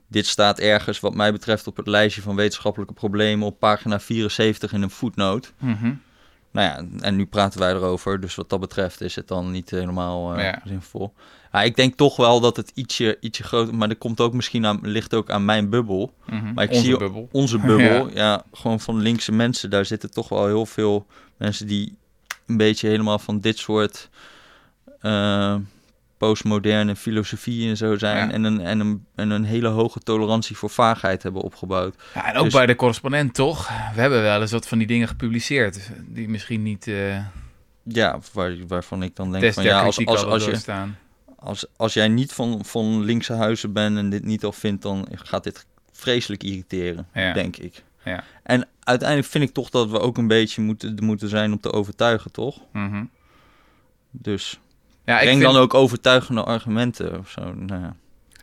dit 0.08 0.26
staat 0.28 0.60
ergens 0.60 1.00
wat 1.00 1.16
mij 1.16 1.32
betreft 1.32 1.68
op 1.68 1.78
het 1.78 1.88
lijstje 1.88 2.22
van 2.22 2.36
wetenschappelijke 2.36 2.94
problemen 2.94 3.48
op 3.48 3.60
pagina 3.60 4.00
74 4.00 4.74
in 4.74 4.82
een 4.82 4.90
voetnoot. 4.90 5.54
Mhm. 5.58 5.92
Nou 6.52 6.68
ja, 6.68 6.86
en 7.02 7.16
nu 7.16 7.26
praten 7.26 7.60
wij 7.60 7.72
erover, 7.74 8.20
dus 8.20 8.36
wat 8.36 8.50
dat 8.50 8.60
betreft 8.60 9.02
is 9.02 9.16
het 9.16 9.28
dan 9.28 9.52
niet 9.52 9.70
helemaal 9.70 10.34
eh, 10.36 10.44
Ja. 10.44 10.62
zinvol. 10.66 11.14
Ja, 11.52 11.62
ik 11.62 11.76
denk 11.76 11.96
toch 11.96 12.16
wel 12.16 12.40
dat 12.40 12.56
het 12.56 12.72
ietsje, 12.76 13.18
ietsje 13.20 13.44
groter, 13.44 13.76
maar 13.76 13.88
dat 13.88 13.98
komt 13.98 14.20
ook 14.20 14.34
misschien 14.34 14.66
aan, 14.66 14.80
ligt 14.82 15.14
ook 15.14 15.30
aan 15.30 15.46
mijn 15.46 15.70
bubbel. 15.70 16.14
Mhm. 16.26 16.54
Maar 16.54 16.64
ik 16.64 16.70
Onze 16.70 16.84
zie 16.86 16.98
bubbel. 16.98 17.30
onze 17.32 17.58
bubbel, 17.68 18.10
ja. 18.14 18.44
gewoon 18.54 18.80
van 18.80 19.00
linkse 19.02 19.32
mensen, 19.32 19.70
daar 19.70 19.86
zitten 19.86 20.12
toch 20.12 20.30
wel 20.30 20.46
heel 20.46 20.66
veel 20.66 21.06
mensen 21.38 21.68
die 21.68 21.96
een 22.46 22.58
beetje 22.58 22.88
helemaal 22.88 23.20
van 23.20 23.40
dit 23.40 23.58
soort 23.58 24.10
eh, 25.02 25.56
postmoderne 26.20 26.96
filosofie 26.96 27.70
en 27.70 27.78
zo 27.78 27.98
zijn. 27.98 28.28
Ja. 28.28 28.34
En, 28.34 28.44
een, 28.44 28.62
en, 28.62 28.80
een, 28.80 29.06
en 29.16 29.30
een 29.30 29.44
hele 29.44 29.68
hoge 29.68 30.00
tolerantie 30.00 30.58
voor 30.58 30.70
vaagheid 30.70 31.24
hebben 31.24 31.42
opgebouwd. 31.42 31.96
Ja, 32.14 32.28
en 32.30 32.38
ook 32.38 32.44
Dus- 32.44 32.54
bij 32.54 32.66
de 32.66 32.76
correspondent 32.76 33.34
toch? 33.34 33.68
We 33.68 34.02
hebben 34.02 34.22
wel 34.22 34.42
eens 34.42 34.52
wat 34.52 34.68
van 34.68 34.78
die 34.78 34.88
dingen 34.88 35.08
gepubliceerd 35.08 35.90
die 36.08 36.30
misschien 36.30 36.64
niet 36.64 36.88
eh 36.88 37.18
Ja, 37.84 38.20
waar, 38.34 38.56
waarvan 38.68 39.04
ik 39.04 39.16
dan 39.16 39.32
denk 39.32 39.44
test 39.44 39.56
van 39.56 39.64
ja, 39.64 39.82
als, 39.82 40.06
als, 40.06 40.24
als, 40.26 40.46
je, 40.46 40.74
als, 41.36 41.66
als 41.78 41.94
jij 41.94 42.08
niet 42.08 42.34
van, 42.34 42.66
van 42.66 43.04
linkse 43.04 43.34
huizen 43.34 43.74
bent 43.74 43.98
en 43.98 44.10
dit 44.10 44.24
niet 44.26 44.44
al 44.44 44.52
vindt, 44.52 44.82
dan 44.82 45.08
gaat 45.12 45.44
dit 45.44 45.66
vreselijk 45.92 46.44
irriteren, 46.44 47.08
Ja. 47.14 47.34
denk 47.34 47.58
ik. 47.58 47.84
Ja. 48.04 48.24
En 48.44 48.68
uiteindelijk 48.84 49.30
vind 49.30 49.44
ik 49.44 49.54
toch 49.54 49.70
dat 49.70 49.90
we 49.90 50.00
ook 50.00 50.18
een 50.18 50.28
beetje 50.28 50.62
moeten, 50.62 50.98
moeten 51.04 51.30
zijn 51.30 51.52
om 51.52 51.60
te 51.60 51.72
overtuigen, 51.72 52.32
toch? 52.32 52.60
Mhm. 52.74 53.04
Dus 54.12 54.60
Ja, 55.10 55.18
breng 55.18 55.30
vind, 55.40 55.54
dan 55.54 55.62
ook 55.62 55.74
overtuigende 55.74 56.44
argumenten 56.44 57.20
of 57.20 57.30
zo. 57.30 57.54
Nou 57.54 57.82
ja. 57.82 57.96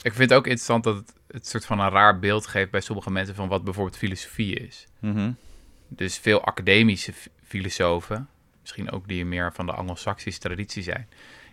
ik 0.03 0.15
vind 0.15 0.31
het 0.31 0.33
ook 0.39 0.47
interessant 0.47 0.85
dat 0.85 0.95
het 0.97 1.15
het 1.27 1.47
soort 1.47 1.65
van 1.67 1.81
een 1.81 1.91
raar 1.91 2.19
beeld 2.19 2.47
geeft 2.47 2.71
bij 2.71 2.81
sommige 2.81 3.11
mensen 3.11 3.35
van 3.35 3.49
wat 3.49 3.65
bijvoorbeeld 3.65 3.97
filosofie 3.97 4.55
is. 4.55 4.87
Mhm. 5.01 5.31
Dus 5.89 6.19
veel 6.19 6.45
academische 6.45 7.13
filosofen, 7.47 8.29
misschien 8.61 8.91
ook 8.91 9.09
die 9.09 9.25
meer 9.25 9.53
van 9.53 9.67
de 9.67 9.73
Anglo-Saxische 9.73 10.41
traditie 10.41 10.83
zijn, 10.83 11.09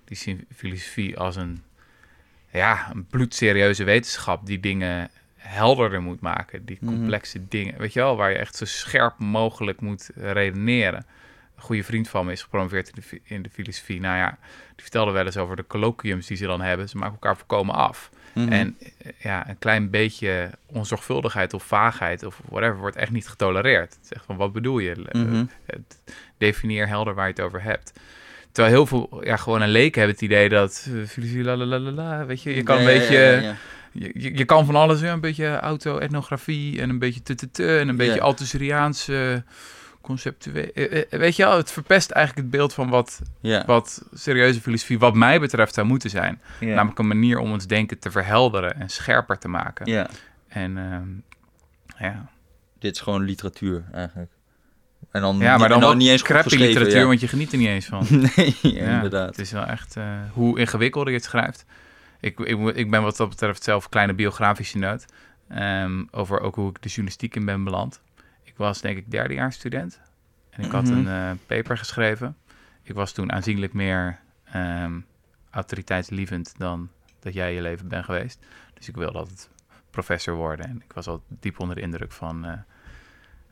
die 0.06 0.18
zien 0.18 0.46
filosofie 0.56 1.18
als 1.18 1.36
een, 1.36 1.64
ja, 2.52 2.92
een 2.94 3.06
bloedserieuze 3.06 3.84
wetenschap 3.84 4.46
die 4.46 4.60
dingen 4.60 5.10
helderder 5.36 6.02
moet 6.02 6.20
maken, 6.22 6.66
die 6.66 6.78
Mhm. 6.82 6.94
complexe 6.94 7.48
dingen, 7.48 7.78
weet 7.78 7.94
je 7.94 8.00
wel, 8.00 8.16
waar 8.16 8.32
je 8.32 8.38
echt 8.38 8.56
zo 8.56 8.66
scherp 8.66 9.20
mogelijk 9.20 9.82
moet 9.82 10.10
redeneren. 10.16 11.06
Goede 11.64 11.84
vriend 11.84 12.10
van 12.10 12.26
me 12.26 12.32
is 12.32 12.42
gepromoveerd 12.42 12.90
in 12.96 13.04
de, 13.10 13.20
in 13.24 13.42
de 13.42 13.50
filosofie. 13.50 14.00
Nou 14.00 14.18
ja, 14.18 14.38
die 14.50 14.82
vertelde 14.82 15.12
wel 15.12 15.26
eens 15.26 15.38
over 15.38 15.56
de 15.56 15.68
colloquiums 15.68 16.28
die 16.28 16.38
ze 16.38 16.46
dan 16.46 16.62
hebben. 16.62 16.90
Ze 16.90 16.98
maken 16.98 17.14
elkaar 17.14 17.38
voorkomen 17.38 17.76
af. 17.76 18.10
Mhm. 18.34 18.52
En 18.52 18.78
eh, 18.80 19.12
ja, 19.20 19.50
een 19.50 19.60
klein 19.60 19.90
beetje 19.90 20.50
onzorgvuldigheid 20.66 21.54
of 21.54 21.64
vaagheid 21.64 22.24
of 22.24 22.42
whatever 22.50 22.78
wordt 22.78 22.96
echt 22.96 23.12
niet 23.12 23.28
getolereerd. 23.28 23.94
Het 23.94 24.04
is 24.04 24.12
echt 24.12 24.26
van, 24.26 24.38
wat 24.38 24.54
bedoel 24.54 24.80
je? 24.80 24.96
Het- 25.66 26.02
definieer 26.38 26.88
helder 26.88 27.14
waar 27.14 27.28
je 27.28 27.34
het 27.34 27.42
over 27.42 27.62
hebt. 27.64 27.94
Terwijl 28.52 28.76
heel 28.76 28.86
veel, 28.86 29.26
ja, 29.26 29.38
gewoon 29.38 29.62
een 29.62 29.70
leek 29.70 29.96
hebben 29.96 30.14
het 30.14 30.24
idee 30.24 30.50
dat 30.50 30.88
eh, 30.88 31.08
filosofie, 31.08 31.44
la 31.44 31.56
la 31.56 31.66
la 31.66 31.80
la 31.80 31.92
la, 31.92 32.26
weet 32.26 32.42
je, 32.44 32.56
je 32.56 32.64
kan 32.64 32.76
een 32.78 32.84
ja, 32.84 32.88
beetje, 33.00 33.18
ja, 33.18 33.32
ja. 33.42 33.56
Je, 33.92 34.12
je, 34.14 34.38
je 34.38 34.46
kan 34.46 34.66
van 34.66 34.76
alles, 34.76 35.00
ja, 35.02 35.14
een 35.14 35.20
beetje 35.20 35.56
auto-etnografie 35.60 36.82
en 36.82 36.90
een 36.90 37.00
beetje 37.00 37.22
tutute 37.22 37.78
en 37.78 37.88
een 37.88 37.96
beetje 37.96 38.16
Ja. 38.16 38.22
Conceptueel. 40.04 40.72
eh, 40.74 40.98
eh, 41.00 41.20
Weet 41.20 41.36
je 41.36 41.44
wel, 41.44 41.58
het 41.58 41.72
verpest 41.72 42.12
eigenlijk 42.12 42.48
het 42.48 42.56
beeld 42.58 42.74
van 42.74 42.90
wat, 42.90 43.22
wat 43.66 44.06
serieuze 44.14 44.62
filosofie, 44.62 45.00
wat 45.00 45.14
mij 45.16 45.40
betreft, 45.40 45.74
zou 45.74 45.88
moeten 45.88 46.10
zijn. 46.10 46.42
Namelijk 46.60 47.00
een 47.00 47.08
manier 47.08 47.38
om 47.40 47.52
ons 47.52 47.68
denken 47.68 48.00
te 48.00 48.12
verhelderen 48.12 48.80
en 48.80 48.90
scherper 48.90 49.38
te 49.38 49.48
maken. 49.48 49.86
ja, 49.92 50.10
En 50.48 50.78
ehm, 50.78 52.06
ja. 52.06 52.30
dit 52.80 52.96
is 52.96 53.02
gewoon 53.02 53.24
literatuur 53.24 53.84
eigenlijk. 53.94 54.32
En 55.12 55.22
dan, 55.22 55.38
ja, 55.38 55.58
maar 55.58 55.70
dan, 55.70 55.84
ook 55.84 55.96
niet 55.96 56.10
eens 56.10 56.22
crappy 56.22 56.56
literatuur, 56.56 57.00
ja. 57.00 57.06
want 57.06 57.20
je 57.20 57.28
geniet 57.28 57.52
er 57.52 57.58
niet 57.58 57.68
eens 57.68 57.86
van. 57.86 58.06
nee, 58.36 58.56
ja, 58.62 58.70
Ja, 58.86 58.96
inderdaad. 58.96 59.28
Het 59.30 59.40
is 59.40 59.52
wel 59.52 59.66
echt 59.66 59.96
eh, 59.98 60.04
hoe 60.32 60.60
ingewikkelder 60.60 61.12
je 61.12 61.18
het 61.18 61.28
schrijft. 61.28 61.66
Ik, 62.20 62.40
ik, 62.40 62.76
ik 62.76 62.90
ben 62.92 63.04
wat 63.04 63.18
dat 63.18 63.30
betreft 63.30 63.64
zelf 63.64 63.84
een 63.84 63.90
kleine 63.90 64.14
biografische 64.14 64.78
noot. 64.78 65.06
ehm, 65.50 66.04
over 66.12 66.40
ook 66.40 66.56
hoe 66.56 66.70
ik 66.70 66.82
de 66.82 66.88
journalistiek 66.88 67.36
in 67.36 67.46
ben 67.46 67.64
beland. 67.64 68.02
Ik 68.54 68.60
was 68.60 68.82
denk 68.82 68.98
ik 68.98 69.12
derdejaars 69.12 69.56
student. 69.56 70.02
En 70.50 70.64
ik 70.64 70.72
had 70.72 70.84
Mhm. 70.84 70.94
een 70.94 71.08
eh, 71.08 71.32
paper 71.46 71.78
geschreven. 71.78 72.38
Ik 72.84 72.94
was 72.94 73.12
toen 73.12 73.32
aanzienlijk 73.32 73.74
meer 73.74 74.20
ehm, 74.52 75.00
autoriteitslievend 75.52 76.54
dan 76.58 76.90
dat 77.20 77.34
jij 77.34 77.54
je 77.54 77.62
leven 77.62 77.88
bent 77.88 78.06
geweest. 78.06 78.46
Dus 78.74 78.88
ik 78.88 78.96
wilde 78.96 79.18
altijd 79.18 79.50
professor 79.90 80.36
worden. 80.36 80.66
En 80.66 80.82
ik 80.86 80.94
was 80.94 81.08
al 81.08 81.24
diep 81.28 81.60
onder 81.60 81.76
de 81.76 81.82
indruk 81.82 82.12
van 82.12 82.46
eh, 82.46 82.54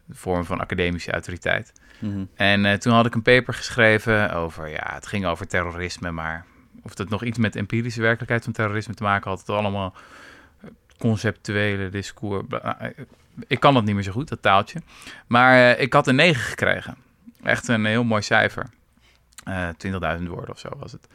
de 0.06 0.16
vorm 0.16 0.46
van 0.46 0.60
academische 0.60 1.12
autoriteit. 1.12 1.74
Mhm. 2.00 2.26
En 2.36 2.66
eh, 2.66 2.74
toen 2.74 2.94
had 2.94 3.06
ik 3.06 3.16
een 3.16 3.22
paper 3.22 3.54
geschreven 3.54 4.34
over, 4.34 4.68
ja, 4.70 4.90
het 4.94 5.08
ging 5.08 5.26
over 5.26 5.48
terrorisme, 5.48 6.12
maar 6.12 6.46
of 6.84 6.94
dat 6.96 7.10
nog 7.10 7.24
iets 7.24 7.38
met 7.38 7.56
empirische 7.56 8.02
werkelijkheid 8.02 8.44
van 8.44 8.54
terrorisme 8.54 8.94
te 8.94 9.04
maken 9.04 9.30
had. 9.30 9.40
Het 9.40 9.50
allemaal 9.50 9.96
conceptuele 10.98 11.90
discours. 11.90 12.44
Ik 13.48 13.60
kan 13.60 13.74
dat 13.74 13.84
niet 13.84 13.96
meer 13.96 14.04
zo 14.04 14.12
goed, 14.12 14.30
dat 14.30 14.42
taaltje. 14.42 14.82
Maar 15.28 15.76
eh, 15.76 15.82
ik 15.82 15.94
had 15.94 16.08
een 16.08 16.16
9 16.16 16.42
gekregen. 16.42 16.96
Echt 17.44 17.68
een 17.68 17.86
heel 17.86 18.04
mooi 18.04 18.22
cijfer. 18.22 18.70
Eh 19.44 19.68
20.000 20.18 20.24
woorden 20.28 20.50
of 20.50 20.60
zo 20.60 20.70
was 20.78 20.92
het. 20.92 21.08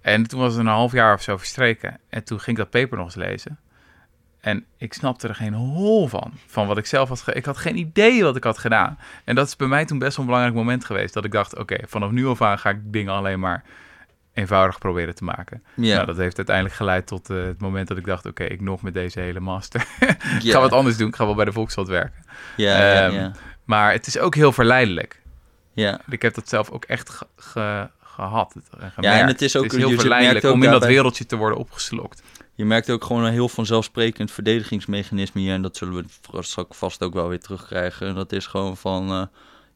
En 0.00 0.26
toen 0.28 0.40
was 0.40 0.52
het 0.52 0.60
een 0.60 0.66
half 0.66 0.92
jaar 0.92 1.14
of 1.14 1.22
zo 1.22 1.36
verstreken. 1.36 1.98
En 2.08 2.24
toen 2.24 2.40
ging 2.40 2.58
ik 2.58 2.62
dat 2.62 2.82
paper 2.82 2.96
nog 2.96 3.06
eens 3.06 3.14
lezen. 3.14 3.58
En 4.40 4.64
ik 4.76 4.92
snapte 4.92 5.28
er 5.28 5.34
geen 5.34 5.54
hol 5.54 6.08
van. 6.08 6.32
Van 6.46 6.66
wat 6.66 6.78
ik 6.78 6.86
zelf 6.86 7.08
had 7.08 7.36
Ik 7.36 7.44
had 7.44 7.56
geen 7.56 7.76
idee 7.76 8.22
wat 8.22 8.36
ik 8.36 8.44
had 8.44 8.58
gedaan. 8.58 8.98
En 9.24 9.34
dat 9.34 9.46
is 9.46 9.56
bij 9.56 9.68
mij 9.68 9.84
toen 9.84 9.98
best 9.98 10.16
wel 10.16 10.24
een 10.24 10.30
belangrijk 10.30 10.56
moment 10.56 10.84
geweest. 10.84 11.14
Dat 11.14 11.24
ik 11.24 11.32
dacht, 11.32 11.58
oké, 11.58 11.76
vanaf 11.86 12.10
nu 12.10 12.26
af 12.26 12.42
aan 12.42 12.58
ga 12.58 12.70
ik 12.70 12.92
dingen 12.92 13.12
alleen 13.12 13.40
maar 13.40 13.64
eenvoudig 14.34 14.78
proberen 14.78 15.14
te 15.14 15.24
maken. 15.24 15.62
Ja, 15.74 15.94
Nou, 15.94 16.06
dat 16.06 16.16
heeft 16.16 16.36
uiteindelijk 16.36 16.76
geleid 16.76 17.06
tot 17.06 17.30
eh, 17.30 17.36
het 17.44 17.60
moment 17.60 17.88
dat 17.88 17.96
ik 17.96 18.04
dacht, 18.04 18.26
oké, 18.26 18.44
ik 18.44 18.60
nog 18.60 18.82
met 18.82 18.94
deze 18.94 19.20
hele 19.20 19.40
master. 19.40 19.80
ik 20.00 20.40
ja, 20.42 20.52
ga 20.52 20.60
wat 20.60 20.72
anders 20.72 20.96
doen. 20.96 21.08
Ik 21.08 21.16
ga 21.16 21.24
wel 21.24 21.34
bij 21.34 21.44
de 21.44 21.52
Volkswacht 21.52 21.88
werken. 21.88 22.24
Ja, 22.56 22.78
ja, 22.94 23.06
Ehm, 23.06 23.14
ja. 23.14 23.32
Maar 23.64 23.92
het 23.92 24.06
is 24.06 24.18
ook 24.18 24.34
heel 24.34 24.52
verleidelijk. 24.52 25.22
ja. 25.72 26.00
Ik 26.08 26.22
heb 26.22 26.34
dat 26.34 26.48
zelf 26.48 26.70
ook 26.70 26.84
echt 26.84 27.10
ge- 27.10 27.26
ge- 27.36 27.88
gehad. 28.02 28.54
Ja, 29.00 29.18
en 29.20 29.26
het 29.26 29.42
is 29.42 29.56
ook- 29.56 29.72
heel 29.72 29.88
je 29.88 29.98
verleidelijk 29.98 30.44
ook 30.44 30.52
om 30.52 30.62
in 30.62 30.70
dat 30.70 30.84
wereldje 30.86 31.26
te 31.26 31.36
worden 31.36 31.58
opgeslokt. 31.58 32.22
Je 32.54 32.64
merkt 32.64 32.90
ook 32.90 33.04
gewoon 33.04 33.24
een 33.24 33.32
heel 33.32 33.48
vanzelfsprekend 33.48 34.30
verdedigingsmechanisme 34.32 35.40
hier. 35.40 35.54
En 35.54 35.62
dat 35.62 35.76
zullen 35.76 35.94
we 36.30 36.42
straks 36.42 36.76
vast 36.76 37.02
ook 37.02 37.14
wel 37.14 37.28
weer 37.28 37.40
terugkrijgen. 37.40 38.06
En 38.08 38.14
dat 38.14 38.32
is 38.32 38.46
gewoon 38.46 38.76
van, 38.76 39.10
eh, 39.10 39.22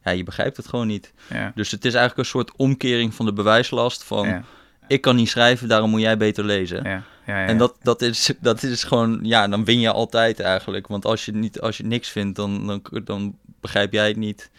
ja, 0.09 0.17
je 0.17 0.25
begrijpt 0.25 0.57
het 0.57 0.69
gewoon 0.69 0.87
niet. 0.87 1.13
Ja. 1.31 1.53
Dus 1.55 1.71
het 1.71 1.85
is 1.85 1.95
eigenlijk 1.95 2.19
een 2.29 2.33
soort 2.35 2.53
omkering 2.57 3.15
van 3.15 3.27
de 3.27 3.33
bewijslast 3.33 4.05
van, 4.05 4.29
Ja, 4.29 4.43
ik 4.87 5.01
kan 5.01 5.17
niet 5.17 5.29
schrijven, 5.29 5.69
daarom 5.69 5.91
moet 5.91 6.01
jij 6.01 6.17
beter 6.17 6.45
lezen. 6.45 6.85
ja, 6.85 7.03
ja, 7.27 7.41
ja, 7.41 7.47
En 7.47 7.59
dat, 7.59 7.77
dat, 7.83 8.03
is, 8.03 8.33
dat 8.41 8.63
is 8.63 8.85
gewoon, 8.85 9.19
ja, 9.23 9.49
dan 9.49 9.65
win 9.65 9.81
je 9.81 9.91
altijd 9.93 10.41
eigenlijk. 10.41 10.87
Want 10.87 11.05
als 11.05 11.25
je, 11.25 11.33
niet, 11.33 11.61
als 11.61 11.77
je 11.77 11.85
niks 11.85 12.09
vindt, 12.09 12.37
dan, 12.37 12.67
dan, 12.67 12.83
dan 13.05 13.37
begrijp 13.61 13.93
jij 13.93 14.09
het 14.09 14.17
niet. 14.17 14.51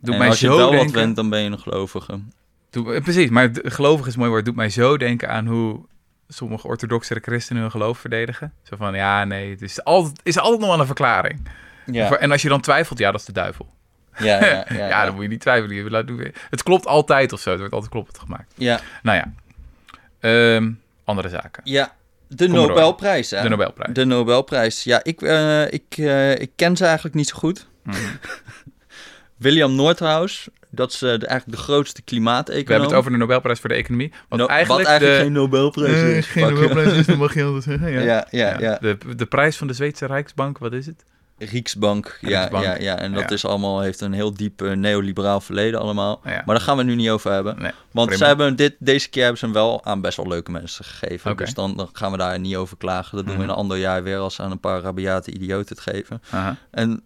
doet 0.00 0.12
en 0.12 0.18
mij 0.18 0.28
als 0.28 0.40
je 0.40 0.46
zo 0.46 0.56
wel 0.56 0.70
denken. 0.70 0.86
wat 0.86 0.94
bent, 0.94 1.16
dan 1.16 1.30
ben 1.30 1.40
je 1.40 1.50
een 1.50 1.58
gelovige. 1.58 2.20
Doe- 2.70 2.94
eh, 2.94 3.02
precies, 3.02 3.28
maar 3.30 3.50
gelovig 3.52 4.06
is 4.06 4.16
mooi 4.16 4.30
woord. 4.30 4.44
Doet 4.44 4.54
mij 4.56 4.68
zo 4.70 4.96
denken 4.96 5.28
aan 5.30 5.46
hoe 5.46 5.80
sommige 6.28 6.66
orthodoxe 6.66 7.18
christenen 7.22 7.62
hun 7.62 7.70
geloof 7.70 7.98
verdedigen. 7.98 8.52
Zo 8.62 8.76
van, 8.76 8.94
ja, 8.94 9.24
nee, 9.24 9.50
het 9.50 9.62
is 9.62 9.84
altijd, 9.84 10.20
is 10.22 10.38
altijd 10.38 10.60
nog 10.60 10.70
wel 10.70 10.80
een 10.80 10.86
verklaring. 10.86 11.48
Ja, 11.86 12.16
En 12.16 12.30
als 12.30 12.42
je 12.42 12.48
dan 12.48 12.60
twijfelt, 12.60 12.98
ja, 12.98 13.10
dat 13.10 13.20
is 13.20 13.26
de 13.26 13.32
duivel. 13.32 13.74
Ja, 14.18 14.24
ja. 14.24 14.40
ja, 14.46 14.64
Ja, 14.68 14.88
ja. 14.88 15.04
dan 15.04 15.14
moet 15.14 15.22
je 15.22 15.28
niet 15.28 15.40
twijfelen. 15.40 15.90
Laat 15.90 16.06
doen. 16.06 16.32
Het 16.50 16.62
klopt 16.62 16.86
altijd 16.86 17.32
of 17.32 17.40
zo. 17.40 17.50
Het 17.50 17.58
wordt 17.58 17.74
altijd 17.74 17.92
kloppend 17.92 18.18
gemaakt. 18.18 18.52
ja, 18.56 18.80
Nou 19.02 19.16
ja, 19.18 19.32
Ehm, 20.20 20.70
andere 21.04 21.28
zaken. 21.28 21.62
ja. 21.64 21.98
De 22.28 22.44
Kom. 22.46 22.54
Nobelprijs, 22.54 23.30
hè? 23.30 23.42
De 23.42 23.48
Nobelprijs. 23.48 23.94
De 23.94 24.04
Nobelprijs. 24.04 24.84
Ja, 24.84 25.00
ik, 25.04 25.22
eh, 25.22 25.72
ik, 25.72 25.84
eh, 25.96 26.38
ik 26.38 26.50
ken 26.56 26.76
ze 26.76 26.84
eigenlijk 26.84 27.14
niet 27.14 27.28
zo 27.28 27.36
goed. 27.38 27.66
Mhm. 27.82 27.96
William 29.36 29.74
Nordhaus, 29.74 30.48
dat 30.70 30.92
is 30.92 31.02
eh, 31.02 31.18
de, 31.18 31.26
eigenlijk 31.26 31.58
de 31.58 31.64
grootste 31.64 32.02
klimaateconoom. 32.02 32.64
We 32.66 32.70
hebben 32.72 32.88
het 32.88 32.98
over 32.98 33.10
de 33.10 33.16
Nobelprijs 33.16 33.60
voor 33.60 33.68
de 33.68 33.74
economie. 33.74 34.12
Want 34.28 34.42
No- 34.42 34.48
eigenlijk, 34.48 34.82
wat 34.82 34.90
eigenlijk 34.90 35.18
de... 35.20 35.24
geen 35.24 35.32
Nobelprijs 35.32 35.92
Eh, 35.94 36.16
is. 36.16 36.26
geen. 36.26 36.54
Nobelprijs 36.54 36.92
is, 36.92 37.06
dan 37.06 37.18
mag 37.24 37.34
je 37.34 37.44
anders 37.44 37.64
zeggen. 37.64 37.90
Ja. 37.90 38.00
Ja, 38.00 38.26
ja, 38.30 38.56
ja. 38.60 38.78
De, 38.80 38.98
de 39.16 39.26
prijs 39.26 39.56
van 39.56 39.66
de 39.66 39.72
Zweedse 39.72 40.06
Rijksbank, 40.06 40.58
wat 40.58 40.72
is 40.72 40.86
het? 40.86 41.04
Rijksbank, 41.42 42.18
ja, 42.20 42.48
ja, 42.52 42.76
ja. 42.80 42.98
En 42.98 43.12
dat 43.12 43.22
Ja. 43.22 43.28
is 43.28 43.44
allemaal, 43.44 43.80
heeft 43.80 44.00
een 44.00 44.12
heel 44.12 44.34
diep 44.34 44.62
eh, 44.62 44.72
neoliberaal 44.72 45.40
verleden 45.40 45.80
allemaal. 45.80 46.20
Ja. 46.24 46.30
Maar 46.30 46.54
daar 46.54 46.60
gaan 46.64 46.76
we 46.76 46.82
nu 46.82 46.94
niet 46.94 47.08
over 47.10 47.32
hebben. 47.32 47.56
Nee, 47.58 47.70
Want 47.90 48.14
ze 48.14 48.24
hebben 48.24 48.56
dit, 48.56 48.74
deze 48.78 49.08
keer 49.08 49.20
hebben 49.22 49.38
ze 49.38 49.44
hem 49.44 49.54
wel 49.54 49.84
aan 49.84 50.00
best 50.00 50.16
wel 50.16 50.26
leuke 50.28 50.50
mensen 50.50 50.84
gegeven. 50.84 51.36
Dus 51.36 51.54
dan, 51.54 51.76
dan 51.76 51.88
gaan 51.92 52.10
we 52.12 52.16
daar 52.18 52.38
niet 52.38 52.56
over 52.56 52.76
klagen. 52.76 53.16
Dat 53.16 53.26
doen 53.26 53.34
we 53.36 53.40
in 53.40 53.46
Mhm. 53.48 53.50
een 53.56 53.62
ander 53.62 53.76
jaar 53.78 54.02
weer 54.02 54.18
als 54.18 54.34
ze 54.34 54.42
aan 54.42 54.50
een 54.50 54.60
paar 54.60 54.80
rabiate 54.80 55.30
idioten 55.32 55.76
het 55.76 55.84
geven. 55.94 56.22
En 56.70 57.02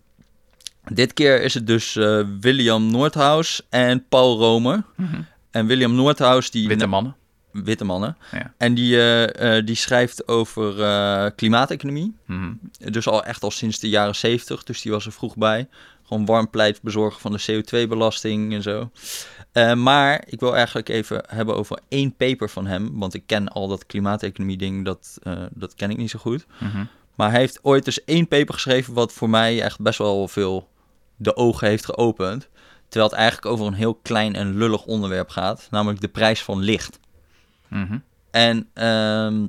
dit 0.92 1.12
keer 1.12 1.42
is 1.42 1.55
het 1.55 1.66
dus 1.66 1.97
eh, 1.97 2.20
William 2.40 2.90
Nordhaus 2.90 3.62
en 3.70 4.05
Paul 4.09 4.38
Romer. 4.38 4.83
Mhm. 4.97 5.20
En 5.51 5.66
William 5.66 5.94
Nordhaus, 5.94 6.51
die... 6.51 6.68
Witte 6.68 6.87
mannen. 6.87 7.16
Witte 7.62 7.85
mannen. 7.85 8.17
Ja. 8.33 8.55
En 8.57 8.75
die, 8.75 8.97
eh, 8.97 9.57
eh, 9.57 9.67
die 9.67 9.77
schrijft 9.77 10.29
over 10.29 10.83
eh, 10.83 11.31
klimaateconomie. 11.37 12.14
Mhm. 12.27 12.53
Dus 12.79 13.09
al 13.09 13.25
echt 13.25 13.43
al 13.43 13.51
sinds 13.51 13.79
de 13.79 13.88
jaren 13.88 14.14
70, 14.14 14.64
dus 14.64 14.83
die 14.83 14.93
was 14.93 15.07
er 15.07 15.12
vroeg 15.12 15.37
bij. 15.37 15.69
Gewoon 16.03 16.25
warm 16.25 16.51
pleitbezorger 16.51 17.21
van 17.21 17.33
de 17.33 17.40
CO2-belasting 17.40 18.53
en 18.53 18.62
zo. 18.62 18.90
Maar 19.75 20.25
ik 20.27 20.40
wil 20.40 20.57
eigenlijk 20.57 20.88
even 20.88 21.25
hebben 21.27 21.57
over 21.57 21.79
één 21.88 22.17
paper 22.17 22.51
van 22.51 22.67
hem. 22.67 22.99
Want 22.99 23.14
ik 23.14 23.23
ken 23.27 23.49
al 23.49 23.69
dat 23.69 23.87
klimaateconomie-ding, 23.87 24.85
dat, 24.85 25.19
dat 25.51 25.75
ken 25.75 25.90
ik 25.90 25.97
niet 25.97 26.11
zo 26.11 26.19
goed. 26.19 26.47
Mhm. 26.59 26.85
Maar 27.14 27.31
hij 27.31 27.40
heeft 27.40 27.59
ooit 27.62 27.85
dus 27.85 28.05
één 28.05 28.29
paper 28.29 28.55
geschreven... 28.55 28.95
wat 28.95 29.12
voor 29.12 29.31
mij 29.31 29.62
echt 29.62 29.81
best 29.81 29.99
wel 29.99 30.29
veel 30.29 30.69
de 31.17 31.37
ogen 31.37 31.69
heeft 31.69 31.85
geopend. 31.85 32.49
Terwijl 32.88 33.11
het 33.11 33.21
eigenlijk 33.21 33.53
over 33.53 33.67
een 33.67 33.75
heel 33.75 33.95
klein 33.95 34.35
en 34.35 34.57
lullig 34.57 34.85
onderwerp 34.85 35.29
gaat. 35.29 35.67
Namelijk 35.71 36.01
de 36.01 36.09
prijs 36.09 36.43
van 36.43 36.59
licht. 36.59 36.99
Mhm. 37.75 37.99
En 38.31 38.69
ehm, 38.73 39.47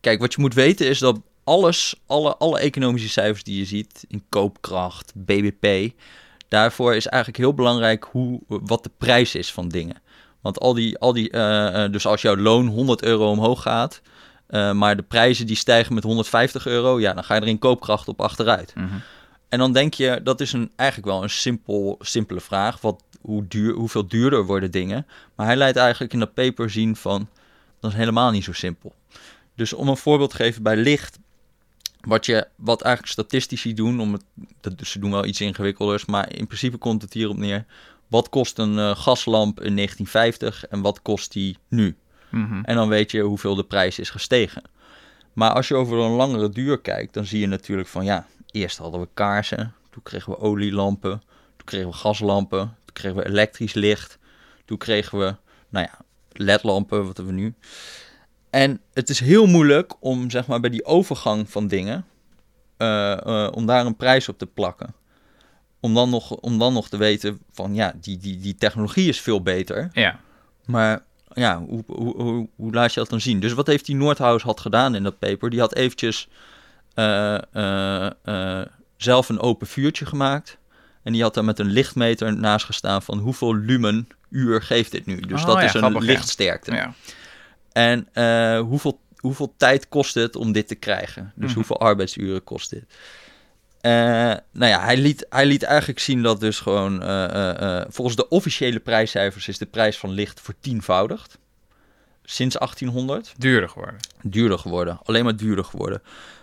kijk, 0.00 0.20
wat 0.20 0.34
je 0.34 0.40
moet 0.40 0.54
weten 0.54 0.86
is 0.86 0.98
dat 0.98 1.20
alles, 1.44 1.94
alle, 2.06 2.36
alle 2.36 2.58
economische 2.58 3.08
cijfers 3.08 3.44
die 3.44 3.58
je 3.58 3.64
ziet, 3.64 4.04
in 4.08 4.24
koopkracht, 4.28 5.12
BBP, 5.14 5.92
daarvoor 6.48 6.94
is 6.94 7.06
eigenlijk 7.06 7.42
heel 7.42 7.54
belangrijk 7.54 8.08
hoe, 8.10 8.40
wat 8.46 8.82
de 8.82 8.90
prijs 8.98 9.34
is 9.34 9.52
van 9.52 9.68
dingen. 9.68 9.96
Want 10.40 10.60
al 10.60 10.74
die, 10.74 10.98
al 10.98 11.12
die 11.12 11.30
eh, 11.30 11.84
eh, 11.84 11.92
dus 11.92 12.06
als 12.06 12.22
jouw 12.22 12.36
loon 12.36 12.66
100 12.66 13.02
euro 13.02 13.30
omhoog 13.30 13.62
gaat, 13.62 14.00
eh, 14.46 14.72
maar 14.72 14.96
de 14.96 15.02
prijzen 15.02 15.46
die 15.46 15.56
stijgen 15.56 15.94
met 15.94 16.04
150 16.04 16.66
euro, 16.66 17.00
ja, 17.00 17.14
dan 17.14 17.24
ga 17.24 17.34
je 17.34 17.40
er 17.40 17.46
in 17.46 17.58
koopkracht 17.58 18.08
op 18.08 18.20
achteruit. 18.20 18.72
Mhm. 18.74 18.86
En 19.48 19.58
dan 19.58 19.72
denk 19.72 19.94
je, 19.94 20.20
dat 20.22 20.40
is 20.40 20.52
een, 20.52 20.72
eigenlijk 20.76 21.10
wel 21.10 21.22
een 21.22 21.30
simpel, 21.30 21.96
simpele 22.00 22.40
vraag. 22.40 22.80
Wat, 22.80 23.02
hoe 23.20 23.46
duur, 23.48 23.74
hoeveel 23.74 24.06
duurder 24.06 24.46
worden 24.46 24.70
dingen? 24.70 25.06
Maar 25.34 25.46
hij 25.46 25.56
laat 25.56 25.76
eigenlijk 25.76 26.12
in 26.12 26.18
dat 26.18 26.34
paper 26.34 26.70
zien 26.70 26.96
van, 26.96 27.28
dat 27.80 27.90
is 27.90 27.96
helemaal 27.96 28.30
niet 28.30 28.44
zo 28.44 28.52
simpel. 28.52 28.94
Dus 29.54 29.72
om 29.72 29.88
een 29.88 29.96
voorbeeld 29.96 30.30
te 30.30 30.36
geven 30.36 30.62
bij 30.62 30.76
licht, 30.76 31.18
wat, 32.00 32.26
je, 32.26 32.46
wat 32.56 32.82
eigenlijk 32.82 33.12
statistici 33.12 33.74
doen, 33.74 34.00
om 34.00 34.12
het, 34.12 34.24
dat, 34.60 34.78
dus 34.78 34.90
ze 34.90 34.98
doen 34.98 35.10
wel 35.10 35.24
iets 35.24 35.40
ingewikkelders, 35.40 36.04
maar 36.04 36.32
in 36.32 36.46
principe 36.46 36.76
komt 36.76 37.02
het 37.02 37.12
hierop 37.12 37.36
neer. 37.36 37.64
Wat 38.06 38.28
kost 38.28 38.58
een 38.58 38.78
eh, 38.78 38.96
gaslamp 38.96 39.60
in 39.60 39.76
1950 39.76 40.66
en 40.66 40.80
wat 40.80 41.02
kost 41.02 41.32
die 41.32 41.56
nu? 41.68 41.96
Mhm. 42.30 42.60
En 42.62 42.74
dan 42.74 42.88
weet 42.88 43.10
je 43.10 43.20
hoeveel 43.20 43.54
de 43.54 43.64
prijs 43.64 43.98
is 43.98 44.10
gestegen. 44.10 44.62
Maar 45.32 45.52
als 45.52 45.68
je 45.68 45.74
over 45.74 45.98
een 45.98 46.10
langere 46.10 46.48
duur 46.48 46.80
kijkt, 46.80 47.14
dan 47.14 47.24
zie 47.24 47.40
je 47.40 47.46
natuurlijk 47.46 47.88
van 47.88 48.04
ja, 48.04 48.26
eerst 48.50 48.78
hadden 48.78 49.00
we 49.00 49.08
kaarsen, 49.14 49.74
toen 49.90 50.02
kregen 50.02 50.32
we 50.32 50.38
olielampen, 50.38 51.22
toen 51.56 51.66
kregen 51.66 51.88
we 51.88 51.94
gaslampen, 51.94 52.76
kregen 53.00 53.18
we 53.18 53.26
elektrisch 53.26 53.74
licht, 53.74 54.18
toen 54.64 54.78
kregen 54.78 55.18
we, 55.18 55.34
nou 55.68 55.86
ja, 55.86 55.98
ledlampen, 56.32 57.06
wat 57.06 57.16
hebben 57.16 57.34
we 57.34 57.40
nu. 57.40 57.54
En 58.50 58.80
het 58.92 59.08
is 59.08 59.20
heel 59.20 59.46
moeilijk 59.46 59.92
om 60.00 60.30
zeg 60.30 60.46
maar 60.46 60.60
bij 60.60 60.70
die 60.70 60.84
overgang 60.84 61.50
van 61.50 61.66
dingen, 61.66 62.04
eh, 62.76 63.26
eh, 63.26 63.52
om 63.52 63.66
daar 63.66 63.86
een 63.86 63.96
prijs 63.96 64.28
op 64.28 64.38
te 64.38 64.46
plakken. 64.46 64.94
Om 65.80 65.94
dan 65.94 66.10
nog, 66.10 66.30
om 66.30 66.58
dan 66.58 66.72
nog 66.72 66.88
te 66.88 66.96
weten 66.96 67.40
van 67.52 67.74
ja, 67.74 67.94
die, 68.00 68.18
die, 68.18 68.38
die 68.38 68.54
technologie 68.54 69.08
is 69.08 69.20
veel 69.20 69.42
beter. 69.42 69.88
Ja. 69.92 70.20
Maar 70.64 71.02
ja, 71.32 71.58
hoe, 71.58 71.84
hoe, 71.86 72.22
hoe, 72.22 72.48
hoe 72.56 72.72
laat 72.72 72.94
je 72.94 73.00
dat 73.00 73.10
dan 73.10 73.20
zien? 73.20 73.40
Dus 73.40 73.52
wat 73.52 73.66
heeft 73.66 73.86
die 73.86 73.96
Noordhaus 73.96 74.42
had 74.42 74.60
gedaan 74.60 74.94
in 74.94 75.02
dat 75.02 75.18
paper? 75.18 75.50
Die 75.50 75.60
had 75.60 75.74
eventjes 75.74 76.28
eh, 76.94 78.10
zelf 78.96 79.28
een 79.28 79.40
open 79.40 79.66
vuurtje 79.66 80.06
gemaakt. 80.06 80.58
En 81.02 81.12
die 81.12 81.22
had 81.22 81.34
daar 81.34 81.44
met 81.44 81.58
een 81.58 81.70
lichtmeter 81.70 82.36
naast 82.36 82.64
gestaan 82.66 83.02
van 83.02 83.18
hoeveel 83.18 83.54
lumen 83.56 84.08
uur 84.30 84.62
geeft 84.62 84.90
dit 84.90 85.06
nu. 85.06 85.20
Dus 85.20 85.40
Oh, 85.40 85.46
dat 85.46 85.56
ja, 85.56 85.62
is 85.62 85.72
een 85.74 85.80
grappig, 85.80 86.02
lichtsterkte. 86.02 86.72
ja. 86.72 86.94
En 87.72 88.08
eh, 88.12 88.60
hoeveel, 88.60 89.00
hoeveel 89.16 89.54
tijd 89.56 89.88
kost 89.88 90.14
het 90.14 90.36
om 90.36 90.52
dit 90.52 90.68
te 90.68 90.74
krijgen? 90.74 91.32
Dus 91.34 91.46
Mhm. 91.46 91.54
hoeveel 91.54 91.80
arbeidsuren 91.80 92.44
kost 92.44 92.70
dit? 92.70 92.84
Eh, 93.80 93.90
nou 94.52 94.70
ja, 94.70 94.80
hij 94.80 94.96
liet, 94.96 95.26
hij 95.28 95.46
liet 95.46 95.62
eigenlijk 95.62 95.98
zien 96.00 96.22
dat 96.22 96.40
dus 96.40 96.58
gewoon... 96.60 97.02
eh, 97.02 97.80
volgens 97.88 98.16
de 98.16 98.28
officiële 98.28 98.78
prijscijfers 98.80 99.48
is 99.48 99.58
de 99.58 99.66
prijs 99.66 99.98
van 99.98 100.10
licht 100.10 100.40
vertienvoudigd. 100.40 101.38
Sinds 102.24 102.58
1800 102.58 103.32
Duurder 103.38 103.68
geworden. 103.68 103.96
duurder 104.22 104.58
geworden. 104.58 105.00
Alleen 105.04 105.24
maar 105.24 105.36
duurder 105.36 105.64
geworden. 105.64 106.02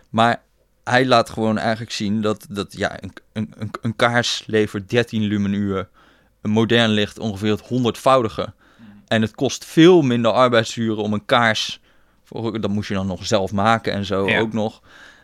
Maar 0.10 0.42
hij 0.90 1.06
laat 1.06 1.30
gewoon 1.30 1.58
eigenlijk 1.58 1.92
zien 1.92 2.22
dat, 2.22 2.46
dat 2.50 2.74
ja, 2.78 2.98
een, 3.04 3.14
een, 3.34 3.72
een, 3.82 3.96
kaars 3.96 4.44
levert 4.46 4.90
13 4.90 5.22
lumenuur. 5.24 5.88
Een 6.42 6.50
modern 6.50 6.90
licht 6.90 7.20
ongeveer 7.20 7.52
het 7.52 7.68
honderdvoudige. 7.68 8.54
En 9.08 9.22
het 9.22 9.36
kost 9.36 9.66
veel 9.66 10.02
minder 10.02 10.32
arbeidsuren 10.32 11.04
om 11.04 11.14
een 11.14 11.26
kaars... 11.26 11.80
Dat 12.60 12.70
moest 12.70 12.88
je 12.88 12.94
dan 12.94 13.08
nog 13.08 13.26
zelf 13.26 13.52
maken 13.52 13.94
en 13.94 14.06
zo 14.06 14.28
Ja. 14.30 14.40
ook 14.40 14.54
nog. 14.54 14.82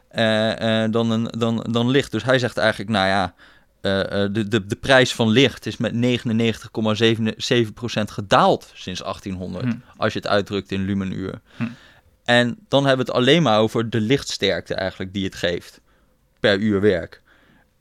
eh, 0.09 0.84
eh, 0.84 0.91
dan, 0.91 1.11
een, 1.11 1.28
dan, 1.38 1.68
dan 1.72 1.89
licht. 1.89 2.11
Dus 2.11 2.24
hij 2.24 2.39
zegt 2.39 2.57
eigenlijk, 2.57 2.89
nou 2.89 3.07
ja... 3.07 3.34
eh, 3.82 4.28
de, 4.32 4.47
de, 4.47 4.66
de 4.66 4.76
prijs 4.76 5.14
van 5.14 5.30
licht 5.30 5.66
is 5.66 5.78
met 5.78 5.93
99,7% 5.93 6.01
gedaald 8.05 8.72
sinds 8.74 9.01
1800. 9.01 9.66
Hm. 9.66 9.72
Als 9.97 10.14
je 10.14 10.20
het 10.20 10.28
uitdrukt 10.28 10.72
in 10.72 10.86
lumenuur. 10.86 11.41
Hm. 11.57 11.64
En 12.26 12.58
dan 12.68 12.86
hebben 12.86 13.06
we 13.06 13.12
het 13.12 13.22
alleen 13.22 13.44
maar 13.44 13.60
over 13.60 13.90
de 13.90 14.02
lichtsterkte 14.02 14.74
eigenlijk 14.74 15.14
die 15.14 15.26
het 15.26 15.36
geeft 15.36 15.82
per 16.40 16.58
uur 16.58 16.82
werk. 16.82 17.22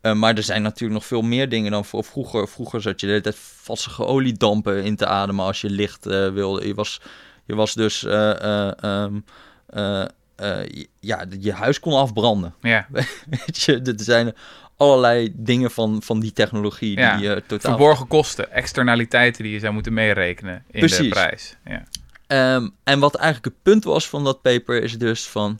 Eh, 0.00 0.12
maar 0.14 0.36
er 0.36 0.42
zijn 0.42 0.62
natuurlijk 0.62 0.92
nog 1.00 1.06
veel 1.06 1.22
meer 1.22 1.48
dingen 1.48 1.70
dan 1.70 1.84
voor 1.84 2.04
vroeger. 2.04 2.48
Vroeger 2.48 2.82
zat 2.82 3.00
je 3.00 3.06
de 3.06 3.12
hele 3.12 3.24
tijd 3.24 3.36
vassige 3.38 4.04
oliedampen 4.06 4.84
in 4.84 4.96
te 4.96 5.06
ademen 5.06 5.44
als 5.44 5.60
je 5.60 5.70
licht 5.70 6.06
eh, 6.06 6.28
wilde. 6.28 6.66
Je 6.66 6.74
was, 6.74 7.00
je 7.44 7.54
was 7.54 7.74
dus... 7.74 8.04
eh, 8.04 8.30
eh, 8.30 8.72
ehm, 8.80 9.20
eh, 9.66 10.04
eh, 10.36 10.84
ja, 11.00 11.24
je 11.40 11.52
huis 11.52 11.80
kon 11.80 11.92
afbranden. 11.92 12.54
Ja. 12.60 12.86
Weet 13.46 13.62
je, 13.62 13.80
er 13.80 13.94
zijn 13.96 14.34
allerlei 14.76 15.32
dingen 15.36 15.70
van, 15.70 16.02
van 16.02 16.20
die 16.20 16.32
technologie 16.32 16.98
Ja, 16.98 17.16
die 17.16 17.28
je 17.28 17.42
totaal... 17.46 17.70
Verborgen 17.76 18.06
kosten, 18.06 18.52
externaliteiten 18.52 19.42
die 19.42 19.52
je 19.52 19.58
zou 19.58 19.72
moeten 19.72 19.92
meerekenen 19.92 20.64
in 20.70 20.86
de 20.86 21.08
prijs. 21.08 21.56
Ja. 21.64 21.82
Ehm, 22.32 22.68
en 22.84 22.98
wat 22.98 23.14
eigenlijk 23.14 23.44
het 23.54 23.62
punt 23.62 23.84
was 23.84 24.08
van 24.08 24.24
dat 24.24 24.42
paper 24.42 24.82
is 24.82 24.98
dus 24.98 25.28
van... 25.28 25.58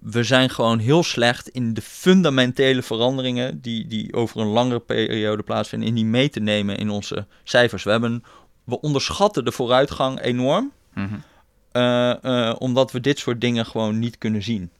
We 0.00 0.22
zijn 0.22 0.50
gewoon 0.50 0.78
heel 0.78 1.02
slecht 1.02 1.48
in 1.48 1.74
de 1.74 1.82
fundamentele 1.82 2.82
veranderingen... 2.82 3.60
die, 3.60 3.86
die 3.86 4.12
over 4.12 4.40
een 4.40 4.46
langere 4.46 4.80
periode 4.80 5.42
plaatsvinden... 5.42 5.88
in 5.88 5.94
die 5.94 6.04
mee 6.04 6.28
te 6.28 6.40
nemen 6.40 6.76
in 6.76 6.90
onze 6.90 7.26
cijfers. 7.44 7.82
We, 7.82 7.90
hebben, 7.90 8.24
we 8.64 8.80
onderschatten 8.80 9.44
de 9.44 9.52
vooruitgang 9.52 10.20
enorm... 10.20 10.72
Mhm. 10.94 11.14
eh, 11.72 12.24
eh, 12.24 12.56
omdat 12.58 12.92
we 12.92 13.00
dit 13.00 13.18
soort 13.18 13.40
dingen 13.40 13.66
gewoon 13.66 13.98
niet 13.98 14.18
kunnen 14.18 14.42
zien. 14.42 14.70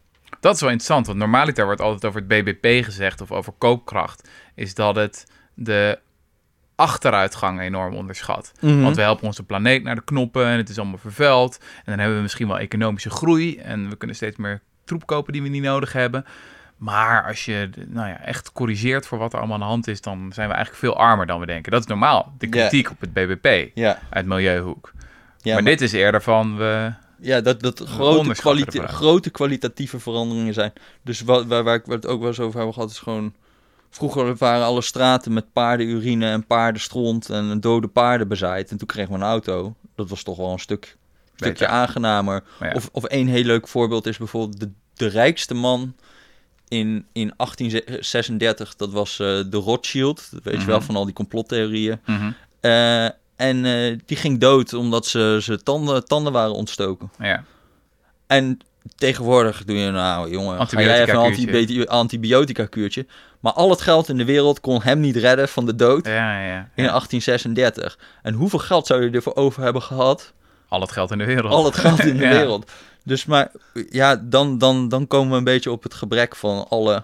Dat 0.40 0.54
is 0.54 0.60
wel 0.60 0.70
interessant, 0.70 1.06
want 1.06 1.18
normaliter 1.18 1.64
wordt 1.64 1.80
altijd 1.80 2.04
over 2.04 2.24
het 2.26 2.28
BBP 2.28 2.84
gezegd 2.84 3.20
of 3.20 3.32
over 3.32 3.52
koopkracht. 3.58 4.28
Is 4.54 4.74
dat 4.74 4.96
het 4.96 5.26
de 5.54 5.98
achteruitgang 6.76 7.60
enorm 7.60 7.94
onderschat. 7.94 8.52
Mhm. 8.60 8.80
Want 8.82 8.96
we 8.96 9.02
helpen 9.02 9.26
onze 9.26 9.42
planeet 9.42 9.82
naar 9.82 9.94
de 9.94 10.04
knoppen 10.04 10.46
en 10.46 10.56
het 10.56 10.68
is 10.68 10.78
allemaal 10.78 10.98
vervuild. 10.98 11.58
En 11.60 11.82
dan 11.84 11.98
hebben 11.98 12.16
we 12.16 12.22
misschien 12.22 12.48
wel 12.48 12.58
economische 12.58 13.10
groei 13.10 13.56
en 13.58 13.88
we 13.88 13.96
kunnen 13.96 14.16
steeds 14.16 14.36
meer 14.36 14.60
troep 14.84 15.06
kopen 15.06 15.32
die 15.32 15.42
we 15.42 15.48
niet 15.48 15.62
nodig 15.62 15.92
hebben. 15.92 16.24
Maar 16.76 17.24
als 17.26 17.44
je 17.44 17.70
nou 17.88 18.08
ja, 18.08 18.20
echt 18.20 18.52
corrigeert 18.52 19.06
voor 19.06 19.18
wat 19.18 19.32
er 19.32 19.38
allemaal 19.38 19.54
aan 19.56 19.62
de 19.62 19.68
hand 19.68 19.86
is, 19.88 20.00
dan 20.00 20.30
zijn 20.34 20.48
we 20.48 20.54
eigenlijk 20.54 20.84
veel 20.84 20.96
armer 20.96 21.26
dan 21.26 21.40
we 21.40 21.46
denken. 21.46 21.72
Dat 21.72 21.80
is 21.80 21.86
normaal, 21.86 22.34
de 22.38 22.46
kritiek 22.48 22.90
op 22.90 23.00
het 23.00 23.12
BBP 23.12 23.70
Ja, 23.74 23.98
uit 24.10 24.26
milieuhoek. 24.26 24.92
ja 25.38 25.54
maar, 25.54 25.64
dit 25.64 25.80
is 25.80 25.92
eerder 25.92 26.22
van, 26.22 26.56
we, 26.56 26.92
Ja, 27.20 27.40
dat, 27.40 27.60
dat 27.60 27.80
grote, 27.86 28.34
kwalite- 28.34 28.86
grote 28.88 29.30
kwalitatieve 29.30 29.98
veranderingen 30.00 30.54
zijn. 30.54 30.72
Dus 31.02 31.20
wat, 31.20 31.46
waar, 31.46 31.64
waar 31.64 31.74
ik 31.74 31.86
het 31.86 32.06
ook 32.06 32.18
wel 32.18 32.28
eens 32.28 32.40
over 32.40 32.56
hebben 32.56 32.74
gehad, 32.74 32.90
is 32.90 32.98
gewoon... 32.98 33.34
Vroeger 33.94 34.36
waren 34.36 34.64
alle 34.64 34.82
straten 34.82 35.32
met 35.32 35.52
paardenurine 35.52 36.26
en 36.30 36.46
paardenstront 36.46 37.30
en 37.30 37.60
dode 37.60 37.88
paarden 37.88 38.28
bezaaid. 38.28 38.70
En 38.70 38.76
toen 38.76 38.86
kregen 38.86 39.10
we 39.12 39.18
een 39.18 39.24
auto. 39.24 39.74
Dat 39.94 40.08
was 40.08 40.22
toch 40.22 40.36
wel 40.36 40.52
een 40.52 40.58
stuk, 40.58 40.96
stukje 41.34 41.52
Beter. 41.52 41.66
aangenamer. 41.66 42.42
Ja. 42.60 42.72
Of, 42.72 42.88
of 42.92 43.04
één 43.04 43.26
heel 43.26 43.44
leuk 43.44 43.68
voorbeeld 43.68 44.06
is 44.06 44.16
bijvoorbeeld 44.18 44.60
de, 44.60 44.70
de 44.94 45.06
rijkste 45.06 45.54
man 45.54 45.94
in, 46.68 47.06
in 47.12 47.32
1836. 47.36 48.76
Dat 48.76 48.90
was 48.92 49.10
eh, 49.18 49.26
de 49.26 49.56
Rothschild. 49.56 50.28
Dat 50.32 50.42
weet 50.42 50.60
je 50.60 50.66
wel 50.66 50.76
Mhm. 50.76 50.86
van 50.86 50.96
al 50.96 51.04
die 51.04 51.14
complottheorieën. 51.14 52.00
Mhm. 52.06 52.30
Eh, 52.60 53.04
en 53.36 53.64
eh, 53.64 53.98
die 54.06 54.16
ging 54.16 54.38
dood 54.40 54.72
omdat 54.72 55.06
ze, 55.06 55.38
ze 55.42 55.62
tanden, 55.62 56.04
tanden 56.06 56.32
waren 56.32 56.54
ontstoken. 56.54 57.10
ja. 57.18 57.44
En 58.26 58.58
tegenwoordig 58.96 59.64
doe 59.64 59.76
je 59.76 59.90
nou, 59.90 60.30
jongen, 60.30 60.66
ga 60.68 60.80
jij 60.80 61.02
even 61.02 61.14
een 61.14 61.20
Antibiotica-kuurtje. 61.20 61.86
antibi- 61.86 61.86
antibiotica-kuurtje. 61.86 63.06
Maar 63.40 63.52
al 63.52 63.70
het 63.70 63.80
geld 63.80 64.08
in 64.08 64.16
de 64.16 64.24
wereld 64.24 64.60
kon 64.60 64.82
hem 64.82 65.00
niet 65.00 65.16
redden 65.16 65.48
van 65.48 65.66
de 65.66 65.74
dood 65.74 66.06
Ja, 66.06 66.40
ja, 66.40 66.70
in 66.74 66.84
ja. 66.84 66.90
1836. 66.90 67.98
En 68.22 68.34
hoeveel 68.34 68.58
geld 68.58 68.86
zou 68.86 69.04
je 69.04 69.10
ervoor 69.10 69.34
over 69.36 69.62
hebben 69.62 69.82
gehad? 69.82 70.32
Al 70.68 70.80
het 70.80 70.92
geld 70.92 71.10
in 71.10 71.18
de 71.18 71.24
wereld. 71.24 71.52
Al 71.52 71.64
het 71.64 71.76
geld 71.76 71.98
in 72.04 72.16
de 72.16 72.28
wereld. 72.38 72.70
Dus 73.04 73.24
maar, 73.24 73.50
ja, 73.90 74.16
dan, 74.16 74.58
dan, 74.58 74.88
dan 74.88 75.06
komen 75.06 75.30
we 75.30 75.36
een 75.36 75.44
beetje 75.44 75.70
op 75.70 75.82
het 75.82 75.94
gebrek 75.94 76.36
van 76.36 76.68
alle 76.68 77.02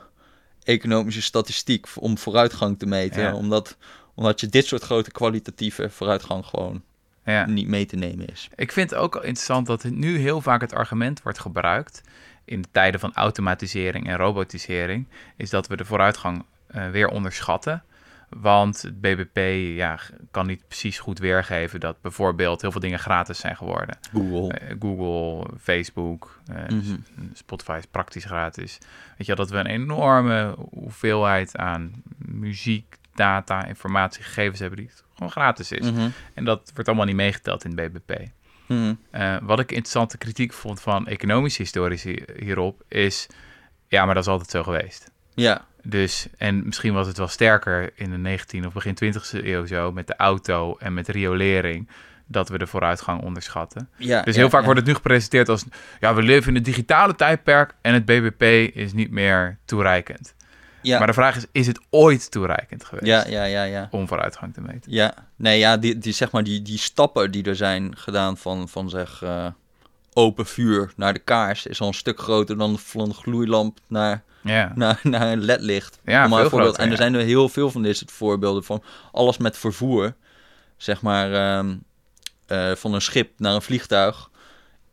economische 0.62 1.22
statistiek 1.22 1.86
om 1.98 2.18
vooruitgang 2.18 2.78
te 2.78 2.86
meten. 2.86 3.34
Omdat, 3.34 3.76
omdat 4.14 4.40
je 4.40 4.46
dit 4.46 4.66
soort 4.66 4.82
grote 4.82 5.10
kwalitatieve 5.10 5.90
vooruitgang 5.90 6.46
gewoon 6.46 6.82
Ja. 7.24 7.46
niet 7.46 7.68
mee 7.68 7.86
te 7.86 7.96
nemen 7.96 8.26
is. 8.26 8.48
Ik 8.56 8.72
vind 8.72 8.90
het 8.90 8.98
ook 8.98 9.14
interessant 9.14 9.66
dat 9.66 9.82
het 9.82 9.94
nu 9.94 10.18
heel 10.18 10.40
vaak 10.40 10.60
het 10.60 10.74
argument 10.74 11.22
wordt 11.22 11.38
gebruikt 11.38 12.02
in 12.44 12.62
de 12.62 12.68
tijden 12.70 13.00
van 13.00 13.14
automatisering 13.14 14.08
en 14.08 14.16
robotisering, 14.16 15.06
is 15.36 15.50
dat 15.50 15.66
we 15.66 15.76
de 15.76 15.84
vooruitgang 15.84 16.44
eh, 16.66 16.90
weer 16.90 17.08
onderschatten. 17.08 17.82
Want 18.28 18.82
het 18.82 19.00
BBP 19.00 19.38
ja, 19.76 19.98
kan 20.30 20.46
niet 20.46 20.66
precies 20.68 20.98
goed 20.98 21.18
weergeven 21.18 21.80
dat 21.80 22.00
bijvoorbeeld 22.00 22.60
heel 22.60 22.70
veel 22.72 22.80
dingen 22.80 22.98
gratis 22.98 23.38
zijn 23.38 23.56
geworden. 23.56 23.98
Google. 24.12 24.52
Eh, 24.58 24.76
Google, 24.80 25.50
Facebook, 25.60 26.40
eh, 26.46 26.68
Mhm. 26.68 26.96
Spotify 27.32 27.76
is 27.78 27.86
praktisch 27.86 28.24
gratis. 28.24 28.78
Weet 29.18 29.26
je 29.26 29.34
dat 29.34 29.50
we 29.50 29.56
een 29.58 29.66
enorme 29.66 30.54
hoeveelheid 30.70 31.56
aan 31.56 31.92
muziek, 32.18 32.96
data, 33.14 33.64
informatie, 33.64 34.22
gegevens 34.22 34.58
hebben 34.60 34.78
die 34.78 34.90
gewoon 35.20 35.44
gratis 35.44 35.72
is. 35.72 35.90
Mhm. 35.90 36.08
En 36.34 36.44
dat 36.44 36.70
wordt 36.74 36.88
allemaal 36.88 37.06
niet 37.06 37.16
meegeteld 37.16 37.64
in 37.64 37.78
het 37.78 37.92
BBP. 37.92 38.20
Mhm. 38.66 38.94
Eh, 39.10 39.36
wat 39.42 39.58
ik 39.58 39.70
interessante 39.70 40.18
kritiek 40.18 40.52
vond 40.52 40.80
van 40.80 41.06
economische 41.06 41.62
historici 41.62 42.24
hierop 42.38 42.82
is... 42.88 43.26
Ja, 43.88 44.04
maar 44.04 44.14
dat 44.14 44.24
is 44.24 44.30
altijd 44.30 44.50
zo 44.50 44.62
geweest. 44.62 45.10
Ja, 45.34 45.64
Dus, 45.82 46.28
en 46.38 46.64
misschien 46.64 46.92
was 46.92 47.06
het 47.06 47.18
wel 47.18 47.28
sterker 47.28 47.90
in 47.94 48.22
de 48.22 48.38
19e 48.38 48.66
of 48.66 48.72
begin 48.72 48.96
20e 49.04 49.44
eeuw 49.44 49.66
zo... 49.66 49.92
met 49.92 50.06
de 50.06 50.16
auto 50.16 50.76
en 50.78 50.94
met 50.94 51.08
riolering... 51.08 51.88
dat 52.26 52.48
we 52.48 52.58
de 52.58 52.66
vooruitgang 52.66 53.22
onderschatten. 53.22 53.88
ja. 53.96 54.22
Dus 54.22 54.34
ja, 54.34 54.40
heel 54.40 54.50
vaak 54.50 54.60
ja. 54.60 54.64
wordt 54.66 54.80
het 54.80 54.88
nu 54.88 54.94
gepresenteerd 54.94 55.48
als... 55.48 55.64
ja, 56.00 56.14
we 56.14 56.22
leven 56.22 56.48
in 56.48 56.54
het 56.54 56.64
digitale 56.64 57.14
tijdperk... 57.14 57.74
en 57.80 57.94
het 57.94 58.04
BBP 58.04 58.42
is 58.76 58.92
niet 58.92 59.10
meer 59.10 59.58
toereikend. 59.64 60.34
Ja, 60.82 60.98
Maar 60.98 61.06
de 61.06 61.12
vraag 61.12 61.36
is, 61.36 61.44
is 61.52 61.66
het 61.66 61.80
ooit 61.90 62.30
toereikend 62.30 62.84
geweest... 62.84 63.06
ja, 63.06 63.26
ja, 63.26 63.44
ja, 63.44 63.62
ja. 63.62 63.88
om 63.90 64.08
vooruitgang 64.08 64.54
te 64.54 64.60
meten? 64.60 64.92
Ja, 64.92 65.14
nee, 65.36 65.58
ja, 65.58 65.76
die, 65.76 65.98
die, 65.98 66.12
zeg 66.12 66.30
maar, 66.30 66.44
die, 66.44 66.62
die 66.62 66.78
stappen 66.78 67.30
die 67.30 67.44
er 67.44 67.56
zijn 67.56 67.96
gedaan 67.96 68.36
van, 68.36 68.68
van 68.68 68.90
zeg, 68.90 69.22
eh, 69.22 69.46
open 70.12 70.46
vuur 70.46 70.92
naar 70.96 71.12
de 71.12 71.18
kaars 71.18 71.66
is 71.66 71.80
al 71.80 71.86
een 71.86 71.94
stuk 71.94 72.20
groter 72.20 72.58
dan 72.58 72.78
van 72.78 73.00
een 73.00 73.14
gloeilamp 73.14 73.78
naar, 73.86 74.22
Ja, 74.42 74.72
naar, 74.74 75.00
naar 75.02 75.32
een 75.32 75.44
ledlicht. 75.44 75.98
Ja, 76.04 76.26
maar 76.26 76.40
voorbeeld. 76.40 76.74
groter, 76.74 76.82
En 76.82 76.90
er 76.90 76.96
zijn 76.96 77.14
er 77.14 77.24
heel 77.24 77.48
veel 77.48 77.70
van 77.70 77.82
dit 77.82 77.96
soort 77.96 78.12
voorbeelden 78.12 78.64
van 78.64 78.82
alles 79.12 79.38
met 79.38 79.58
vervoer, 79.58 80.14
zeg 80.76 81.02
maar, 81.02 81.32
ehm, 81.32 81.76
eh, 82.46 82.74
van 82.74 82.94
een 82.94 83.00
schip 83.00 83.30
naar 83.36 83.54
een 83.54 83.62
vliegtuig 83.62 84.29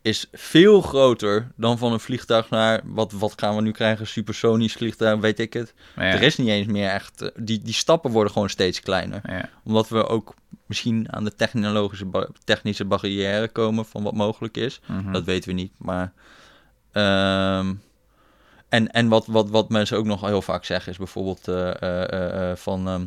is 0.02 0.26
veel 0.32 0.80
groter 0.80 1.52
dan 1.56 1.78
van 1.78 1.92
een 1.92 2.00
vliegtuig 2.00 2.50
naar, 2.50 2.80
wat, 2.84 3.12
wat 3.12 3.32
gaan 3.36 3.56
we 3.56 3.62
nu 3.62 3.70
krijgen, 3.70 4.06
supersonisch 4.06 4.72
vliegtuig, 4.72 5.20
weet 5.20 5.38
ik 5.38 5.52
het. 5.52 5.74
ja, 5.96 6.02
Er 6.02 6.22
is 6.22 6.36
niet 6.36 6.48
eens 6.48 6.66
meer 6.66 6.88
echt, 6.88 7.22
eh, 7.22 7.28
die, 7.36 7.62
die 7.62 7.74
stappen 7.74 8.10
worden 8.10 8.32
gewoon 8.32 8.50
steeds 8.50 8.80
kleiner 8.80 9.20
ja. 9.24 9.48
omdat 9.64 9.88
we 9.88 10.06
ook 10.06 10.34
misschien 10.66 11.12
aan 11.12 11.24
de 11.24 11.34
technologische 11.34 12.30
technische 12.44 12.84
barrière 12.84 13.48
komen 13.48 13.84
van 13.84 14.02
wat 14.02 14.14
mogelijk 14.14 14.56
is. 14.56 14.80
Mhm. 14.86 15.12
Dat 15.12 15.24
weten 15.24 15.48
we 15.48 15.54
niet, 15.54 15.72
maar... 15.78 16.12
ehm, 16.92 17.74
en 18.68 18.90
en 18.92 19.08
wat, 19.08 19.26
wat, 19.26 19.50
wat 19.50 19.68
mensen 19.68 19.96
ook 19.96 20.04
nog 20.04 20.20
heel 20.20 20.42
vaak 20.42 20.64
zeggen 20.64 20.92
is 20.92 20.98
bijvoorbeeld 20.98 21.48
eh, 21.48 22.50
eh, 22.50 22.56
van 22.56 22.88
ehm, 22.88 23.06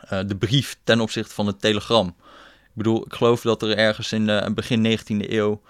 eh, 0.00 0.28
de 0.28 0.36
brief 0.36 0.76
ten 0.84 1.00
opzichte 1.00 1.34
van 1.34 1.46
het 1.46 1.60
telegram. 1.60 2.06
Ik 2.62 2.76
bedoel, 2.76 3.06
ik 3.06 3.12
geloof 3.12 3.40
dat 3.40 3.62
er 3.62 3.76
ergens 3.76 4.12
in 4.12 4.26
de 4.26 4.50
begin 4.54 4.98
19e 4.98 5.30
eeuw 5.30 5.60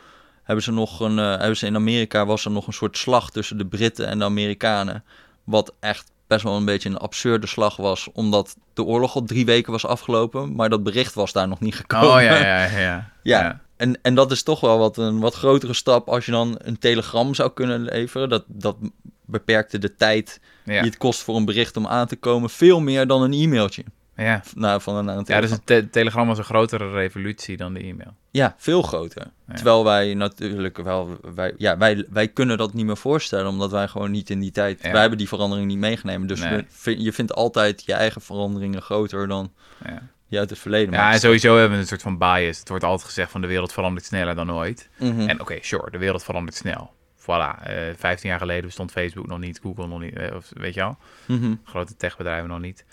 hebben 0.50 0.64
ze 0.64 0.72
nog 0.72 1.00
een, 1.00 1.18
eh, 1.18 1.38
hebben 1.38 1.56
ze 1.56 1.66
in 1.66 1.74
Amerika 1.74 2.26
was 2.26 2.44
er 2.44 2.50
nog 2.50 2.66
een 2.66 2.72
soort 2.72 2.96
slag 2.98 3.30
tussen 3.30 3.58
de 3.58 3.66
Britten 3.66 4.06
en 4.06 4.18
de 4.18 4.24
Amerikanen. 4.24 5.04
Wat 5.44 5.74
echt 5.80 6.10
best 6.26 6.42
wel 6.42 6.56
een 6.56 6.64
beetje 6.64 6.88
een 6.88 6.98
absurde 6.98 7.46
slag 7.46 7.76
was, 7.76 8.08
omdat 8.12 8.56
de 8.74 8.82
oorlog 8.84 9.14
al 9.14 9.22
drie 9.22 9.44
weken 9.44 9.72
was 9.72 9.86
afgelopen, 9.86 10.54
maar 10.54 10.68
dat 10.68 10.82
bericht 10.82 11.14
was 11.14 11.32
daar 11.32 11.48
nog 11.48 11.60
niet 11.60 11.74
gekomen. 11.74 12.08
Oh 12.08 12.22
ja, 12.22 12.36
ja, 12.46 12.78
ja. 12.78 13.12
Ja. 13.22 13.60
En, 13.76 13.98
en 14.02 14.14
dat 14.14 14.30
is 14.30 14.42
toch 14.42 14.60
wel 14.60 14.78
wat 14.78 14.96
een 14.96 15.20
wat 15.20 15.34
grotere 15.34 15.74
stap 15.74 16.08
als 16.08 16.26
je 16.26 16.32
dan 16.32 16.54
een 16.58 16.78
telegram 16.78 17.34
zou 17.34 17.50
kunnen 17.50 17.80
leveren. 17.80 18.28
Dat, 18.28 18.44
dat 18.46 18.76
beperkte 19.24 19.78
de 19.78 19.94
tijd 19.94 20.40
Ja. 20.64 20.80
die 20.80 20.90
het 20.90 20.98
kost 20.98 21.22
voor 21.22 21.36
een 21.36 21.44
bericht 21.44 21.76
om 21.76 21.86
aan 21.86 22.06
te 22.06 22.16
komen 22.16 22.50
veel 22.50 22.80
meer 22.80 23.06
dan 23.06 23.22
een 23.22 23.32
e-mailtje. 23.32 23.84
Ja. 24.24 24.42
Nou, 24.54 24.80
van, 24.80 25.04
naar 25.04 25.16
een 25.16 25.20
Ja, 25.20 25.24
telegram. 25.24 25.40
dus 25.40 25.50
het 25.50 25.66
te- 25.66 25.88
telegram 25.90 26.26
was 26.26 26.38
een 26.38 26.44
grotere 26.44 26.90
revolutie 26.90 27.56
dan 27.56 27.74
de 27.74 27.80
e-mail. 27.80 28.14
Ja, 28.30 28.54
veel 28.58 28.82
groter. 28.82 29.26
Ja. 29.48 29.54
Terwijl 29.54 29.84
wij 29.84 30.14
natuurlijk 30.14 30.76
wel, 30.76 31.18
wij, 31.34 31.54
ja, 31.58 31.76
wij, 31.78 32.04
wij 32.10 32.28
kunnen 32.28 32.58
dat 32.58 32.74
niet 32.74 32.86
meer 32.86 32.96
voorstellen, 32.96 33.46
omdat 33.46 33.70
wij 33.70 33.88
gewoon 33.88 34.10
niet 34.10 34.30
in 34.30 34.40
die 34.40 34.50
tijd, 34.50 34.82
Ja. 34.82 34.90
wij 34.92 35.00
hebben 35.00 35.18
die 35.18 35.28
verandering 35.28 35.66
niet 35.66 35.78
meegenomen. 35.78 36.26
Dus 36.28 36.40
Nee. 36.40 36.56
we 36.56 36.64
vind- 36.68 37.02
je 37.02 37.12
vindt 37.12 37.34
altijd 37.34 37.82
je 37.86 37.92
eigen 37.92 38.20
veranderingen 38.20 38.82
groter 38.82 39.28
dan 39.28 39.52
Ja, 39.84 40.02
die 40.28 40.38
uit 40.38 40.50
het 40.50 40.58
verleden. 40.58 40.94
ja 40.94 41.12
en 41.12 41.20
sowieso 41.20 41.56
hebben 41.56 41.76
we 41.76 41.82
een 41.82 41.88
soort 41.88 42.02
van 42.02 42.18
bias. 42.18 42.58
Het 42.58 42.68
wordt 42.68 42.84
altijd 42.84 43.06
gezegd 43.08 43.30
van 43.30 43.40
de 43.40 43.46
wereld 43.46 43.72
verandert 43.72 44.04
sneller 44.06 44.34
dan 44.34 44.52
ooit. 44.52 44.88
Mhm. 44.98 45.28
En 45.28 45.40
oké, 45.40 45.58
sure, 45.60 45.90
de 45.90 45.98
wereld 45.98 46.22
verandert 46.24 46.56
snel. 46.56 46.90
Voilà, 47.20 47.62
eh 47.62 47.76
15 47.96 48.28
jaar 48.30 48.38
geleden 48.38 48.64
bestond 48.64 48.90
Facebook 48.92 49.26
nog 49.26 49.38
niet, 49.38 49.58
Google 49.62 49.86
nog 49.86 50.00
niet, 50.00 50.14
eh, 50.16 50.34
of, 50.36 50.50
weet 50.54 50.74
je 50.74 50.80
wel, 50.80 50.96
Mhm. 51.26 51.54
grote 51.64 51.96
techbedrijven 51.96 52.48
nog 52.48 52.60
niet. 52.60 52.84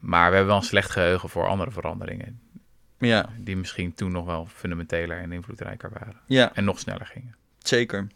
Maar 0.00 0.28
we 0.28 0.36
hebben 0.36 0.46
wel 0.46 0.56
een 0.56 0.68
slecht 0.68 0.90
geheugen 0.90 1.28
voor 1.28 1.46
andere 1.46 1.70
veranderingen. 1.70 2.40
Ja, 2.98 3.28
Die 3.38 3.56
misschien 3.56 3.94
toen 3.94 4.12
nog 4.12 4.24
wel 4.26 4.48
fundamenteler 4.54 5.18
en 5.18 5.32
invloedrijker 5.32 5.90
waren. 5.92 6.16
ja 6.26 6.50
En 6.54 6.64
nog 6.64 6.78
sneller 6.78 7.06
gingen. 7.06 7.34
zeker. 7.58 8.06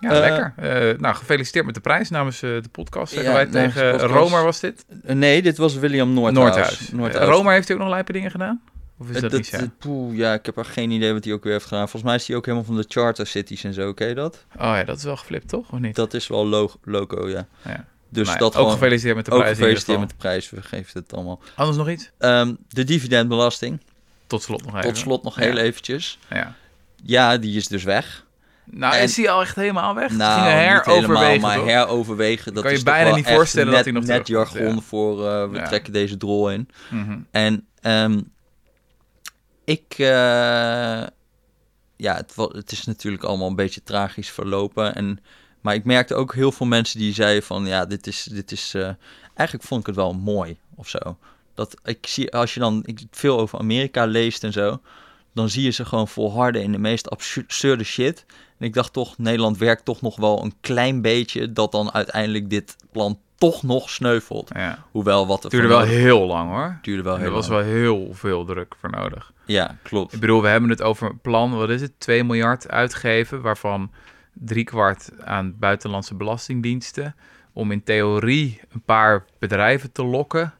Ja, 0.00 0.10
Eh, 0.10 0.18
lekker. 0.18 0.52
Eh, 0.56 0.98
nou, 0.98 1.14
gefeliciteerd 1.14 1.64
met 1.66 1.74
de 1.74 1.80
prijs 1.80 2.10
namens 2.10 2.42
eh, 2.42 2.50
de 2.62 2.68
podcast. 2.70 3.12
Zeggen 3.12 3.30
Ja, 3.30 3.36
wij 3.36 3.46
tegen. 3.46 3.98
Romer 3.98 4.42
was 4.44 4.60
dit? 4.60 4.84
Nee, 5.02 5.42
dit 5.42 5.56
was 5.56 5.74
William 5.76 6.12
Noordhuis. 6.12 6.90
Noordhuis. 6.90 7.28
Romer 7.28 7.52
heeft 7.52 7.68
hij 7.68 7.76
ook 7.76 7.82
nog 7.82 7.90
lijpe 7.92 8.12
dingen 8.12 8.30
gedaan? 8.30 8.62
Of 8.98 9.10
is 9.10 9.20
dat, 9.20 9.32
niet 9.32 9.46
zo? 9.46 9.58
poeh, 9.78 10.16
ja, 10.16 10.34
ik 10.34 10.46
heb 10.46 10.56
er 10.56 10.64
geen 10.64 10.90
idee 10.90 11.12
wat 11.12 11.24
hij 11.24 11.32
ook 11.32 11.42
weer 11.44 11.52
heeft 11.52 11.64
gedaan. 11.64 11.88
Volgens 11.88 12.02
mij 12.02 12.14
is 12.14 12.26
hij 12.26 12.36
ook 12.36 12.44
helemaal 12.44 12.66
van 12.66 12.76
de 12.76 12.84
charter 12.88 13.26
cities 13.26 13.64
en 13.64 13.72
zo, 13.74 13.92
ken 13.92 14.08
je 14.08 14.14
dat? 14.14 14.44
Oh 14.56 14.60
ja, 14.60 14.84
dat 14.84 14.96
is 14.96 15.04
wel 15.04 15.16
geflipt, 15.16 15.48
toch? 15.48 15.72
Of 15.72 15.78
niet? 15.78 15.94
Dat 15.96 16.14
is 16.14 16.26
wel 16.26 16.46
lo 16.46 16.70
loco, 16.82 17.28
ja. 17.28 17.46
Ja. 17.64 17.84
Dus 18.08 18.22
Nou 18.26 18.38
ja, 18.38 18.44
dat 18.44 18.48
ook 18.48 18.54
gewoon... 18.54 18.70
gefeliciteerd 18.72 19.16
met 19.16 19.24
de 19.24 19.30
ook 19.30 19.38
prijs. 19.38 19.52
ieder 19.52 19.66
gefeliciteerd 19.68 20.00
met 20.00 20.10
de 20.10 20.16
prijs, 20.16 20.50
we 20.50 20.62
geven 20.62 21.00
het 21.00 21.12
allemaal. 21.14 21.40
Anders 21.56 21.76
nog 21.78 21.88
iets? 21.88 22.10
Ehm, 22.18 22.54
de 22.68 22.84
dividendbelasting, 22.84 23.80
Tot 24.26 24.42
slot 24.42 24.64
nog 24.64 24.76
even. 24.76 24.88
tot 24.88 24.96
slot 24.98 25.22
nog 25.22 25.36
Ja. 25.38 25.42
heel 25.42 25.56
eventjes. 25.56 26.18
Ja. 26.30 26.54
Ja, 27.02 27.36
die 27.36 27.56
is 27.56 27.68
dus 27.68 27.82
weg. 27.84 28.24
Nou, 28.64 28.94
En- 28.94 29.02
is 29.02 29.16
hij 29.16 29.30
al 29.30 29.40
echt 29.40 29.56
helemaal 29.56 29.94
weg? 29.94 30.10
Nou, 30.10 30.40
niet 30.40 30.84
helemaal, 30.84 31.38
maar 31.38 31.56
toch? 31.56 31.66
heroverwegen. 31.66 32.54
Dat 32.54 32.62
Kan 32.62 32.72
je 32.72 32.78
is 32.78 32.84
toch 32.84 32.94
bijna 32.94 33.14
niet 33.14 33.26
voorstellen 33.28 33.72
dat 33.72 33.84
hij 33.84 33.92
nog 33.92 34.04
net 34.04 34.26
jargon 34.26 34.74
ja. 34.74 34.80
voor 34.80 35.26
eh, 35.28 35.50
we 35.50 35.56
Ja. 35.56 35.66
trekken 35.66 35.92
deze 35.92 36.16
drol 36.16 36.50
in. 36.50 36.68
Mhm. 36.90 37.18
En 37.30 37.66
ehm, 37.80 38.20
ik, 39.64 39.94
eh, 39.96 40.06
ja, 41.96 42.14
het, 42.16 42.34
het 42.36 42.72
is 42.72 42.84
natuurlijk 42.84 43.24
allemaal 43.24 43.48
een 43.48 43.56
beetje 43.56 43.82
tragisch 43.82 44.30
verlopen. 44.30 44.94
En, 44.94 45.18
maar 45.64 45.74
ik 45.74 45.84
merkte 45.84 46.14
ook 46.14 46.34
heel 46.34 46.52
veel 46.52 46.66
mensen 46.66 46.98
die 46.98 47.14
zeiden 47.14 47.42
van, 47.42 47.66
ja, 47.66 47.86
dit 47.86 48.06
is, 48.06 48.22
dit 48.22 48.52
is, 48.52 48.74
eh, 48.74 48.88
eigenlijk 49.34 49.68
vond 49.68 49.80
ik 49.80 49.86
het 49.86 49.96
wel 49.96 50.12
mooi 50.14 50.56
of 50.74 50.88
zo. 50.88 51.16
Dat 51.54 51.76
ik 51.84 52.06
zie, 52.06 52.32
als 52.32 52.54
je 52.54 52.60
dan 52.60 52.82
ik, 52.84 53.00
veel 53.10 53.38
over 53.38 53.58
Amerika 53.58 54.04
leest 54.04 54.44
en 54.44 54.52
zo, 54.52 54.80
dan 55.34 55.48
zie 55.48 55.62
je 55.62 55.70
ze 55.70 55.84
gewoon 55.84 56.08
volharden 56.08 56.62
in 56.62 56.72
de 56.72 56.78
meest 56.78 57.10
absurde 57.10 57.84
shit. 57.84 58.24
En 58.58 58.66
ik 58.66 58.74
dacht 58.74 58.92
toch, 58.92 59.18
Nederland 59.18 59.58
werkt 59.58 59.84
toch 59.84 60.00
nog 60.00 60.16
wel 60.16 60.42
een 60.44 60.54
klein 60.60 61.02
beetje 61.02 61.52
dat 61.52 61.72
dan 61.72 61.92
uiteindelijk 61.94 62.50
dit 62.50 62.76
plan 62.92 63.18
toch 63.38 63.62
nog 63.62 63.90
sneuvelt. 63.90 64.50
Ja. 64.54 64.84
Hoewel 64.90 65.26
wat 65.26 65.36
er 65.36 65.42
Het 65.42 65.52
duurde 65.52 65.68
wel 65.68 65.78
nodig- 65.78 65.94
heel 65.94 66.26
lang, 66.26 66.50
hoor. 66.50 66.78
duurde 66.82 67.02
wel 67.02 67.16
heel 67.16 67.24
er 67.26 67.30
was 67.32 67.48
lang. 67.48 67.62
wel 67.64 67.72
heel 67.72 68.08
veel 68.12 68.44
druk 68.44 68.74
voor 68.80 68.90
nodig. 68.90 69.32
Ja, 69.46 69.76
klopt. 69.82 70.12
Ik 70.12 70.20
bedoel, 70.20 70.42
we 70.42 70.48
hebben 70.48 70.70
het 70.70 70.82
over 70.82 71.10
een 71.10 71.20
plan, 71.20 71.54
wat 71.56 71.70
is 71.70 71.80
het? 71.80 71.92
2 72.00 72.24
miljard 72.24 72.68
uitgeven, 72.68 73.40
waarvan 73.42 73.90
driekwart 74.34 75.10
aan 75.24 75.58
buitenlandse 75.58 76.14
belastingdiensten. 76.14 77.14
Om 77.52 77.70
in 77.70 77.82
theorie 77.82 78.60
een 78.72 78.82
paar 78.82 79.24
bedrijven 79.38 79.92
te 79.92 80.04
lokken 80.04 80.54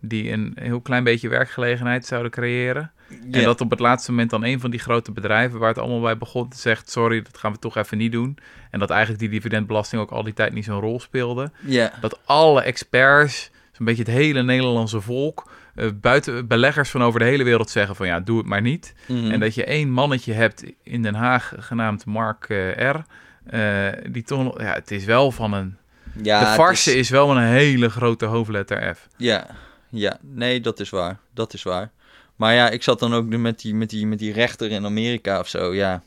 die 0.00 0.30
een 0.30 0.52
heel 0.54 0.80
klein 0.80 1.04
beetje 1.04 1.28
werkgelegenheid 1.28 2.06
zouden 2.06 2.30
creëren. 2.30 2.92
En 3.30 3.42
dat 3.44 3.60
op 3.60 3.70
het 3.70 3.78
laatste 3.80 4.10
moment 4.10 4.30
dan 4.30 4.44
een 4.44 4.60
van 4.60 4.70
die 4.70 4.80
grote 4.80 5.12
bedrijven 5.12 5.58
waar 5.58 5.68
het 5.68 5.78
allemaal 5.78 6.00
bij 6.00 6.18
begon, 6.18 6.52
zegt: 6.54 6.90
Sorry, 6.90 7.22
dat 7.22 7.38
gaan 7.38 7.52
we 7.52 7.58
toch 7.58 7.76
even 7.76 7.98
niet 7.98 8.12
doen. 8.12 8.38
En 8.70 8.78
dat 8.78 8.90
eigenlijk 8.90 9.20
die 9.20 9.28
dividendbelasting 9.30 10.02
ook 10.02 10.10
al 10.10 10.22
die 10.22 10.32
tijd 10.32 10.52
niet 10.52 10.64
zo'n 10.64 10.80
rol 10.80 11.00
speelde. 11.00 11.50
Ja, 11.60 11.92
Dat 12.00 12.20
alle 12.24 12.62
experts, 12.62 13.50
zo'n 13.72 13.86
beetje 13.86 14.02
het 14.02 14.12
hele 14.12 14.42
Nederlandse 14.42 15.00
volk, 15.00 15.50
eh, 15.74 15.88
buiten 16.00 16.46
beleggers 16.46 16.90
van 16.90 17.02
over 17.02 17.20
de 17.20 17.26
hele 17.26 17.44
wereld 17.44 17.70
zeggen: 17.70 17.96
van 17.96 18.06
ja, 18.06 18.20
doe 18.20 18.38
het 18.38 18.46
maar 18.46 18.60
niet. 18.62 18.94
mhm. 19.08 19.30
En 19.30 19.40
dat 19.40 19.54
je 19.54 19.64
één 19.64 19.90
mannetje 19.90 20.32
hebt 20.32 20.64
in 20.82 21.02
Den 21.02 21.14
Haag, 21.14 21.52
genaamd 21.58 22.04
Mark 22.06 22.48
eh, 22.48 22.90
R. 22.90 23.04
eh, 23.46 23.88
die 24.12 24.22
toch 24.22 24.60
ja, 24.60 24.72
het 24.72 24.90
is 24.90 25.04
wel 25.04 25.30
van 25.32 25.52
een. 25.52 25.76
ja, 26.22 26.40
de 26.40 26.46
farse 26.54 26.90
is- 26.90 26.96
is... 26.96 27.10
wel 27.10 27.30
een 27.36 27.42
hele 27.42 27.88
grote 27.90 28.24
hoofdletter 28.24 28.94
F. 28.94 29.08
Ja, 29.16 29.46
ja, 29.90 30.18
nee, 30.20 30.60
dat 30.60 30.80
is 30.80 30.90
waar. 30.90 31.18
Dat 31.34 31.52
is 31.54 31.62
waar. 31.62 31.90
Maar 32.36 32.54
ja, 32.54 32.70
ik 32.70 32.82
zat 32.82 32.98
dan 32.98 33.14
ook 33.14 33.26
met 33.26 33.60
die, 33.60 33.74
met 33.74 33.90
die, 33.90 34.06
met 34.06 34.18
die 34.18 34.32
rechter 34.32 34.70
in 34.70 34.84
Amerika 34.84 35.38
of 35.38 35.48
zo. 35.48 35.74
Ja, 35.74 36.02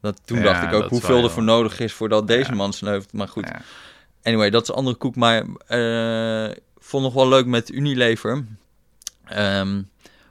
dat, 0.00 0.20
toen 0.24 0.38
Ja, 0.38 0.44
dacht 0.44 0.62
ik 0.62 0.72
ook 0.72 0.88
hoeveel 0.88 1.22
er 1.24 1.30
voor 1.30 1.42
nodig 1.42 1.80
is 1.80 1.92
voordat 1.92 2.26
deze 2.26 2.50
Ja. 2.50 2.56
man 2.56 2.72
sneuvelt. 2.72 3.12
Maar 3.12 3.28
goed, 3.28 3.50
anyway, 4.22 4.50
dat 4.50 4.62
is 4.62 4.68
een 4.68 4.74
andere 4.74 4.96
koek. 4.96 5.16
Maar 5.16 5.44
vond 6.78 7.02
nog 7.02 7.14
wel 7.14 7.28
leuk 7.28 7.46
met 7.46 7.70
Unilever. 7.70 8.44
Ehm, 9.30 9.82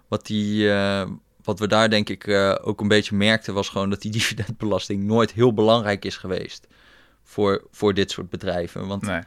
wat, 0.08 0.26
die, 0.26 0.72
eh, 0.72 1.10
wat 1.44 1.60
we 1.60 1.68
daar 1.68 1.90
denk 1.90 2.10
ik 2.10 2.28
eh, 2.28 2.56
ook 2.62 2.82
een 2.82 2.88
beetje 2.88 3.16
merkten 3.16 3.54
was 3.54 3.70
gewoon 3.70 3.90
dat 3.90 4.02
die 4.02 4.12
dividendbelasting 4.20 5.04
nooit 5.04 5.32
heel 5.32 5.54
belangrijk 5.54 6.06
is 6.06 6.18
geweest. 6.18 6.68
Voor, 7.24 7.68
voor 7.72 7.94
dit 7.94 8.12
soort 8.12 8.30
bedrijven. 8.30 8.88
Want 8.88 9.02
Nee. 9.02 9.22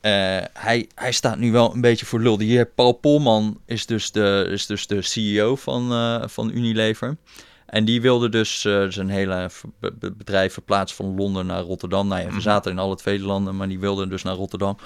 eh, 0.00 0.44
hij, 0.52 0.88
hij 0.94 1.12
staat 1.12 1.38
nu 1.38 1.52
wel 1.52 1.74
een 1.74 1.80
beetje 1.80 2.06
voor 2.06 2.20
lul. 2.20 2.36
Die 2.36 2.64
Paul 2.64 2.92
Polman 2.92 3.60
is 3.66 3.86
dus 3.86 4.10
de, 4.12 4.46
is 4.50 4.66
dus 4.66 4.86
de 4.86 5.02
CEO 5.02 5.56
van, 5.56 5.88
van 6.30 6.50
Unilever. 6.50 7.16
En 7.66 7.84
die 7.84 8.00
wilde 8.00 8.28
dus 8.28 8.60
zijn 8.88 9.08
hele 9.08 9.50
be- 9.80 9.92
be- 9.98 10.12
bedrijf 10.12 10.52
verplaatsen 10.52 10.96
van 10.96 11.14
Londen 11.16 11.46
naar 11.46 11.62
Rotterdam. 11.62 12.08
Nou 12.08 12.20
ja, 12.20 12.26
we 12.26 12.32
Mhm. 12.32 12.40
zaten 12.42 12.70
in 12.72 12.78
alle 12.78 12.96
twee 12.96 13.20
landen, 13.20 13.56
maar 13.56 13.68
die 13.68 13.78
wilde 13.78 14.08
dus 14.08 14.22
naar 14.22 14.34
Rotterdam. 14.34 14.76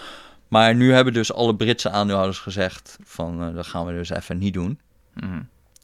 Maar 0.49 0.75
nu 0.75 0.93
hebben 0.93 1.13
dus 1.13 1.33
alle 1.33 1.57
Britse 1.57 1.91
aandeelhouders 1.91 2.39
gezegd 2.39 2.99
van 3.05 3.43
eh, 3.43 3.55
dat 3.55 3.67
gaan 3.67 3.87
we 3.87 3.93
dus 3.93 4.11
even 4.11 4.39
niet 4.39 4.55
doen. 4.55 4.81
Mhm. 5.15 5.43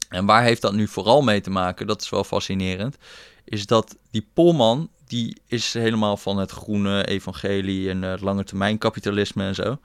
En 0.09 0.25
waar 0.25 0.43
heeft 0.43 0.61
dat 0.61 0.73
nu 0.73 0.87
vooral 0.87 1.21
mee 1.21 1.41
te 1.41 1.49
maken? 1.49 1.87
Dat 1.87 2.01
is 2.01 2.09
wel 2.09 2.23
fascinerend. 2.23 2.97
Is 3.43 3.65
dat 3.65 3.95
die 4.11 4.27
Polman, 4.33 4.89
die 5.07 5.41
is 5.47 5.73
helemaal 5.73 6.17
van 6.17 6.37
het 6.37 6.51
groene 6.51 7.05
evangelie 7.05 7.89
en 7.89 8.01
het 8.01 8.21
lange 8.21 8.43
termijn 8.43 8.77
kapitalisme 8.77 9.43
en 9.43 9.55
zo. 9.55 9.77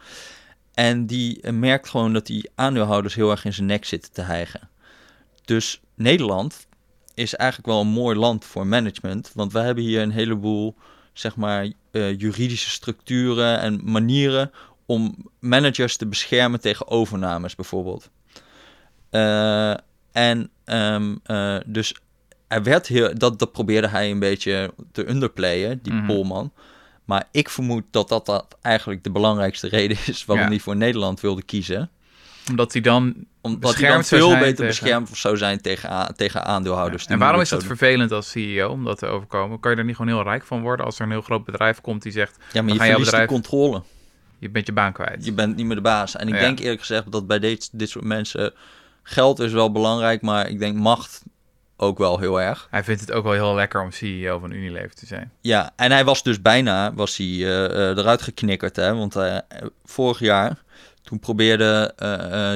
En 0.74 1.06
die 1.06 1.40
eh, 1.40 1.52
merkt 1.52 1.88
gewoon 1.88 2.12
dat 2.12 2.26
die 2.26 2.50
aandeelhouders 2.54 3.14
heel 3.14 3.30
erg 3.30 3.44
in 3.44 3.52
zijn 3.52 3.66
nek 3.66 3.84
zitten 3.84 4.12
te 4.12 4.22
hijgen. 4.22 4.68
Dus 5.44 5.80
Nederland 5.94 6.66
is 7.14 7.34
eigenlijk 7.34 7.68
wel 7.70 7.80
een 7.80 7.86
mooi 7.86 8.16
land 8.16 8.44
voor 8.44 8.66
management. 8.66 9.30
Want 9.34 9.52
we 9.52 9.58
hebben 9.58 9.84
hier 9.84 10.02
een 10.02 10.10
heleboel, 10.10 10.74
zeg 11.12 11.36
maar, 11.36 11.72
eh, 11.90 12.18
juridische 12.18 12.70
structuren 12.70 13.60
en 13.60 13.80
manieren 13.84 14.50
om 14.90 15.16
managers 15.40 15.96
te 15.96 16.06
beschermen 16.06 16.60
tegen 16.60 16.88
overnames 16.88 17.54
bijvoorbeeld. 17.54 18.10
Eh, 19.10 19.70
en 20.12 20.50
ehm, 20.64 21.14
eh, 21.24 21.56
dus 21.66 21.94
hij 22.48 22.62
werd 22.62 22.86
heel, 22.86 23.14
dat, 23.18 23.38
dat 23.38 23.52
probeerde 23.52 23.88
hij 23.88 24.10
een 24.10 24.18
beetje 24.18 24.74
te 24.92 25.08
underplayen, 25.08 25.78
die 25.82 25.92
Mhm. 25.92 26.06
Polman. 26.06 26.52
Maar 27.04 27.24
ik 27.30 27.48
vermoed 27.48 27.82
dat, 27.90 28.08
dat 28.08 28.26
dat 28.26 28.56
eigenlijk 28.62 29.04
de 29.04 29.10
belangrijkste 29.10 29.68
reden 29.68 29.96
is 30.06 30.24
waarom 30.24 30.44
Ja. 30.44 30.50
hij 30.50 30.60
voor 30.60 30.76
Nederland 30.76 31.20
wilde 31.20 31.42
kiezen. 31.42 31.90
Omdat 32.48 32.72
hij 32.72 32.82
dan. 32.82 33.14
Omdat 33.40 33.74
hij 33.76 33.90
dan 33.90 34.04
veel 34.04 34.28
beter 34.28 34.46
tegen- 34.46 34.66
beschermd 34.66 35.08
zou 35.16 35.36
zijn 35.36 35.60
tegen, 35.60 36.14
tegen 36.16 36.44
aandeelhouders. 36.44 37.06
en 37.06 37.18
waarom 37.18 37.40
is 37.40 37.48
dat 37.48 37.64
vervelend 37.64 38.12
als 38.12 38.30
CEO 38.30 38.68
om 38.70 38.84
dat 38.84 38.98
te 38.98 39.06
overkomen? 39.06 39.60
Kan 39.60 39.70
je 39.70 39.76
er 39.76 39.84
niet 39.84 39.96
gewoon 39.96 40.12
heel 40.14 40.22
rijk 40.22 40.44
van 40.44 40.60
worden 40.60 40.86
als 40.86 40.98
er 40.98 41.04
een 41.04 41.10
heel 41.10 41.20
groot 41.22 41.44
bedrijf 41.44 41.80
komt 41.80 42.02
die 42.02 42.12
zegt: 42.12 42.36
Ja, 42.52 42.62
maar 42.62 42.72
je 42.72 42.78
verliest 42.78 42.98
de 42.98 43.04
bedrijf- 43.04 43.28
controle. 43.28 43.82
Je 44.40 44.50
bent 44.50 44.66
je 44.66 44.72
baan 44.72 44.92
kwijt? 44.92 45.24
Je 45.24 45.32
bent 45.32 45.56
niet 45.56 45.66
meer 45.66 45.76
de 45.76 45.82
baas. 45.82 46.16
En 46.16 46.28
ik 46.28 46.34
Ja. 46.34 46.40
denk 46.40 46.58
eerlijk 46.58 46.80
gezegd 46.80 47.12
dat 47.12 47.26
bij 47.26 47.38
dit, 47.38 47.68
dit 47.72 47.88
soort 47.88 48.04
mensen... 48.04 48.52
Geld 49.02 49.38
is 49.38 49.52
wel 49.52 49.72
belangrijk, 49.72 50.22
maar 50.22 50.48
ik 50.48 50.58
denk 50.58 50.76
macht 50.76 51.22
ook 51.76 51.98
wel 51.98 52.18
heel 52.18 52.40
erg. 52.40 52.66
Hij 52.70 52.84
vindt 52.84 53.00
het 53.00 53.12
ook 53.12 53.24
wel 53.24 53.32
heel 53.32 53.54
lekker 53.54 53.82
om 53.82 53.90
CEO 53.90 54.38
van 54.38 54.50
Unilever 54.50 54.94
te 54.94 55.06
zijn. 55.06 55.32
Ja, 55.40 55.70
en 55.76 55.90
hij 55.90 56.04
was 56.04 56.22
dus 56.22 56.42
bijna 56.42 56.94
was 56.94 57.16
hij, 57.16 57.26
eh, 57.26 57.96
eruit 57.96 58.22
geknikkerd. 58.22 58.76
Hè? 58.76 58.94
Want 58.94 59.16
eh, 59.16 59.36
vorig 59.84 60.18
jaar, 60.18 60.62
toen 61.02 61.18
probeerde 61.18 61.94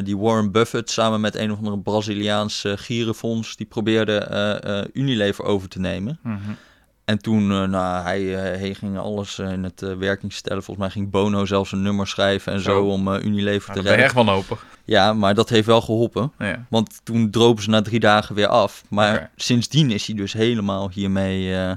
die 0.04 0.18
Warren 0.18 0.52
Buffett 0.52 0.90
samen 0.90 1.20
met 1.20 1.34
een 1.34 1.52
of 1.52 1.58
andere 1.58 1.78
Braziliaans 1.78 2.64
eh, 2.64 2.72
gierenfonds... 2.76 3.56
die 3.56 3.66
probeerde 3.66 4.88
Unilever 4.92 5.44
over 5.44 5.68
te 5.68 5.80
nemen. 5.80 6.18
Mhm. 6.22 6.38
En 7.04 7.18
toen, 7.18 7.50
eh, 7.50 7.62
nou, 7.62 8.02
hij, 8.02 8.34
eh, 8.34 8.58
hij 8.60 8.74
ging 8.74 8.98
alles 8.98 9.38
eh, 9.38 9.52
in 9.52 9.62
het 9.62 9.80
werking 9.80 10.32
stellen. 10.32 10.62
Volgens 10.62 10.86
mij 10.86 10.94
ging 10.94 11.10
Bono 11.10 11.46
zelfs 11.46 11.72
een 11.72 11.82
nummer 11.82 12.06
schrijven 12.06 12.52
en 12.52 12.60
zo, 12.60 12.84
om 12.84 13.14
Unilever 13.14 13.70
Nou, 13.70 13.82
te 13.82 13.88
redden. 13.88 14.04
echt 14.04 14.14
wanhopig. 14.14 14.66
Ja, 14.84 15.12
maar 15.12 15.34
dat 15.34 15.48
heeft 15.48 15.66
wel 15.66 15.80
geholpen. 15.80 16.32
Ja. 16.38 16.66
Want 16.68 17.00
toen 17.02 17.30
dropen 17.30 17.62
ze 17.62 17.70
na 17.70 17.82
drie 17.82 18.00
dagen 18.00 18.34
weer 18.34 18.46
af. 18.46 18.84
Maar 18.88 19.30
sindsdien 19.36 19.90
is 19.90 20.06
hij 20.06 20.16
dus 20.16 20.32
helemaal 20.32 20.90
hiermee 20.90 21.76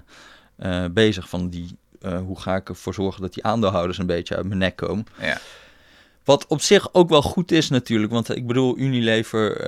bezig. 0.92 1.30
Van 1.30 1.50
die, 1.50 1.78
hoe 2.26 2.40
ga 2.40 2.56
ik 2.56 2.70
ervoor 2.70 2.94
zorgen 2.94 3.22
dat 3.22 3.34
die 3.34 3.44
aandeelhouders 3.44 3.98
een 3.98 4.06
beetje 4.06 4.36
uit 4.36 4.46
mijn 4.46 4.60
nek 4.60 4.76
komen. 4.76 5.06
Ja. 5.22 5.38
Wat 6.24 6.48
op 6.48 6.62
zich 6.62 6.94
ook 6.94 7.10
wel 7.10 7.22
goed 7.22 7.52
is 7.52 7.70
natuurlijk. 7.70 8.12
Want 8.12 8.36
ik 8.36 8.48
bedoel, 8.48 8.78
Unilever, 8.78 9.68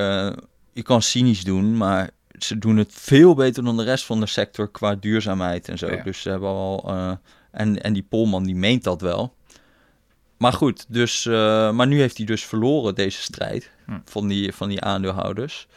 je 0.73 0.83
kan 0.83 1.01
cynisch 1.01 1.43
doen, 1.43 1.77
maar 1.77 2.09
ze 2.43 2.57
doen 2.57 2.77
het 2.77 2.91
veel 2.93 3.33
beter 3.35 3.63
dan 3.63 3.77
de 3.77 3.83
rest 3.83 4.05
van 4.05 4.19
de 4.19 4.25
sector 4.25 4.71
qua 4.71 4.95
duurzaamheid 4.95 5.69
en 5.69 5.77
zo. 5.77 5.91
Ja. 5.91 6.03
Dus 6.03 6.21
ze 6.21 6.29
hebben 6.29 6.49
al. 6.49 6.83
eh, 6.87 7.11
en, 7.51 7.81
en 7.83 7.93
die 7.93 8.05
Polman 8.09 8.43
die 8.43 8.55
meent 8.55 8.83
dat 8.83 9.01
wel. 9.01 9.33
Maar 10.37 10.53
goed, 10.53 10.85
dus, 10.87 11.25
eh, 11.25 11.71
maar 11.71 11.87
nu 11.87 11.99
heeft 11.99 12.17
hij 12.17 12.25
dus 12.25 12.45
verloren 12.45 12.95
deze 12.95 13.21
strijd 13.21 13.69
Hm. 13.85 13.97
van, 14.05 14.27
die, 14.27 14.53
van 14.53 14.69
die 14.69 14.81
aandeelhouders. 14.81 15.67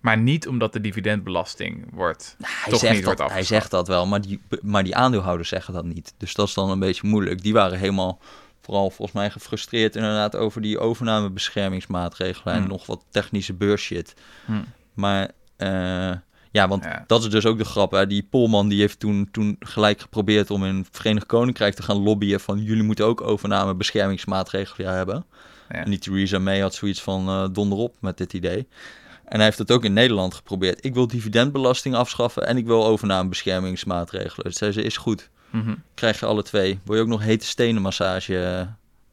Maar 0.00 0.18
niet 0.18 0.48
omdat 0.48 0.72
de 0.72 0.80
dividendbelasting 0.80 1.86
wordt. 1.92 2.36
Hij, 2.42 2.70
Toch 2.72 2.80
zegt 2.80 2.94
niet 2.94 3.04
wordt 3.04 3.18
dat, 3.18 3.28
hij 3.28 3.36
afgeschaft. 3.38 3.60
zegt 3.60 3.70
dat 3.70 3.88
wel, 3.88 4.06
maar 4.06 4.20
die, 4.20 4.40
maar 4.62 4.84
die 4.84 4.96
aandeelhouders 4.96 5.48
zeggen 5.48 5.74
dat 5.74 5.84
niet. 5.84 6.14
Dus 6.16 6.34
dat 6.34 6.48
is 6.48 6.54
dan 6.54 6.70
een 6.70 6.78
beetje 6.78 7.08
moeilijk. 7.08 7.42
Die 7.42 7.52
waren 7.52 7.78
helemaal 7.78 8.18
vooral 8.60 8.90
volgens 8.90 9.12
mij 9.16 9.30
gefrustreerd 9.30 9.96
inderdaad 9.96 10.36
over 10.36 10.60
die 10.62 10.78
overnamebeschermingsmaatregelen 10.78 12.54
en 12.54 12.60
Hmm. 12.60 12.68
nog 12.68 12.86
wat 12.86 13.04
technische 13.10 13.52
beurshit. 13.54 14.14
Hm. 14.44 14.52
Maar 14.94 15.30
eh, 15.58 16.12
ja, 16.50 16.68
want 16.68 16.84
Ja. 16.84 17.04
dat 17.06 17.22
is 17.22 17.30
dus 17.30 17.46
ook 17.46 17.58
de 17.58 17.64
grap. 17.64 17.90
Hè? 17.92 18.06
Die 18.06 18.26
Polman 18.30 18.68
die 18.68 18.80
heeft 18.80 19.00
toen, 19.00 19.28
toen 19.32 19.56
gelijk 19.60 20.00
geprobeerd 20.00 20.50
om 20.50 20.64
in 20.64 20.76
het 20.76 20.88
Verenigd 20.90 21.26
Koninkrijk 21.26 21.74
te 21.74 21.82
gaan 21.82 21.96
lobbyen 22.02 22.40
van 22.40 22.62
jullie 22.62 22.82
moeten 22.82 23.04
ook 23.06 23.20
overnamebeschermingsmaatregelen 23.20 24.94
hebben. 24.94 25.24
Ja. 25.68 25.74
En 25.84 25.90
die 25.90 25.98
Theresa 25.98 26.38
May 26.38 26.60
had 26.60 26.74
zoiets 26.74 27.02
van 27.02 27.28
eh 27.28 27.44
donder 27.52 27.78
op 27.78 27.94
met 28.00 28.16
dit 28.18 28.32
idee. 28.32 28.66
En 29.24 29.36
hij 29.36 29.44
heeft 29.44 29.58
het 29.58 29.70
ook 29.72 29.84
in 29.84 29.92
Nederland 29.92 30.34
geprobeerd. 30.34 30.84
Ik 30.84 30.94
wil 30.94 31.06
dividendbelasting 31.06 31.94
afschaffen 31.94 32.46
en 32.46 32.56
ik 32.56 32.66
wil 32.66 32.86
overnamebeschermingsmaatregelen. 32.86 34.46
Dus 34.46 34.58
zei 34.58 34.72
ze, 34.72 34.82
is 34.82 34.96
goed. 34.96 35.30
Mhm. 35.50 35.74
Krijg 35.94 36.20
je 36.20 36.26
alle 36.26 36.42
twee. 36.42 36.78
Word 36.84 36.98
je 36.98 37.04
ook 37.04 37.10
nog 37.10 37.22
hete 37.22 37.46
stenen 37.46 37.82
massage, 37.82 38.38
eh, 38.44 38.66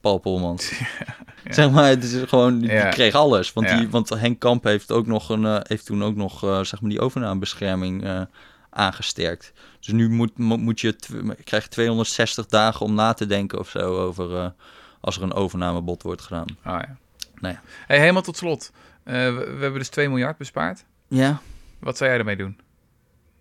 Paul 0.06 0.18
Polmans. 0.18 0.72
Zeg 1.48 1.70
maar, 1.70 1.88
het 1.88 2.04
is 2.04 2.22
gewoon, 2.28 2.58
die, 2.58 2.70
Ja. 2.70 2.88
kreeg 2.88 3.14
alles. 3.14 3.52
Want, 3.52 3.68
Ja. 3.68 3.76
die, 3.76 3.88
want 3.88 4.08
Henk 4.08 4.38
Kamp 4.40 4.64
heeft, 4.64 4.92
ook 4.92 5.06
nog 5.06 5.28
een, 5.28 5.44
eh, 5.46 5.56
heeft 5.62 5.86
toen 5.86 6.04
ook 6.04 6.16
nog 6.16 6.44
eh, 6.44 6.62
zeg 6.62 6.80
maar 6.80 6.90
die 6.90 7.00
overnamebescherming 7.00 8.04
eh, 8.04 8.20
aangesterkt. 8.70 9.52
Dus 9.80 9.88
nu 9.88 10.08
moet, 10.10 10.38
mo- 10.38 10.56
moet 10.56 10.80
je, 10.80 10.96
krijg 11.44 11.62
je 11.62 11.68
260 11.68 12.46
dagen 12.46 12.86
om 12.86 12.94
na 12.94 13.12
te 13.12 13.26
denken 13.26 13.58
of 13.58 13.68
zo 13.68 13.78
over 13.98 14.52
als 15.00 15.16
er 15.16 15.22
een 15.22 15.32
overnamebod 15.34 16.02
wordt 16.02 16.22
gedaan. 16.22 16.46
Oh, 16.48 16.54
ja. 16.64 16.96
Nou 17.34 17.54
ja. 17.54 17.60
Hey, 17.86 17.98
helemaal 17.98 18.22
tot 18.22 18.36
slot. 18.36 18.72
We, 19.02 19.12
we 19.32 19.60
hebben 19.62 19.78
dus 19.78 19.88
2 19.88 20.08
miljard 20.08 20.36
bespaard. 20.36 20.84
Ja, 21.08 21.40
Wat 21.78 21.96
zou 21.96 22.10
jij 22.10 22.18
ermee 22.18 22.36
doen? 22.36 22.58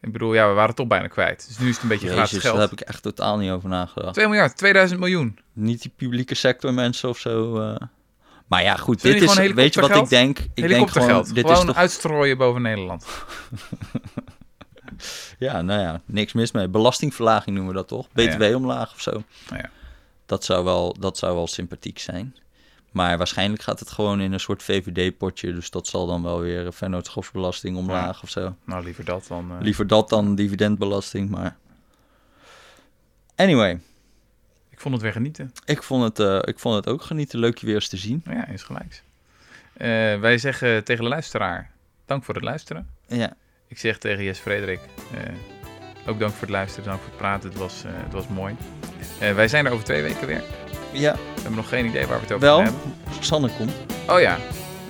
Ik 0.05 0.11
bedoel, 0.11 0.33
ja, 0.33 0.47
we 0.47 0.53
waren 0.53 0.67
het 0.67 0.75
toch 0.75 0.87
bijna 0.87 1.07
kwijt. 1.07 1.47
Dus 1.47 1.57
nu 1.57 1.67
is 1.67 1.73
het 1.73 1.83
een 1.83 1.89
beetje 1.89 2.07
gratis 2.07 2.29
Jezus, 2.29 2.43
geld. 2.43 2.53
daar 2.57 2.69
heb 2.69 2.79
ik 2.79 2.87
echt 2.87 3.01
totaal 3.03 3.37
niet 3.37 3.51
over 3.51 3.69
nagedacht. 3.69 4.13
2 4.13 4.27
miljard, 4.27 4.57
2000 4.57 4.99
miljoen. 4.99 5.39
Niet 5.53 5.81
die 5.81 5.91
publieke 5.95 6.35
sector 6.35 6.73
mensen 6.73 7.09
of 7.09 7.17
zo. 7.17 7.59
eh. 7.59 7.75
Maar 8.47 8.63
ja, 8.63 8.75
goed, 8.75 9.01
dit 9.01 9.21
is, 9.21 9.33
weet 9.53 9.73
je 9.73 9.81
wat 9.81 9.95
ik 9.95 10.09
denk? 10.09 10.39
Ik 10.53 10.67
denk 10.67 10.89
gewoon, 10.89 11.23
dit 11.23 11.45
Gewoon 11.45 11.59
is 11.59 11.65
toch 11.65 11.75
uitstrooien 11.75 12.37
boven 12.37 12.61
Nederland. 12.61 13.05
Ja, 15.39 15.61
nou 15.61 15.81
ja, 15.81 16.01
niks 16.05 16.33
mis 16.33 16.51
mee. 16.51 16.67
Belastingverlaging 16.67 17.55
noemen 17.55 17.73
we 17.73 17.79
dat 17.79 17.87
toch? 17.87 18.07
BTW-omlaag 18.11 18.93
of 18.93 19.01
zo. 19.01 19.11
Nou 19.11 19.61
ja. 19.61 19.69
Dat, 20.25 20.43
zou 20.43 20.63
wel, 20.63 20.95
dat 20.99 21.17
zou 21.17 21.35
wel 21.35 21.47
sympathiek 21.47 21.99
zijn. 21.99 22.35
Maar 22.95 23.17
waarschijnlijk 23.17 23.61
gaat 23.61 23.79
het 23.79 23.89
gewoon 23.91 24.21
in 24.21 24.33
een 24.33 24.39
soort 24.39 24.63
VVD-potje. 24.63 25.53
Dus 25.53 25.69
dat 25.69 25.87
zal 25.87 26.07
dan 26.07 26.23
wel 26.23 26.39
weer 26.39 26.73
vennootschapsbelasting 26.73 27.77
omlaag 27.77 28.23
of 28.23 28.29
zo. 28.29 28.55
Nou, 28.63 28.83
liever 28.83 29.05
dat 29.05 29.25
dan... 29.27 29.51
eh, 29.51 29.57
Liever 29.61 29.87
dat 29.87 30.09
dan 30.09 30.35
dividendbelasting, 30.35 31.29
maar... 31.29 31.55
Anyway, 33.35 33.79
Ik 34.69 34.79
vond 34.79 34.93
het 34.93 35.03
weer 35.03 35.11
genieten. 35.11 35.51
ik 35.65 35.83
vond 35.83 36.03
het, 36.03 36.19
eh, 36.19 36.39
ik 36.53 36.59
vond 36.59 36.75
het 36.75 36.87
ook 36.87 37.01
genieten. 37.01 37.39
Leuk 37.39 37.57
je 37.57 37.65
weer 37.65 37.75
eens 37.75 37.87
te 37.87 37.97
zien. 37.97 38.21
Nou 38.25 38.37
ja, 38.37 38.47
is 38.47 38.63
gelijks. 38.63 39.01
Eh, 39.73 39.87
wij 40.19 40.37
zeggen 40.37 40.83
tegen 40.83 41.03
de 41.03 41.09
luisteraar, 41.09 41.71
dank 42.05 42.23
voor 42.23 42.33
het 42.33 42.43
luisteren. 42.43 42.89
Ja, 43.07 43.33
Ik 43.67 43.77
zeg 43.77 43.97
tegen 43.97 44.23
Jes 44.23 44.39
Frederik, 44.39 44.79
eh, 45.13 46.09
ook 46.09 46.19
dank 46.19 46.31
voor 46.31 46.41
het 46.41 46.49
luisteren, 46.49 46.85
dank 46.89 46.99
voor 46.99 47.09
het 47.09 47.17
praten. 47.17 47.49
Het 47.49 47.57
was, 47.57 47.83
eh, 47.83 47.91
het 47.93 48.13
was 48.13 48.27
mooi. 48.27 48.55
Eh, 49.19 49.33
wij 49.33 49.47
zijn 49.47 49.65
er 49.65 49.71
over 49.71 49.85
twee 49.85 50.01
weken 50.01 50.27
weer. 50.27 50.43
Ja 50.99 51.13
We 51.13 51.41
hebben 51.41 51.55
nog 51.55 51.69
geen 51.69 51.85
idee 51.85 52.07
waar 52.07 52.15
we 52.17 52.23
het 52.23 52.31
over 52.33 52.45
wel. 52.47 52.57
hebben. 52.61 52.79
Sanne 53.19 53.49
komt. 53.57 53.71
Oh 54.09 54.19
ja. 54.19 54.37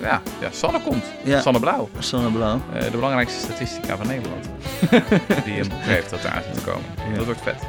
Ja, 0.00 0.22
ja 0.40 0.48
Sanne 0.50 0.80
komt. 0.80 1.04
Ja. 1.24 1.40
Sanne 1.40 1.60
Blauw. 1.60 1.88
Sanne 1.98 2.30
Blauw. 2.30 2.60
Eh, 2.74 2.82
de 2.82 2.90
belangrijkste 2.90 3.40
statistica 3.40 3.96
van 3.96 4.06
Nederland. 4.06 4.48
Die 5.44 5.60
een 5.60 5.68
boek 5.68 5.80
heeft 5.82 6.10
dat 6.10 6.24
eraan 6.24 6.42
zit 6.42 6.54
te 6.54 6.70
komen. 6.70 6.84
Ja. 7.10 7.16
Dat 7.16 7.24
wordt 7.24 7.40
vet. 7.42 7.62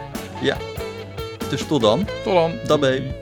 Dus 1.49 1.65
tot 1.67 1.81
dan. 1.81 2.05
Tot 2.23 2.33
dan. 2.33 2.51
Dabei. 2.67 3.13